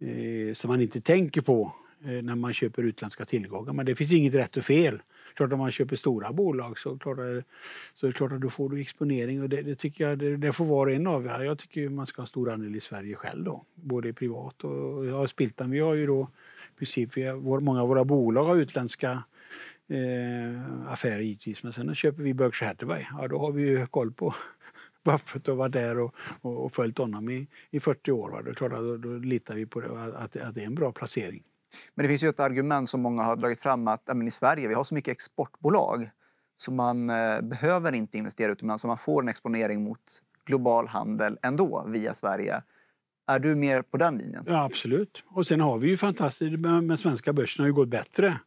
eh, 0.00 0.54
som 0.54 0.68
man 0.68 0.80
inte 0.80 1.00
tänker 1.00 1.40
på 1.40 1.72
Eh, 2.06 2.22
när 2.22 2.34
man 2.34 2.52
köper 2.52 2.82
utländska 2.82 3.24
tillgångar. 3.24 3.72
Men 3.72 3.86
det 3.86 3.94
finns 3.94 4.12
inget 4.12 4.34
rätt 4.34 4.56
och 4.56 4.62
fel. 4.64 5.02
Klart 5.34 5.52
om 5.52 5.58
man 5.58 5.70
köper 5.70 5.96
stora 5.96 6.32
bolag 6.32 6.78
så, 6.78 6.98
klart 6.98 7.18
eh, 7.18 7.24
så 7.94 8.06
är 8.06 8.10
det 8.10 8.12
klart 8.12 8.32
att 8.32 8.40
då 8.40 8.48
får 8.48 8.70
du 8.70 8.80
exponering 8.80 9.42
och 9.42 9.48
det, 9.48 9.62
det 9.62 9.74
tycker 9.74 10.08
jag 10.08 10.18
det, 10.18 10.36
det 10.36 10.52
får 10.52 10.64
var 10.64 10.86
och 10.86 10.92
en 10.92 11.06
avgöra. 11.06 11.44
Jag 11.44 11.58
tycker 11.58 11.88
man 11.88 12.06
ska 12.06 12.22
ha 12.22 12.26
stor 12.26 12.50
andel 12.50 12.76
i 12.76 12.80
Sverige 12.80 13.14
själv 13.14 13.44
då, 13.44 13.64
både 13.74 14.12
privat 14.12 14.64
och 14.64 15.06
ja, 15.06 15.26
Spiltan. 15.26 15.70
Vi 15.70 15.78
har 15.78 15.94
ju 15.94 16.06
då 16.06 16.30
i 16.74 16.78
princip, 16.78 17.16
vi 17.16 17.22
har, 17.22 17.60
många 17.60 17.82
av 17.82 17.88
våra 17.88 18.04
bolag 18.04 18.44
har 18.44 18.56
utländska 18.56 19.22
eh, 19.88 20.92
affärer 20.92 21.20
givetvis. 21.20 21.62
Men 21.62 21.72
sen 21.72 21.94
köper 21.94 22.22
vi 22.22 22.34
Berkshire 22.34 22.68
Hathaway. 22.68 23.04
Ja, 23.18 23.28
då 23.28 23.38
har 23.38 23.52
vi 23.52 23.62
ju 23.68 23.86
koll 23.86 24.12
på 24.12 24.34
Buffett 25.04 25.48
och 25.48 25.56
varit 25.56 25.72
där 25.72 25.98
och, 25.98 26.14
och, 26.40 26.64
och 26.64 26.72
följt 26.72 26.98
honom 26.98 27.30
i, 27.30 27.46
i 27.70 27.80
40 27.80 28.12
år. 28.12 28.30
Va? 28.30 28.42
Då, 28.42 28.50
är 28.50 28.54
klart 28.54 28.72
att 28.72 28.78
då, 28.78 28.96
då 28.96 29.08
litar 29.08 29.54
vi 29.54 29.66
på 29.66 29.80
det, 29.80 30.16
att, 30.16 30.36
att 30.36 30.54
det 30.54 30.62
är 30.62 30.66
en 30.66 30.74
bra 30.74 30.92
placering. 30.92 31.42
Men 31.94 32.02
det 32.02 32.08
finns 32.08 32.24
ju 32.24 32.28
ett 32.28 32.40
argument 32.40 32.90
som 32.90 33.02
många 33.02 33.22
har 33.22 33.36
dragit 33.36 33.60
fram 33.60 33.88
att 33.88 34.08
ämen, 34.08 34.28
i 34.28 34.30
Sverige 34.30 34.68
vi 34.68 34.74
har 34.74 34.84
så 34.84 34.94
mycket 34.94 35.12
exportbolag 35.12 36.10
så 36.56 36.72
man 36.72 37.10
eh, 37.10 37.40
behöver 37.42 37.92
inte 37.92 38.18
investera 38.18 38.52
utomlands 38.52 38.82
så 38.82 38.86
man 38.86 38.98
får 38.98 39.22
en 39.22 39.28
exponering 39.28 39.84
mot 39.84 40.22
global 40.46 40.88
handel 40.88 41.38
ändå 41.42 41.84
via 41.88 42.14
Sverige. 42.14 42.62
Är 43.28 43.38
du 43.38 43.54
mer 43.54 43.82
på 43.82 43.96
den 43.96 44.18
linjen? 44.18 44.44
Ja, 44.46 44.64
absolut. 44.64 45.24
Och 45.26 45.46
sen 45.46 45.60
har 45.60 45.78
vi 45.78 45.88
ju 45.88 45.96
fantastiskt, 45.96 46.58
men 46.58 46.98
svenska 46.98 47.32
börsen 47.32 47.62
har 47.62 47.66
ju 47.66 47.74
gått 47.74 47.88
bättre. 47.88 48.38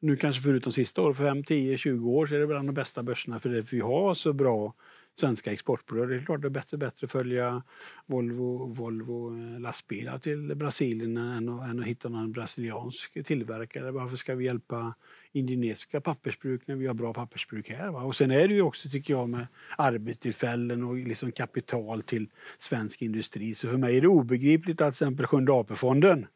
Nu 0.00 0.16
kanske 0.16 0.42
förutom 0.42 0.72
sista 0.72 1.02
året, 1.02 1.16
för 1.16 1.24
5, 1.24 1.44
10, 1.44 1.76
20 1.76 2.10
år 2.10 2.26
så 2.26 2.34
är 2.34 2.38
det 2.38 2.46
bland 2.46 2.68
de 2.68 2.74
bästa 2.74 3.02
börserna 3.02 3.38
för 3.38 3.48
det 3.48 3.64
för 3.64 3.76
vi 3.76 3.82
har 3.82 4.14
så 4.14 4.32
bra 4.32 4.74
svenska 5.20 5.52
exportbolag. 5.52 6.08
Det 6.08 6.16
är 6.16 6.20
klart 6.20 6.42
det 6.42 6.48
är 6.48 6.50
bättre, 6.50 6.76
bättre 6.76 7.04
att 7.04 7.10
följa 7.10 7.62
Volvo, 8.06 8.66
Volvo-lastbilar 8.66 10.14
eh, 10.14 10.18
till 10.18 10.54
Brasilien 10.54 11.16
än 11.16 11.48
att, 11.48 11.70
än 11.70 11.80
att 11.80 11.86
hitta 11.86 12.08
någon 12.08 12.32
brasiliansk 12.32 13.24
tillverkare. 13.24 13.90
Varför 13.90 14.16
ska 14.16 14.34
vi 14.34 14.44
hjälpa 14.44 14.94
indonesiska 15.32 16.00
pappersbruk 16.00 16.62
när 16.66 16.74
vi 16.74 16.86
har 16.86 16.94
bra 16.94 17.14
pappersbruk 17.14 17.70
här? 17.70 17.90
Va? 17.90 18.02
Och 18.02 18.16
sen 18.16 18.30
är 18.30 18.48
det 18.48 18.54
ju 18.54 18.62
också, 18.62 18.88
tycker 18.88 19.14
jag, 19.14 19.28
med 19.28 19.46
arbetstillfällen 19.78 20.84
och 20.84 20.96
liksom 20.96 21.32
kapital 21.32 22.02
till 22.02 22.28
svensk 22.58 23.02
industri. 23.02 23.54
Så 23.54 23.68
för 23.68 23.76
mig 23.76 23.96
är 23.96 24.00
det 24.00 24.08
obegripligt 24.08 24.80
att 24.80 24.94
till 24.94 25.04
exempel 25.04 25.26
Sjunde 25.26 25.52
AP-fonden 25.52 26.26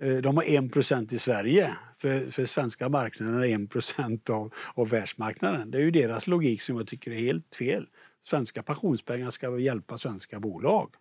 eh, 0.00 0.16
de 0.16 0.36
har 0.36 0.44
1% 0.44 1.14
i 1.14 1.18
Sverige. 1.18 1.76
För, 1.94 2.30
för 2.30 2.46
svenska 2.46 2.88
marknaden 2.88 3.42
är 3.42 4.12
1 4.16 4.30
av, 4.30 4.54
av 4.74 4.88
världsmarknaden. 4.88 5.70
Det 5.70 5.78
är 5.78 5.82
ju 5.82 5.90
deras 5.90 6.26
logik 6.26 6.62
som 6.62 6.76
jag 6.76 6.86
tycker 6.86 7.10
är 7.10 7.18
helt 7.18 7.54
fel. 7.54 7.86
Svenska 8.22 8.62
pensionspengar 8.62 9.30
ska 9.30 9.58
hjälpa 9.58 9.98
svenska 9.98 10.40
bolag 10.40 10.94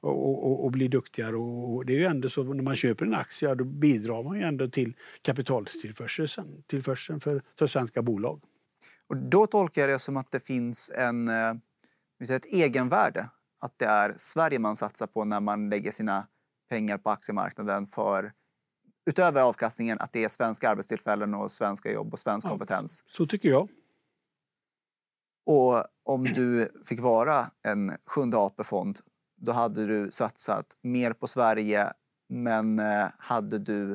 och, 0.00 0.46
och, 0.46 0.64
och, 0.64 0.70
bli 0.70 0.88
duktigare. 0.88 1.36
Och, 1.36 1.86
det 1.86 1.92
är 1.92 1.98
ju 1.98 2.04
ändå 2.04 2.30
så 2.30 2.42
när 2.42 2.62
man 2.62 2.76
köper 2.76 3.06
en 3.06 3.14
aktie, 3.14 3.54
då 3.54 3.64
bidrar 3.64 4.22
man 4.22 4.36
ju 4.36 4.42
ändå 4.42 4.68
till 4.68 4.94
kapitaltillförseln 5.22 6.62
tillförseln 6.66 7.20
för, 7.20 7.42
för 7.58 7.66
svenska 7.66 8.02
bolag. 8.02 8.42
Och 9.06 9.16
då 9.16 9.46
tolkar 9.46 9.82
jag 9.82 9.90
det 9.90 9.98
som 9.98 10.16
att 10.16 10.30
det 10.30 10.40
finns 10.40 10.92
en... 10.94 11.28
eh, 11.28 11.54
ett 12.30 12.44
egenvärde 12.44 13.28
att 13.60 13.78
det 13.78 13.84
är 13.84 14.14
Sverige 14.16 14.58
man 14.58 14.76
satsar 14.76 15.06
på 15.06 15.24
när 15.24 15.40
man 15.40 15.70
lägger 15.70 15.90
sina 15.90 16.26
pengar 16.70 16.98
på 16.98 17.10
aktiemarknaden 17.10 17.86
för 17.86 18.32
utöver 19.06 19.42
avkastningen 19.42 19.98
att 20.00 20.12
det 20.12 20.24
är 20.24 20.28
svenska 20.28 20.70
arbetstillfällen 20.70 21.34
och 21.34 21.50
svenska 21.50 21.92
jobb 21.92 22.12
och 22.12 22.18
svensk 22.18 22.46
Ja. 22.46 22.50
kompetens. 22.50 23.04
Så 23.06 23.26
tycker 23.26 23.48
jag. 23.48 23.68
Och 25.46 25.84
om 26.04 26.24
du 26.24 26.68
fick 26.84 27.00
vara 27.00 27.50
en 27.62 27.92
sjunde 28.06 28.36
AP-fond, 28.36 28.98
då 29.40 29.52
hade 29.52 29.86
du 29.86 30.10
satsat 30.10 30.66
mer 30.82 31.12
på 31.12 31.26
Sverige, 31.26 31.86
men 32.28 32.78
eh, 32.78 33.06
hade 33.18 33.58
du, 33.58 33.92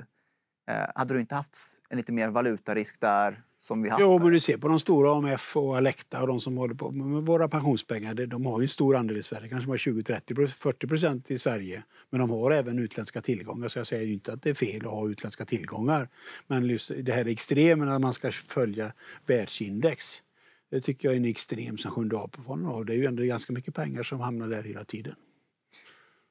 eh, 0.70 0.88
hade 0.95 1.14
du 1.14 1.20
inte 1.20 1.36
haft 1.36 1.58
en 1.89 1.97
lite 1.97 2.12
mer 2.12 2.30
valutarisk 2.30 3.02
där 3.02 3.43
som 3.58 3.82
vi 3.82 3.89
haft? 3.89 4.02
Jo, 4.02 4.20
men 4.20 4.32
du 4.32 4.39
ser 4.39 4.58
på 4.58 4.68
de 4.68 4.80
stora 4.80 5.18
AMF 5.18 5.58
och 5.58 5.78
Alecta 5.78 6.22
och 6.22 6.28
de 6.28 6.39
som 6.39 6.58
håller 6.58 6.76
på 6.76 6.91
med 6.91 7.24
våra 7.24 7.47
pensionspengar. 7.47 8.14
De 8.14 8.45
har 8.45 8.60
ju 8.60 8.64
en 8.64 8.70
stor 8.70 8.95
andel 8.95 9.18
i 9.18 9.24
Sverige, 9.24 9.50
kanske 9.50 9.68
bara 9.68 9.78
20, 9.78 10.04
30, 10.04 10.47
40 10.47 10.88
procent 10.88 11.32
i 11.32 11.38
Sverige. 11.38 11.84
Men 12.10 12.20
de 12.20 12.30
har 12.30 12.52
även 12.52 12.80
utländska 12.80 13.22
tillgångar. 13.22 13.68
Så 13.68 13.80
jag 13.80 13.88
säger 13.88 14.06
ju 14.06 14.14
inte 14.14 14.34
att 14.34 14.41
det 14.41 14.50
är 14.50 14.54
fel 14.54 14.86
att 14.86 14.91
ha 14.91 15.10
utländska 15.10 15.45
tillgångar. 15.45 16.10
Men 16.47 16.78
det 17.04 17.12
här 17.12 17.28
extremen 17.28 17.89
att 17.89 18.02
man 18.02 18.14
ska 18.14 18.32
följa 18.32 18.93
världsindex. 19.26 20.22
Det 20.70 20.82
tycker 20.82 21.07
jag 21.07 21.13
är 21.13 21.20
en 21.20 21.26
extrem 21.26 21.78
som 21.78 21.91
Sjunde 21.91 22.17
AP-fonden 22.17 22.65
har. 22.65 22.84
Det 22.84 22.93
är 22.93 22.97
ju 22.97 23.05
ändå 23.05 23.24
ganska 23.24 23.53
mycket 23.53 23.76
pengar 23.76 24.03
som 24.03 24.20
hamnar 24.20 24.47
där 24.47 24.63
hela 24.63 24.84
tiden. 24.84 25.15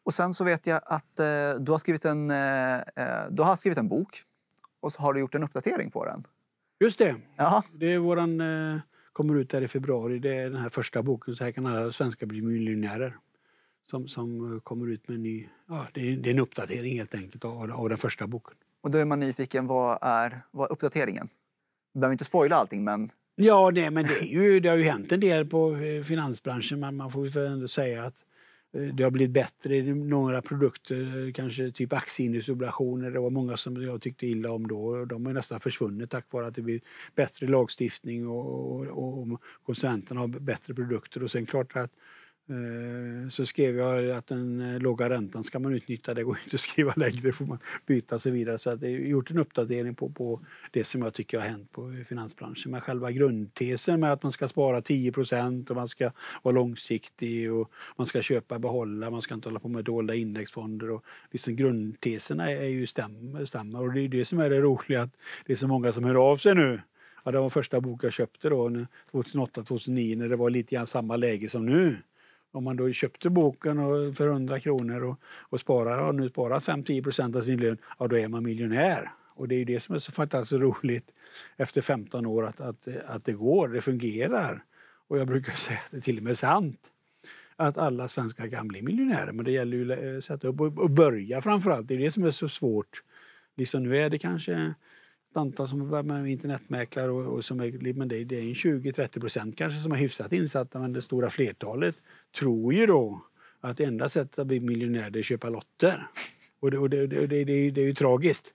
Och 0.04 0.14
sen 0.14 0.34
så 0.34 0.44
vet 0.44 0.66
jag 0.66 0.80
att 0.84 1.18
eh, 1.18 1.24
du, 1.60 1.72
har 1.72 1.78
skrivit 1.78 2.04
en, 2.04 2.30
eh, 2.30 2.74
eh, 2.76 3.30
du 3.30 3.42
har 3.42 3.56
skrivit 3.56 3.78
en 3.78 3.88
bok 3.88 4.22
och 4.80 4.92
så 4.92 5.02
har 5.02 5.14
du 5.14 5.20
gjort 5.20 5.34
en 5.34 5.42
uppdatering 5.42 5.90
på 5.90 6.04
den. 6.04 6.26
Just 6.80 6.98
det. 6.98 7.16
Jaha. 7.36 7.62
Det 7.74 7.92
är 7.92 7.98
våran, 7.98 8.40
eh, 8.40 8.80
kommer 9.12 9.34
ut 9.34 9.50
där 9.50 9.62
i 9.62 9.68
februari. 9.68 10.18
Det 10.18 10.34
är 10.34 10.50
den 10.50 10.62
här 10.62 10.68
första 10.68 11.02
boken, 11.02 11.36
Så 11.36 11.44
här 11.44 11.52
kan 11.52 11.66
alla 11.66 11.92
svenskar 11.92 12.26
bli 12.26 12.42
miljonärer. 12.42 13.16
Som, 13.90 14.08
som 14.08 14.54
eh, 14.54 14.60
kommer 14.60 14.86
ut 14.86 15.08
med 15.08 15.14
en 15.14 15.22
ny... 15.22 15.48
Ja, 15.68 15.86
det, 15.94 16.12
är, 16.12 16.16
det 16.16 16.30
är 16.30 16.34
en 16.34 16.40
uppdatering 16.40 16.96
helt 16.96 17.14
enkelt 17.14 17.44
av, 17.44 17.72
av 17.72 17.88
den 17.88 17.98
första 17.98 18.26
boken. 18.26 18.56
Och 18.80 18.90
då 18.90 18.98
är 18.98 19.04
man 19.04 19.20
nyfiken, 19.20 19.66
vad 19.66 19.98
är, 20.02 20.42
vad 20.50 20.70
är 20.70 20.72
uppdateringen? 20.72 21.28
Du 21.92 22.00
behöver 22.00 22.12
inte 22.12 22.24
spoila 22.24 22.56
allting, 22.56 22.84
men 22.84 23.10
Ja, 23.40 23.70
nej, 23.70 23.90
men 23.90 24.06
det, 24.06 24.20
är 24.20 24.24
ju, 24.24 24.60
det 24.60 24.68
har 24.68 24.76
ju 24.76 24.82
hänt 24.82 25.12
en 25.12 25.20
del 25.20 25.46
på 25.46 25.76
eh, 25.76 26.02
finansbranschen. 26.02 26.80
Men 26.80 26.96
man 26.96 27.10
får 27.10 27.26
väl 27.26 27.52
ändå 27.52 27.68
säga 27.68 28.04
att 28.04 28.24
eh, 28.74 28.82
det 28.82 29.02
har 29.04 29.10
blivit 29.10 29.34
bättre 29.34 29.76
i 29.76 29.94
några 29.94 30.42
produkter, 30.42 31.26
eh, 31.26 31.32
kanske 31.32 31.70
typ 31.70 31.92
aktieindustriobligationer. 31.92 33.10
Det 33.10 33.20
var 33.20 33.30
många 33.30 33.56
som 33.56 33.82
jag 33.82 34.00
tyckte 34.00 34.26
illa 34.26 34.50
om 34.50 34.68
då. 34.68 35.04
De 35.04 35.26
har 35.26 35.32
nästan 35.32 35.60
försvunnit 35.60 36.10
tack 36.10 36.32
vare 36.32 36.46
att 36.46 36.54
det 36.54 36.62
blir 36.62 36.80
bättre 37.14 37.46
lagstiftning 37.46 38.28
och, 38.28 38.80
och, 38.90 39.18
och 39.18 39.42
konsumenterna 39.66 40.20
har 40.20 40.28
bättre 40.28 40.74
produkter. 40.74 41.22
Och 41.22 41.30
sen 41.30 41.46
klart 41.46 41.76
att 41.76 41.80
eh, 41.80 41.88
Eh, 42.50 43.28
så 43.28 43.46
skrev 43.46 43.76
jag 43.76 44.10
att 44.10 44.26
den 44.26 44.60
eh, 44.60 44.80
låga 44.80 45.10
räntan 45.10 45.44
ska 45.44 45.58
man 45.58 45.74
utnyttja. 45.74 46.14
Det 46.14 46.22
går 46.22 46.38
inte 46.44 46.56
att 46.56 46.60
skriva 46.60 46.92
längre, 46.96 47.32
får 47.32 47.46
man 47.46 47.58
byta 47.86 48.14
och 48.14 48.22
så 48.22 48.30
vidare. 48.30 48.58
Så 48.58 48.70
att 48.70 48.80
det 48.80 48.88
är 48.88 48.90
gjort 48.90 49.30
en 49.30 49.38
uppdatering 49.38 49.94
på, 49.94 50.10
på 50.10 50.40
det 50.70 50.84
som 50.84 51.02
jag 51.02 51.14
tycker 51.14 51.38
har 51.38 51.46
hänt 51.46 51.72
på 51.72 52.04
finansbranschen. 52.06 52.72
Men 52.72 52.80
själva 52.80 53.12
grundtesen 53.12 54.00
med 54.00 54.12
att 54.12 54.22
man 54.22 54.32
ska 54.32 54.48
spara 54.48 54.82
10 54.82 55.12
och 55.70 55.76
man 55.76 55.88
ska 55.88 56.10
vara 56.42 56.54
långsiktig 56.54 57.52
och 57.52 57.70
man 57.96 58.06
ska 58.06 58.22
köpa 58.22 58.58
behålla, 58.58 59.10
man 59.10 59.22
ska 59.22 59.34
inte 59.34 59.48
hålla 59.48 59.60
på 59.60 59.68
med 59.68 59.84
dolda 59.84 60.14
indexfonder. 60.14 60.90
Och 60.90 61.04
liksom 61.30 61.56
grundteserna 61.56 62.50
är 62.50 62.68
ju 62.68 62.86
stämmer, 62.86 63.44
stämmer. 63.44 63.80
Och 63.82 63.92
det 63.92 64.00
är 64.00 64.08
det 64.08 64.24
som 64.24 64.38
är 64.38 64.50
det 64.50 64.60
roliga, 64.60 65.02
att 65.02 65.16
det 65.46 65.52
är 65.52 65.56
så 65.56 65.68
många 65.68 65.92
som 65.92 66.04
hör 66.04 66.30
av 66.30 66.36
sig 66.36 66.54
nu. 66.54 66.80
Ja, 67.24 67.32
det 67.32 67.38
var 67.38 67.50
första 67.50 67.80
boken 67.80 68.06
jag 68.06 68.12
köpte 68.12 68.48
då, 68.48 68.68
2008-2009 69.12 70.16
när 70.16 70.28
det 70.28 70.36
var 70.36 70.50
lite 70.50 70.74
grann 70.74 70.86
samma 70.86 71.16
läge 71.16 71.48
som 71.48 71.66
nu. 71.66 71.96
Om 72.52 72.64
man 72.64 72.76
då 72.76 72.92
köpte 72.92 73.30
boken 73.30 73.76
för 74.14 74.28
100 74.28 74.60
kronor 74.60 75.02
och, 75.04 75.20
och 75.24 75.60
sparar, 75.60 75.98
och 75.98 76.14
nu 76.14 76.28
sparar 76.28 76.58
5-10 76.58 77.36
av 77.36 77.40
sin 77.40 77.60
lön, 77.60 77.78
ja 77.98 78.08
då 78.08 78.18
är 78.18 78.28
man 78.28 78.44
miljonär. 78.44 79.10
Och 79.34 79.48
det 79.48 79.54
är 79.54 79.58
ju 79.58 79.64
det 79.64 79.80
som 79.80 79.94
är 79.94 79.98
så 79.98 80.12
fantastiskt 80.12 80.60
roligt 80.60 81.14
efter 81.56 81.80
15 81.80 82.26
år 82.26 82.46
att, 82.46 82.60
att, 82.60 82.88
att 83.06 83.24
det 83.24 83.32
går, 83.32 83.68
det 83.68 83.80
fungerar. 83.80 84.64
Och 85.08 85.18
jag 85.18 85.26
brukar 85.26 85.52
säga 85.56 85.78
att 85.84 85.90
det 85.90 86.00
till 86.00 86.16
och 86.16 86.22
med 86.22 86.30
är 86.30 86.34
sant 86.34 86.92
att 87.56 87.78
alla 87.78 88.08
svenskar 88.08 88.48
kan 88.48 88.68
bli 88.68 88.82
miljonärer. 88.82 89.32
Men 89.32 89.44
det 89.44 89.52
gäller 89.52 89.76
ju 89.76 89.92
att 89.92 90.02
eh, 90.02 90.20
sätta 90.20 90.48
upp 90.48 90.60
och, 90.60 90.90
börja 90.90 91.42
framförallt. 91.42 91.88
Det 91.88 91.94
är 91.94 91.98
det 91.98 92.10
som 92.10 92.24
är 92.24 92.30
så 92.30 92.48
svårt. 92.48 93.02
Liksom 93.56 93.82
nu 93.82 93.96
är 93.96 94.10
det 94.10 94.18
kanske 94.18 94.74
antal 95.38 95.68
som 95.68 95.88
börjar 95.88 96.02
med 96.02 96.26
internetmäklare 96.26 97.10
och, 97.10 97.34
och 97.34 97.44
som 97.44 97.60
är, 97.60 97.92
men 97.92 98.08
det, 98.08 98.24
det 98.24 98.36
är 98.36 98.42
20-30 98.42 99.20
procent 99.20 99.56
kanske 99.56 99.80
som 99.80 99.92
är 99.92 99.96
hyfsat 99.96 100.32
insatta 100.32 100.78
men 100.78 100.92
det 100.92 101.02
stora 101.02 101.30
flertalet 101.30 101.94
tror 102.38 102.74
ju 102.74 102.86
då 102.86 103.20
att 103.60 103.76
det 103.76 103.84
enda 103.84 104.08
sättet 104.08 104.38
att 104.38 104.46
bli 104.46 104.60
miljonär 104.60 105.16
är 105.16 105.18
att 105.18 105.24
köpa 105.24 105.48
lotter. 105.48 106.06
Och 106.60 106.70
det, 106.70 106.78
och 106.78 106.90
det, 106.90 107.06
det, 107.06 107.26
det, 107.26 107.44
det, 107.44 107.70
det 107.70 107.80
är 107.80 107.84
ju 107.84 107.94
tragiskt. 107.94 108.46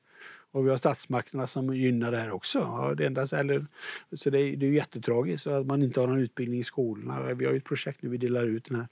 Och 0.53 0.65
vi 0.65 0.69
har 0.69 0.77
statsmakterna 0.77 1.47
som 1.47 1.75
gynnar 1.75 2.11
det 2.11 2.17
här 2.17 2.31
också. 2.31 2.59
Ja, 2.59 2.93
det 2.97 3.05
enda, 3.05 3.21
eller, 3.39 3.65
så 4.13 4.29
det, 4.29 4.39
är- 4.39 4.55
det 4.57 4.65
är 4.65 4.71
jättetragiskt 4.71 5.47
att 5.47 5.65
man 5.65 5.81
inte 5.81 5.99
har 5.99 6.07
någon 6.07 6.19
utbildning 6.19 6.59
i 6.59 6.63
skolorna. 6.63 7.33
Vi 7.33 7.45
har 7.45 7.51
ju 7.51 7.57
ett 7.57 7.63
projekt 7.63 8.01
nu, 8.01 8.09
vi 8.09 8.17
delar 8.17 8.45
ut 8.45 8.65
den 8.65 8.77
här, 8.77 8.87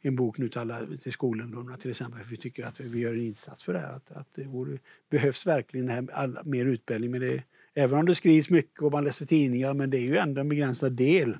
en 0.00 0.16
bok 0.16 0.38
nu 0.38 0.48
till, 0.48 0.60
alla, 0.60 0.86
till 1.02 1.12
skolungdomarna 1.12 1.76
till 1.76 1.90
exempel. 1.90 2.20
För 2.20 2.30
vi 2.30 2.36
tycker 2.36 2.64
att 2.64 2.80
vi 2.80 3.00
gör 3.00 3.12
en 3.14 3.20
insats 3.20 3.62
för 3.62 3.72
det 3.72 3.78
här. 3.78 3.92
Att, 3.92 4.10
att 4.10 4.32
det 4.34 4.44
vore, 4.44 4.78
behövs 5.10 5.46
verkligen 5.46 5.86
det 5.86 5.92
här, 5.92 6.06
all, 6.12 6.38
mer 6.44 6.66
utbildning. 6.66 7.10
Men 7.10 7.20
det, 7.20 7.42
även 7.74 7.98
om 7.98 8.06
det 8.06 8.14
skrivs 8.14 8.50
mycket 8.50 8.82
och 8.82 8.92
man 8.92 9.04
läser 9.04 9.26
tidningar, 9.26 9.74
men 9.74 9.90
det 9.90 9.98
är 9.98 10.06
ju 10.06 10.16
ändå 10.16 10.40
en 10.40 10.48
begränsad 10.48 10.92
del 10.92 11.38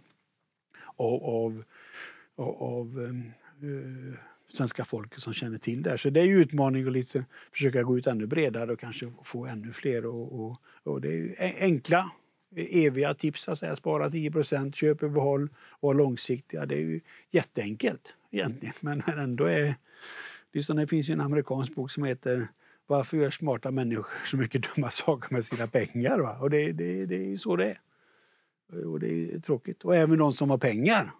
av, 0.97 1.25
av, 1.25 1.65
av, 2.37 2.63
av 2.63 2.99
uh, 3.65 4.15
svenska 4.53 4.85
folket 4.85 5.21
som 5.21 5.33
känner 5.33 5.59
till 5.59 5.83
det 5.83 5.91
här. 5.91 5.97
Så 5.97 6.11
det 6.11 6.21
är 6.21 6.25
ju 6.25 6.43
utmaning 6.43 6.87
att 6.87 6.93
liksom 6.93 7.25
försöka 7.53 7.83
gå 7.83 7.99
ut 7.99 8.07
ännu 8.07 8.27
bredare 8.27 8.73
och 8.73 8.79
kanske 8.79 9.13
få 9.23 9.47
ännu 9.47 9.73
fler. 9.73 10.07
Och, 10.07 10.41
och, 10.41 10.57
och 10.83 11.01
det 11.01 11.35
är 11.39 11.55
enkla, 11.61 12.11
eviga 12.57 13.15
tips. 13.15 13.49
Att 13.49 13.59
säga, 13.59 13.77
spara 13.77 14.11
10 14.11 14.73
köp 14.73 15.03
och 15.03 15.11
behåll 15.11 15.49
och 15.55 15.87
vara 15.87 15.97
långsiktiga. 15.97 16.67
Det 16.67 16.75
är 16.75 16.79
ju 16.79 17.01
jätteenkelt 17.31 18.15
egentligen. 18.31 18.75
Men 18.81 19.03
ändå 19.07 19.45
är 19.45 19.61
det 20.53 20.75
det 20.75 20.87
finns 20.87 21.09
ju 21.09 21.13
en 21.13 21.21
amerikansk 21.21 21.75
bok 21.75 21.91
som 21.91 22.05
heter 22.05 22.49
Varför 22.87 23.17
gör 23.17 23.31
smarta 23.31 23.71
människor 23.71 24.27
så 24.27 24.37
mycket 24.37 24.75
dumma 24.75 24.91
saker 24.91 25.35
med 25.35 25.45
sina 25.45 25.67
pengar? 25.67 26.19
Va? 26.19 26.39
Och 26.41 26.51
det, 26.51 26.73
det, 26.73 27.07
det 27.07 27.17
är 27.17 27.29
ju 27.29 27.39
så 27.39 27.57
det 27.57 27.67
är. 27.67 27.81
Och 28.87 29.01
det 29.01 29.35
är 29.35 29.39
tråkigt. 29.39 29.85
Och 29.85 29.97
även 29.97 30.19
de 30.19 30.33
som 30.33 30.51
har 30.51 30.59
pengar, 30.59 31.11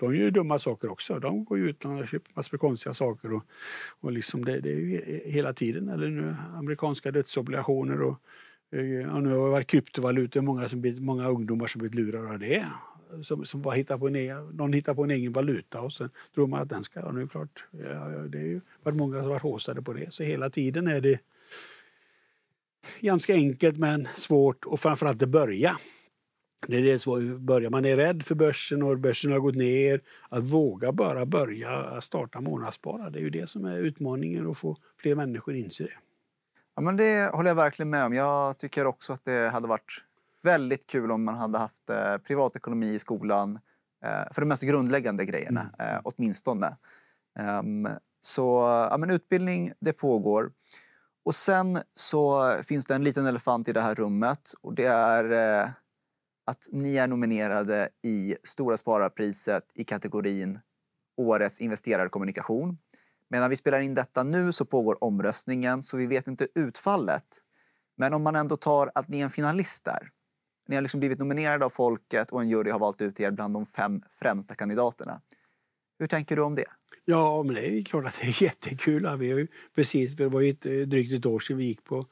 de 0.00 0.16
gör 0.16 0.24
ju 0.24 0.30
dumma 0.30 0.58
saker 0.58 0.90
också. 0.90 1.18
De 1.18 1.44
går 1.44 1.58
ju 1.58 1.70
ut 1.70 1.84
och 1.84 2.08
köper 2.08 2.30
massor 2.34 2.52
med 2.52 2.60
konstiga 2.60 2.94
saker. 2.94 3.32
Och, 3.32 3.44
och 4.00 4.12
liksom 4.12 4.44
det, 4.44 4.60
det 4.60 4.70
är 4.70 4.76
ju 4.76 5.20
hela 5.24 5.52
tiden. 5.52 5.88
Eller 5.88 6.08
nu 6.08 6.36
amerikanska 6.54 7.10
dödsobligationer 7.10 8.02
och, 8.02 8.16
eh, 8.78 9.14
och 9.14 9.22
nu 9.22 9.28
har 9.28 9.44
det 9.44 9.50
varit 9.50 9.66
kryptovalutor. 9.66 10.40
Många, 10.40 10.68
som, 10.68 10.80
blivit- 10.80 11.02
många 11.02 11.28
ungdomar 11.28 11.66
som 11.66 11.78
blivit 11.78 11.94
lurade 11.94 12.28
av 12.28 12.38
det. 12.38 12.66
Som, 13.22 13.44
som 13.44 13.62
bara 13.62 13.74
hittar 13.74 13.98
på 13.98 14.06
en 14.08 14.16
egen, 14.16 14.46
någon 14.46 14.72
hittar 14.72 14.94
på 14.94 15.04
en 15.04 15.10
egen 15.10 15.32
valuta 15.32 15.80
och 15.80 15.92
sen 15.92 16.10
tror 16.34 16.46
man 16.46 16.62
att 16.62 16.68
den 16.68 16.82
ska... 16.82 17.00
Ja, 17.00 17.12
nu 17.12 17.18
är 17.20 17.24
det 17.24 17.30
klart, 17.30 17.64
ja, 17.70 18.12
ja, 18.12 18.18
det 18.18 18.38
är 18.38 18.44
ju 18.44 18.60
varit 18.82 18.96
många 18.96 19.20
som 19.20 19.28
varit 19.28 19.42
håsade 19.42 19.82
på 19.82 19.92
det. 19.92 20.12
Så 20.12 20.22
hela 20.22 20.50
tiden 20.50 20.86
är 20.86 21.00
det 21.00 21.20
ganska 23.00 23.34
enkelt 23.34 23.78
men 23.78 24.08
svårt 24.16 24.64
och 24.64 24.80
framförallt 24.80 25.22
att 25.22 25.28
börja. 25.28 25.76
Det 26.66 26.76
är 26.76 26.82
det 26.82 26.98
svåra. 26.98 27.38
Börja. 27.38 27.70
Man 27.70 27.84
är 27.84 27.96
rädd 27.96 28.22
för 28.22 28.34
börsen 28.34 28.82
och 28.82 28.98
börsen 28.98 29.32
har 29.32 29.38
gått 29.38 29.54
ner. 29.54 30.00
Att 30.28 30.52
våga 30.52 30.92
bara 30.92 31.26
börja 31.26 32.00
starta 32.00 32.40
månadsspara, 32.40 33.10
det 33.10 33.18
är 33.18 33.22
ju 33.22 33.30
det 33.30 33.48
som 33.48 33.64
är 33.64 33.76
utmaningen 33.76 34.50
att 34.50 34.58
få 34.58 34.76
fler 34.96 35.14
människor 35.14 35.52
att 35.52 35.58
inse 35.58 35.84
det. 35.84 35.92
Ja, 36.76 36.82
men 36.82 36.96
det 36.96 37.34
håller 37.34 37.50
jag 37.50 37.54
verkligen 37.54 37.90
med 37.90 38.04
om. 38.04 38.14
Jag 38.14 38.58
tycker 38.58 38.86
också 38.86 39.12
att 39.12 39.24
det 39.24 39.50
hade 39.52 39.68
varit 39.68 40.04
väldigt 40.42 40.86
kul 40.86 41.10
om 41.10 41.24
man 41.24 41.34
hade 41.34 41.58
haft 41.58 41.90
eh, 41.90 42.16
privatekonomi 42.16 42.94
i 42.94 42.98
skolan 42.98 43.58
eh, 44.04 44.32
för 44.32 44.42
de 44.42 44.48
mest 44.48 44.62
grundläggande 44.62 45.24
grejerna, 45.24 45.70
eh, 45.78 46.00
åtminstone. 46.04 46.76
Ehm, 47.38 47.88
så 48.20 48.42
ja, 48.90 48.96
men 48.98 49.10
utbildning, 49.10 49.72
det 49.80 49.92
pågår. 49.92 50.52
Och 51.24 51.34
sen 51.34 51.78
så 51.94 52.52
finns 52.62 52.86
det 52.86 52.94
en 52.94 53.04
liten 53.04 53.26
elefant 53.26 53.68
i 53.68 53.72
det 53.72 53.80
här 53.80 53.94
rummet 53.94 54.52
och 54.60 54.74
det 54.74 54.86
är 54.86 55.32
eh, 55.62 55.68
att 56.50 56.68
ni 56.72 56.96
är 56.96 57.06
nominerade 57.06 57.88
i 58.02 58.36
Stora 58.42 58.76
spararpriset 58.76 59.64
i 59.74 59.84
kategorin 59.84 60.58
Årets 61.16 61.60
investerarkommunikation. 61.60 62.78
Medan 63.28 63.50
vi 63.50 63.56
spelar 63.56 63.80
in 63.80 63.94
detta 63.94 64.22
nu 64.22 64.52
så 64.52 64.64
pågår 64.64 65.04
omröstningen 65.04 65.82
så 65.82 65.96
vi 65.96 66.06
vet 66.06 66.26
inte 66.26 66.48
utfallet. 66.54 67.24
Men 67.96 68.14
om 68.14 68.22
man 68.22 68.36
ändå 68.36 68.56
tar 68.56 68.90
att 68.94 69.08
ni 69.08 69.20
är 69.20 69.24
en 69.24 69.30
finalist 69.30 69.84
där. 69.84 70.10
Ni 70.68 70.74
har 70.74 70.82
liksom 70.82 71.00
blivit 71.00 71.18
nominerade 71.18 71.64
av 71.64 71.70
folket 71.70 72.30
och 72.30 72.40
en 72.40 72.48
jury 72.48 72.70
har 72.70 72.78
valt 72.78 73.00
ut 73.00 73.20
er 73.20 73.30
bland 73.30 73.54
de 73.54 73.66
fem 73.66 74.02
främsta 74.10 74.54
kandidaterna. 74.54 75.20
Hur 75.98 76.06
tänker 76.06 76.36
du 76.36 76.42
om 76.42 76.54
det? 76.54 76.64
Ja, 77.04 77.42
men 77.42 77.54
det 77.54 77.68
är 77.68 77.84
klart 77.84 78.04
att 78.04 78.18
det 78.20 78.26
är 78.26 78.42
jättekul. 78.42 79.16
Vi 79.18 79.30
har 79.30 79.38
ju 79.38 79.48
precis, 79.74 80.16
det 80.16 80.28
var 80.28 80.40
ju 80.40 80.50
ett, 80.50 80.66
eh, 80.66 80.72
drygt 80.72 81.12
ett 81.12 81.26
år 81.26 81.40
sedan 81.40 81.56
vi 81.56 81.64
gick 81.64 81.84
på 81.84 82.06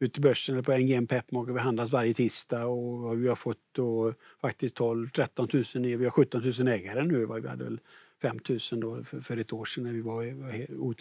ut 0.00 0.18
i 0.18 0.20
börsen 0.20 0.54
eller 0.54 0.62
på 0.62 0.76
NGM 0.76 1.06
Pepmark 1.06 1.48
och 1.48 1.56
vi 1.56 1.60
handlas 1.60 1.92
varje 1.92 2.12
tisdag 2.12 2.66
och 2.66 3.24
vi 3.24 3.28
har 3.28 3.34
fått 3.34 3.58
då 3.72 4.14
faktiskt 4.40 4.76
12 4.76 5.08
13 5.08 5.48
000, 5.52 5.64
vi 5.74 6.04
har 6.04 6.10
17 6.10 6.42
000 6.58 6.68
ägare 6.68 7.04
nu. 7.04 7.26
Vi 7.26 7.48
hade 7.48 7.64
väl 7.64 7.80
5 8.22 8.38
000 8.48 8.58
då 8.80 9.02
för, 9.04 9.20
för 9.20 9.36
ett 9.36 9.52
år 9.52 9.64
sedan 9.64 9.84
när 9.84 9.92
vi 9.92 10.00
var 10.00 10.24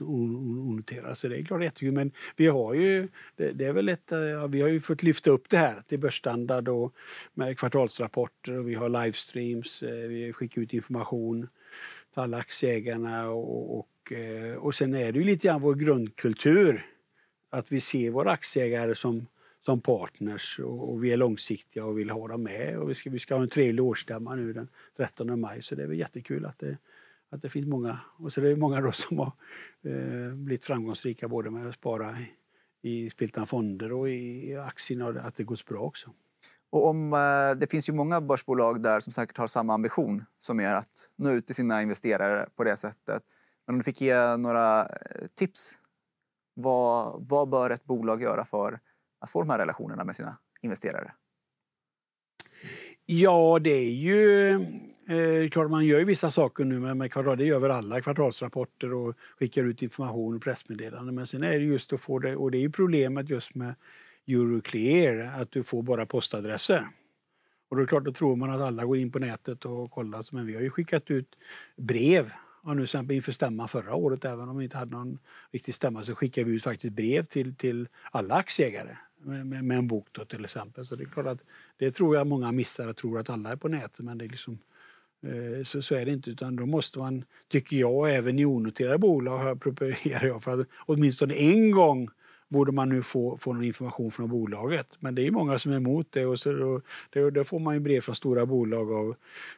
onoterade. 0.01 1.15
Så 1.15 1.27
det 1.27 1.37
är 1.37 1.43
klart 1.43 1.63
jättekul. 1.63 1.93
Men 1.93 2.11
vi 2.35 2.47
har 2.47 2.73
ju, 2.73 3.07
det, 3.35 3.51
det, 3.51 3.65
är 3.65 3.73
väl 3.73 3.89
ett, 3.89 4.11
ja, 4.11 4.47
vi 4.47 4.61
har 4.61 4.69
ju 4.69 4.79
fått 4.79 5.03
lyfta 5.03 5.31
upp 5.31 5.49
det 5.49 5.57
här 5.57 5.83
till 5.87 5.99
börsstandard 5.99 6.67
och 6.67 6.95
med 7.33 7.57
kvartalsrapporter 7.57 8.57
och 8.57 8.69
vi 8.69 8.75
har 8.75 8.89
livestreams, 8.89 9.83
eh, 9.83 10.07
vi 10.07 10.33
skickar 10.33 10.61
ut 10.61 10.73
information 10.73 11.47
till 12.13 12.21
alla 12.21 12.37
aktieägarna 12.37 13.29
och, 13.29 13.79
och, 13.79 13.79
och 13.79 14.11
eh, 14.11 14.71
sen 14.71 14.95
är 14.95 15.11
det 15.11 15.19
ju 15.19 15.25
lite 15.25 15.47
grann 15.47 15.61
vår 15.61 15.75
grundkultur 15.75 16.85
att 17.49 17.71
vi 17.71 17.81
ser 17.81 18.09
våra 18.09 18.31
aktieägare 18.31 18.95
som 18.95 19.27
som 19.61 19.81
partners 19.81 20.59
och, 20.59 20.91
och, 20.91 21.03
vi 21.03 21.11
är 21.11 21.17
långsiktiga 21.17 21.85
och 21.85 21.99
vill 21.99 22.09
ha 22.09 22.27
dem 22.27 22.43
med. 22.43 22.77
Och 22.77 22.89
vi, 22.89 22.93
ska, 22.93 23.09
vi 23.09 23.19
ska 23.19 23.35
ha 23.35 23.41
en 23.41 23.49
trevlig 23.49 23.83
årsstämma 23.83 24.35
nu 24.35 24.53
den 24.53 24.67
13 24.97 25.39
maj 25.39 25.61
så 25.61 25.75
det 25.75 25.83
är 25.83 25.87
väl 25.87 25.99
jättekul 25.99 26.45
att 26.45 26.59
det, 26.59 26.77
att 27.29 27.41
det 27.41 27.49
finns 27.49 27.67
många. 27.67 27.99
Och 28.17 28.33
så 28.33 28.41
är 28.41 28.45
det 28.45 28.55
många 28.55 28.81
då 28.81 28.91
som 28.91 29.19
har 29.19 29.31
eh, 29.83 30.33
blivit 30.33 30.65
framgångsrika 30.65 31.27
både 31.27 31.49
med 31.49 31.67
att 31.67 31.75
spara 31.75 32.17
i, 32.19 32.31
i 32.89 33.09
Spiltan 33.09 33.47
Fonder 33.47 33.91
och 33.91 34.09
i 34.09 34.55
aktierna 34.55 35.07
och 35.07 35.15
att 35.15 35.35
det 35.35 35.43
går 35.43 35.59
bra 35.67 35.79
också. 35.79 36.09
Och 36.69 36.87
om, 36.87 37.13
eh, 37.13 37.59
det 37.59 37.71
finns 37.71 37.89
ju 37.89 37.93
många 37.93 38.21
börsbolag 38.21 38.83
där 38.83 38.99
som 38.99 39.13
säkert 39.13 39.37
har 39.37 39.47
samma 39.47 39.73
ambition 39.73 40.25
som 40.39 40.59
er 40.59 40.73
att 40.73 41.09
nå 41.15 41.31
ut 41.31 41.45
till 41.45 41.55
sina 41.55 41.81
investerare 41.81 42.49
på 42.55 42.63
det 42.63 42.77
sättet. 42.77 43.23
Men 43.65 43.75
om 43.75 43.77
du 43.79 43.83
fick 43.83 44.01
ge 44.01 44.37
några 44.37 44.81
eh, 44.81 45.27
tips. 45.35 45.79
Vad, 46.61 47.25
vad 47.29 47.49
bör 47.49 47.69
ett 47.69 47.85
bolag 47.85 48.21
göra 48.21 48.45
för 48.45 48.79
att 49.19 49.29
få 49.29 49.41
de 49.41 49.49
här 49.49 49.59
relationerna 49.59 50.03
med 50.03 50.15
sina 50.15 50.37
investerare? 50.61 51.11
Ja, 53.05 53.59
det 53.61 53.69
är 53.69 53.91
ju 53.91 54.51
eh, 55.07 55.49
klart 55.51 55.71
man 55.71 55.85
gör 55.85 55.99
ju 55.99 56.05
vissa 56.05 56.31
saker 56.31 56.65
nu 56.65 56.79
med, 56.79 56.97
med 56.97 57.11
kvartal. 57.11 57.37
Det 57.37 57.45
gör 57.45 57.59
väl 57.59 57.71
alla 57.71 58.01
kvartalsrapporter 58.01 58.93
och 58.93 59.15
skickar 59.39 59.63
ut 59.63 59.81
information 59.81 60.35
och 60.35 60.41
pressmeddelanden. 60.41 61.15
Men 61.15 61.27
sen 61.27 61.43
är 61.43 61.59
det 61.59 61.65
just 61.65 61.93
att 61.93 62.01
få 62.01 62.19
det, 62.19 62.35
och 62.35 62.51
det 62.51 62.57
är 62.57 62.61
ju 62.61 62.71
problemet 62.71 63.29
just 63.29 63.55
med 63.55 63.75
Euroclear, 64.27 65.41
att 65.41 65.51
du 65.51 65.63
får 65.63 65.83
bara 65.83 66.05
postadresser. 66.05 66.87
Och 67.69 67.75
då 67.75 67.81
är 67.81 67.85
det 67.85 67.89
klart, 67.89 68.05
då 68.05 68.13
tror 68.13 68.35
man 68.35 68.51
att 68.51 68.61
alla 68.61 68.85
går 68.85 68.97
in 68.97 69.11
på 69.11 69.19
nätet 69.19 69.65
och 69.65 69.91
kollar. 69.91 70.35
Men 70.35 70.45
vi 70.45 70.55
har 70.55 70.61
ju 70.61 70.69
skickat 70.69 71.11
ut 71.11 71.35
brev 71.77 72.31
Ja, 72.69 72.73
nu 72.73 72.87
sen 72.87 73.11
inför 73.11 73.31
stämman 73.31 73.67
förra 73.67 73.95
året, 73.95 74.25
även 74.25 74.49
om 74.49 74.57
vi 74.57 74.63
inte 74.63 74.77
hade 74.77 74.91
någon 74.91 75.19
riktig 75.51 75.73
stämma, 75.73 76.03
så 76.03 76.15
skickade 76.15 76.49
vi 76.49 76.55
ut 76.55 76.63
faktiskt 76.63 76.93
brev 76.93 77.23
till, 77.23 77.55
till 77.55 77.87
alla 78.11 78.35
aktieägare 78.35 78.97
med, 79.17 79.47
med, 79.47 79.63
med 79.63 79.77
en 79.77 79.87
bok 79.87 80.07
då, 80.11 80.25
till 80.25 80.43
exempel. 80.43 80.85
Så 80.85 80.95
det 80.95 81.03
är 81.03 81.07
klart 81.07 81.25
att 81.25 81.39
det 81.77 81.91
tror 81.91 82.15
jag 82.15 82.27
många 82.27 82.51
missar 82.51 82.87
och 82.87 82.97
tror 82.97 83.19
att 83.19 83.29
alla 83.29 83.51
är 83.51 83.55
på 83.55 83.67
nätet, 83.67 83.99
men 83.99 84.17
det 84.17 84.25
är 84.25 84.29
liksom 84.29 84.59
eh, 85.23 85.63
så, 85.63 85.81
så 85.81 85.95
är 85.95 86.05
det 86.05 86.11
inte, 86.11 86.29
utan 86.29 86.55
då 86.55 86.65
måste 86.65 86.99
man, 86.99 87.23
tycker 87.47 87.77
jag, 87.77 88.15
även 88.15 88.39
i 88.39 88.45
onoterade 88.45 88.97
bolag, 88.97 89.61
propagerar 89.61 90.27
jag 90.27 90.43
för 90.43 90.61
att 90.61 90.67
åtminstone 90.85 91.33
en 91.33 91.71
gång 91.71 92.09
borde 92.49 92.71
man 92.71 92.89
nu 92.89 93.01
få, 93.01 93.37
få 93.37 93.53
någon 93.53 93.63
information 93.63 94.11
från 94.11 94.29
bolaget. 94.29 94.87
Men 94.99 95.15
det 95.15 95.27
är 95.27 95.31
många 95.31 95.59
som 95.59 95.71
är 95.71 95.75
emot 95.75 96.07
det 96.11 96.25
och 96.25 96.39
så, 96.39 96.51
då, 96.51 96.81
då, 97.09 97.29
då 97.29 97.43
får 97.43 97.59
man 97.59 97.73
ju 97.73 97.79
brev 97.79 98.01
från 98.01 98.15
stora 98.15 98.45
bolag 98.45 98.91
av, 98.91 99.15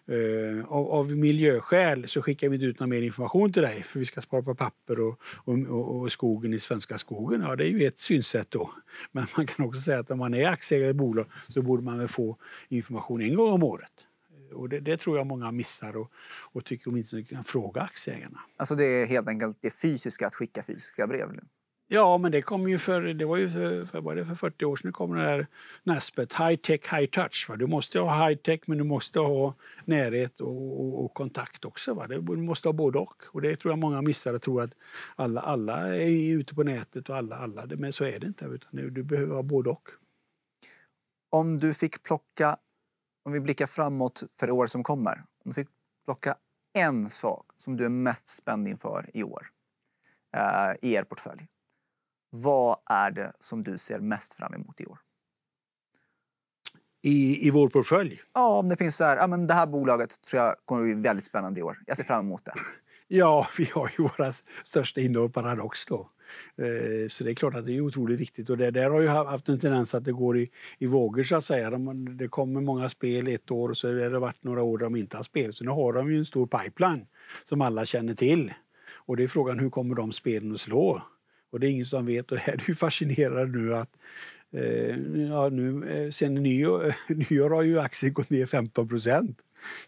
eh, 0.08 0.66
av, 0.66 0.92
av, 0.92 1.12
miljöskäl 1.12 2.08
så 2.08 2.22
skickar 2.22 2.50
vi 2.50 2.56
inte 2.56 2.66
ut 2.66 2.80
någon 2.80 2.90
mer 2.90 3.02
information 3.02 3.54
till 3.54 3.62
dig 3.62 3.84
för 3.84 4.00
vi 4.00 4.06
ska 4.06 4.22
spara 4.22 4.42
på 4.42 4.56
papper 4.56 5.00
och, 5.00 5.20
och, 5.46 6.02
och, 6.02 6.12
skogen 6.12 6.54
i 6.54 6.60
svenska 6.60 6.98
skogen. 6.98 7.42
Ja, 7.42 7.56
det 7.56 7.64
är 7.64 7.70
ju 7.70 7.88
ett 7.88 8.00
synsätt 8.00 8.52
då. 8.52 8.72
Men 9.12 9.26
man 9.38 9.48
kan 9.48 9.66
också 9.66 9.82
säga 9.82 10.00
att 10.00 10.12
om 10.12 10.20
man 10.20 10.34
är 10.34 10.48
aktieägare 10.48 10.90
i 10.90 10.94
bolag 10.94 11.26
så 11.48 11.62
borde 11.62 11.84
man 11.84 11.98
väl 11.98 12.08
få 12.08 12.38
information 12.70 13.22
en 13.22 13.36
gång 13.36 13.52
om 13.52 13.64
året. 13.64 13.92
Och 14.54 14.70
det, 14.70 14.80
det, 14.80 14.98
tror 14.98 15.18
jag 15.18 15.28
många 15.28 15.52
missar 15.52 15.98
och, 15.98 16.12
och 16.52 16.66
tycker 16.66 16.90
åtminstone 16.90 17.24
kan 17.24 17.44
fråga 17.44 17.82
aktieägarna. 17.82 18.40
Alltså 18.58 18.76
det 18.76 18.86
är 18.86 19.06
helt 19.06 19.28
enkelt 19.28 19.58
det 19.62 19.70
fysiska, 19.70 20.28
att 20.28 20.36
skicka 20.36 20.64
fysiska 20.64 21.08
brev? 21.08 21.28
Ja, 21.94 22.18
men 22.18 22.32
det 22.32 22.42
kom 22.42 22.70
ju 22.70 22.78
för, 22.78 23.02
det 23.02 23.26
var 23.26 23.38
ju 23.38 23.50
för, 23.50 23.86
för, 23.86 24.02
var 24.02 24.16
det 24.16 24.26
för 24.26 24.36
40 24.36 24.66
år 24.66 24.76
sedan 24.76 24.88
det 24.90 24.94
kom 24.94 25.16
det 25.16 25.22
här 25.22 25.48
Naspet, 25.84 26.34
high 26.34 26.56
tech, 26.56 26.94
high 26.94 27.06
touch. 27.06 27.46
Va? 27.50 27.56
Du 27.56 27.68
måste 27.68 28.00
ha 28.00 28.28
high 28.28 28.38
tech 28.42 28.60
men 28.66 28.78
du 28.78 28.84
måste 28.84 29.20
ha 29.20 29.56
närhet 29.86 30.42
och, 30.42 30.82
och, 30.82 31.06
och 31.06 31.14
kontakt 31.14 31.66
också. 31.66 31.94
Va? 31.94 32.08
Du 32.08 32.22
måste 32.22 32.68
ha 32.68 32.74
både 32.74 33.00
och. 33.00 33.24
Och 33.28 33.42
det 33.42 33.56
tror 33.56 33.72
jag 33.72 33.80
många 33.80 34.02
missar 34.02 34.34
och 34.34 34.42
tror 34.42 34.62
att 34.62 34.72
alla, 35.16 35.42
alla 35.42 35.96
är 35.96 36.10
ute 36.10 36.56
på 36.56 36.64
nätet 36.64 37.10
och 37.10 37.18
alla, 37.18 37.36
alla. 37.36 37.66
Men 37.66 37.94
så 37.94 38.04
är 38.04 38.20
det 38.20 38.28
inte, 38.28 38.46
utan 38.46 38.94
du 38.94 39.04
behöver 39.04 39.36
ha 39.36 39.44
både 39.44 39.70
och. 39.70 39.90
Om 41.30 41.60
du 41.60 41.74
fick 41.74 42.04
plocka, 42.04 42.58
om 43.26 43.32
vi 43.32 43.40
blickar 43.40 43.68
framåt 43.68 44.24
för 44.40 44.52
år 44.52 44.68
som 44.68 44.84
kommer. 44.84 45.24
Om 45.46 45.52
du 45.52 45.54
fick 45.54 45.68
plocka 46.06 46.36
en 46.74 47.10
sak 47.10 47.46
som 47.58 47.78
du 47.78 47.86
är 47.86 47.90
mest 47.90 48.28
spänd 48.28 48.68
inför 48.68 49.10
i 49.14 49.24
år 49.24 49.48
eh, 50.38 50.90
i 50.90 50.94
er 50.94 51.04
portfölj. 51.04 51.48
Vad 52.34 52.78
är 52.90 53.12
det 53.12 53.32
som 53.40 53.64
du 53.64 53.78
ser 53.78 54.00
mest 54.00 54.34
fram 54.34 54.54
emot 54.54 54.82
i 54.82 54.86
år? 54.86 55.00
I, 57.04 57.48
i 57.48 57.52
vår 57.52 57.70
portfölj? 57.70 58.22
Ja, 58.34 58.58
om 58.58 58.70
det 58.70 58.76
finns 58.76 58.96
så 58.96 59.04
här, 59.04 59.18
ja 59.18 59.28
men 59.28 59.48
det 59.48 59.54
här 59.54 59.68
bolaget 59.68 60.22
tror 60.22 60.44
jag 60.44 60.56
kommer 60.66 60.84
bli 60.84 60.94
väldigt 60.94 61.26
spännande 61.26 61.60
i 61.60 61.64
år. 61.64 61.78
Jag 61.88 61.98
ser 61.98 62.04
fram 62.04 62.26
emot 62.26 62.46
det. 62.46 62.54
Ja, 63.14 63.48
vi 63.58 63.66
har 63.74 63.92
ju 63.98 64.04
våra 64.04 64.32
största 64.64 65.02
innehav 65.02 65.30
Paradox 65.30 65.86
då. 65.86 66.10
Eh, 66.58 67.08
så 67.10 67.24
det 67.24 67.32
är 67.32 67.36
klart 67.36 67.56
att 67.56 67.66
det 67.66 67.74
är 67.74 67.82
otroligt 67.82 68.20
viktigt 68.20 68.50
och 68.50 68.58
det 68.58 68.72
där 68.72 68.90
har 68.90 69.02
ju 69.02 69.08
haft 69.08 69.50
en 69.50 69.60
tendens 69.60 69.96
att 69.96 70.06
det 70.06 70.12
går 70.12 70.38
i, 70.38 70.50
i 70.78 70.86
vågor 70.86 71.24
så 71.24 71.36
att 71.36 71.46
säga. 71.46 71.70
Det 72.20 72.28
kommer 72.28 72.62
många 72.62 72.90
spel 72.90 73.28
ett 73.28 73.52
år 73.52 73.70
och 73.70 73.78
så 73.78 73.88
har 73.88 74.10
det 74.10 74.20
varit 74.20 74.44
några 74.44 74.64
år 74.64 74.78
där 74.78 74.86
de 74.86 74.96
inte 74.96 75.18
har 75.18 75.24
spel. 75.24 75.54
Så 75.54 75.64
nu 75.64 75.72
har 75.72 75.94
de 75.94 76.12
ju 76.12 76.18
en 76.18 76.26
stor 76.26 76.48
pipeline 76.48 77.06
som 77.44 77.62
alla 77.62 77.86
känner 77.86 78.14
till. 78.14 78.54
Och 78.96 79.18
det 79.18 79.24
är 79.24 79.28
frågan 79.28 79.60
hur 79.60 79.70
kommer 79.70 79.96
de 79.96 80.12
spelen 80.12 80.54
att 80.54 80.62
slå? 80.62 81.02
Och 81.52 81.60
det 81.60 81.68
är 81.68 81.72
ingen 81.72 81.86
som 81.86 82.06
vet. 82.06 82.32
Och 82.32 82.38
här 82.38 82.54
är 82.54 82.64
ju 82.68 82.76
fascinerande 82.76 83.60
nu 83.60 83.76
att 83.76 84.00
eh, 84.52 84.96
ja, 85.30 85.50
nu, 85.50 85.90
eh, 85.90 86.12
sen 86.12 86.34
nyår, 86.34 86.96
nyår 87.30 87.50
har 87.50 87.62
ju 87.62 87.80
aktien 87.80 88.14
gått 88.14 88.30
ner 88.30 88.46
15 88.46 88.88
procent. 88.88 89.42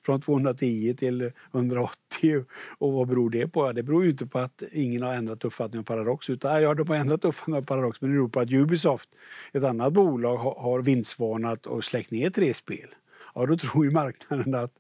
Från 0.06 0.22
210 0.22 0.94
till 0.98 1.32
180. 1.54 2.46
Och 2.78 2.94
vad 2.94 3.08
beror 3.08 3.30
det 3.30 3.48
på? 3.48 3.72
Det 3.72 3.84
beror 3.84 4.04
ju 4.04 4.10
inte 4.10 4.26
på 4.26 4.40
att 4.40 4.64
ingen 4.72 5.02
har 5.02 5.14
ändrat 5.14 5.46
uppfattning 5.46 5.80
om 5.80 5.86
Paradox. 5.86 6.30
Utan, 6.30 6.62
ja, 6.62 6.74
de 6.74 6.90
har 6.90 6.96
ändrat 6.96 7.26
uppfattning 7.26 7.56
om 7.56 7.66
Paradox, 7.66 8.02
men 8.02 8.10
det 8.10 8.16
beror 8.16 8.30
på 8.30 8.40
att 8.40 8.52
Ubisoft, 8.52 9.10
ett 9.54 9.64
annat 9.64 9.94
bolag, 9.94 10.38
har, 10.38 10.56
har 10.56 10.82
vinstvarnat 10.82 11.66
och 11.66 11.84
släckt 11.84 12.12
ner 12.12 12.30
tre 12.30 12.54
spel. 12.54 12.96
Ja, 13.36 13.46
då 13.46 13.58
tror 13.58 13.86
ju 13.86 13.92
marknaden 13.92 14.56
att, 14.56 14.74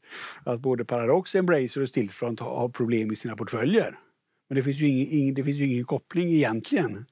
att 0.43 0.59
både 0.59 0.86
Paradox, 0.86 1.36
Embracer 1.36 1.81
och 1.81 1.89
Stillfront 1.89 2.39
har 2.39 2.69
problem 2.69 3.11
i 3.11 3.15
sina 3.15 3.36
portföljer. 3.36 3.99
Men 4.49 4.55
det 4.55 4.63
finns 4.63 4.77
ju 4.77 4.87
ingen, 4.87 5.07
ingen, 5.07 5.33
det 5.35 5.43
finns 5.43 5.57
ju 5.57 5.65
ingen 5.65 5.85
koppling 5.85 6.29
egentligen. 6.29 7.05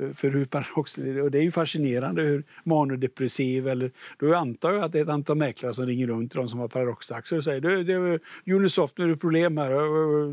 Eh, 0.00 0.10
för 0.10 0.30
hur 0.30 0.44
paradox, 0.44 0.98
och 1.22 1.30
det 1.30 1.38
är 1.38 1.42
ju 1.42 1.50
fascinerande 1.50 2.22
hur 2.22 2.44
manodepressiv 2.64 3.68
eller 3.68 3.90
då 4.18 4.34
antar 4.34 4.72
jag 4.72 4.84
att 4.84 4.92
det 4.92 4.98
är 4.98 5.02
ett 5.02 5.08
antal 5.08 5.36
mäklare 5.36 5.74
som 5.74 5.86
ringer 5.86 6.06
runt 6.06 6.32
till 6.32 6.38
de 6.38 6.48
som 6.48 6.58
har 6.58 6.68
paradoxaktier 6.68 7.38
och 7.38 7.44
säger 7.44 7.60
du, 7.60 7.84
du 7.84 8.54
Unisoft, 8.54 8.98
nu 8.98 9.04
är 9.04 9.08
det 9.08 9.16
problem 9.16 9.56
här, 9.58 9.70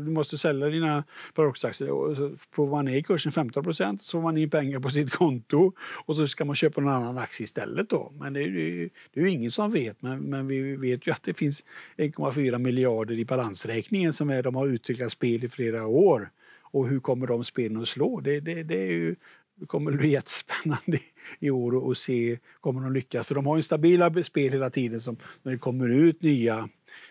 du 0.04 0.10
måste 0.10 0.38
sälja 0.38 0.66
dina 0.66 1.04
paradoxaktier. 1.34 1.90
Och 1.90 2.16
så 2.16 2.32
får 2.52 2.66
man 2.66 2.84
ner 2.84 3.00
kursen 3.00 3.32
15 3.32 3.64
procent 3.64 4.02
så 4.02 4.10
får 4.10 4.22
man 4.22 4.36
in 4.36 4.50
pengar 4.50 4.80
på 4.80 4.90
sitt 4.90 5.10
konto 5.10 5.72
och 6.04 6.16
så 6.16 6.26
ska 6.26 6.44
man 6.44 6.56
köpa 6.56 6.80
någon 6.80 6.92
annan 6.92 7.18
aktie 7.18 7.44
istället 7.44 7.90
då. 7.90 8.12
Men 8.20 8.32
det 8.32 8.40
är 8.40 8.46
ju, 8.46 8.90
det 9.14 9.20
är 9.20 9.24
ju 9.24 9.30
ingen 9.30 9.50
som 9.50 9.70
vet, 9.70 10.02
men, 10.02 10.18
men 10.18 10.46
vi 10.46 10.76
vet 10.76 11.06
ju 11.06 11.12
att 11.12 11.22
det 11.22 11.34
finns 11.34 11.64
1,4 11.96 12.58
miljarder 12.58 13.18
i 13.18 13.24
balansräkningen 13.24 14.12
som 14.12 14.30
är, 14.30 14.42
de 14.42 14.54
har 14.54 14.66
utvecklat 14.66 15.12
spel 15.12 15.44
i 15.44 15.48
flera 15.48 15.86
år. 15.86 16.30
Och 16.72 16.88
hur 16.88 17.00
kommer 17.00 17.26
de 17.26 17.44
spelen 17.44 17.82
att 17.82 17.88
slå? 17.88 18.20
Det, 18.20 18.40
det, 18.40 18.62
det 18.62 18.78
är 18.78 18.92
ju 18.92 19.16
det 19.60 19.66
kommer 19.66 19.92
bli 19.92 20.08
jättespännande 20.08 20.98
i 21.38 21.50
år 21.50 21.90
att 21.90 21.98
se 21.98 22.38
kommer 22.60 22.82
de 22.82 22.92
lyckas. 22.92 23.26
För 23.26 23.34
de 23.34 23.46
har 23.46 23.56
ju 23.56 23.62
stabila 23.62 24.22
spel 24.22 24.52
hela 24.52 24.70
tiden 24.70 25.00
som 25.00 25.16
när 25.42 25.52
det 25.52 25.58
kommer 25.58 25.88
ut 25.88 26.22
nya, 26.22 26.68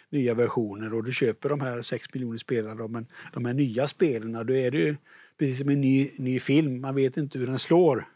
nya 0.10 0.34
versioner 0.34 0.94
och 0.94 1.04
du 1.04 1.12
köper 1.12 1.50
de 1.50 1.62
här 1.62 1.82
6 1.82 2.14
miljoner 2.14 2.38
spelarna. 2.38 2.88
Men 2.88 3.08
de 3.34 3.46
här 3.46 3.54
nya 3.54 3.88
spelen, 3.88 4.46
då 4.48 4.54
är 4.54 4.72
det 4.72 4.78
ju 4.78 4.96
precis 5.38 5.58
som 5.60 5.70
en 5.70 5.82
ny, 5.82 6.12
ny 6.18 6.40
film. 6.40 6.82
Man 6.82 6.96
vet 6.96 7.18
inte 7.18 7.40
hur 7.40 7.48
den 7.48 7.60
slår. 7.60 8.08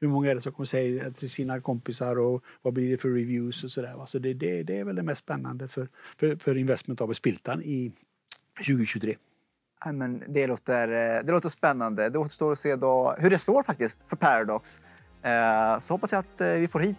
Hur 0.00 0.08
många 0.08 0.30
är 0.30 0.34
det 0.34 0.40
som 0.40 0.52
kommer 0.52 0.66
säga 0.66 1.10
till 1.10 1.30
sina 1.30 1.60
kompisar 1.60 2.18
och 2.18 2.44
vad 2.62 2.74
blir 2.74 2.90
det 2.90 2.96
för 2.96 3.08
reviews 3.08 3.64
och 3.64 3.70
sådär. 3.70 4.06
Så 4.06 4.18
det, 4.18 4.34
det, 4.34 4.62
det 4.62 4.78
är 4.78 4.84
väl 4.84 4.96
det 4.96 5.02
mest 5.02 5.24
spännande 5.24 5.68
för, 5.68 5.88
för, 6.18 6.36
för 6.36 6.56
Investment 6.56 7.00
av 7.00 7.12
Spiltan 7.12 7.62
i 7.62 7.92
2023 8.66 9.16
men 9.86 10.22
det, 10.28 10.46
låter, 10.46 10.88
eh, 10.88 11.24
det 11.24 11.32
låter 11.32 11.48
spännande. 11.48 12.08
Det 12.08 12.18
återstår 12.18 12.52
att 12.52 12.58
se 12.58 12.76
då 12.76 13.14
hur 13.18 13.30
det 13.30 13.38
slår 13.38 13.62
faktiskt 13.62 14.00
för 14.06 14.16
Paradox. 14.16 14.78
Eh, 15.22 15.78
så 15.78 15.94
hoppas 15.94 16.12
jag 16.12 16.18
att 16.18 16.40
eh, 16.40 16.48
vi 16.48 16.68
får 16.68 16.80
hit 16.80 16.96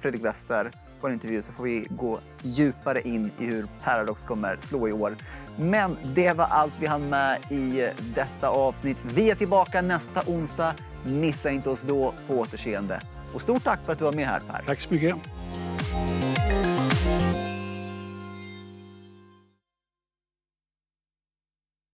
Fredrik 0.00 0.24
Wester 0.24 0.70
på 1.00 1.06
en 1.06 1.12
intervju 1.12 1.42
så 1.42 1.52
får 1.52 1.64
vi 1.64 1.86
gå 1.90 2.20
djupare 2.42 3.00
in 3.00 3.30
i 3.38 3.46
hur 3.46 3.66
Paradox 3.84 4.24
kommer 4.24 4.56
slå 4.58 4.88
i 4.88 4.92
år. 4.92 5.16
Men 5.58 5.96
det 6.14 6.32
var 6.32 6.44
allt 6.44 6.74
vi 6.80 6.86
hann 6.86 7.08
med 7.08 7.38
i 7.50 7.90
detta 8.14 8.48
avsnitt. 8.48 8.96
Vi 9.14 9.30
är 9.30 9.34
tillbaka 9.34 9.82
nästa 9.82 10.22
onsdag. 10.26 10.74
Missa 11.04 11.50
inte 11.50 11.70
oss 11.70 11.82
då. 11.82 12.14
På 12.26 12.34
återseende. 12.34 13.00
Och 13.34 13.42
stort 13.42 13.64
tack 13.64 13.80
för 13.84 13.92
att 13.92 13.98
du 13.98 14.04
var 14.04 14.12
med 14.12 14.26
här 14.26 14.40
Per. 14.40 14.62
Tack 14.66 14.80
så 14.80 14.94
mycket. 14.94 15.16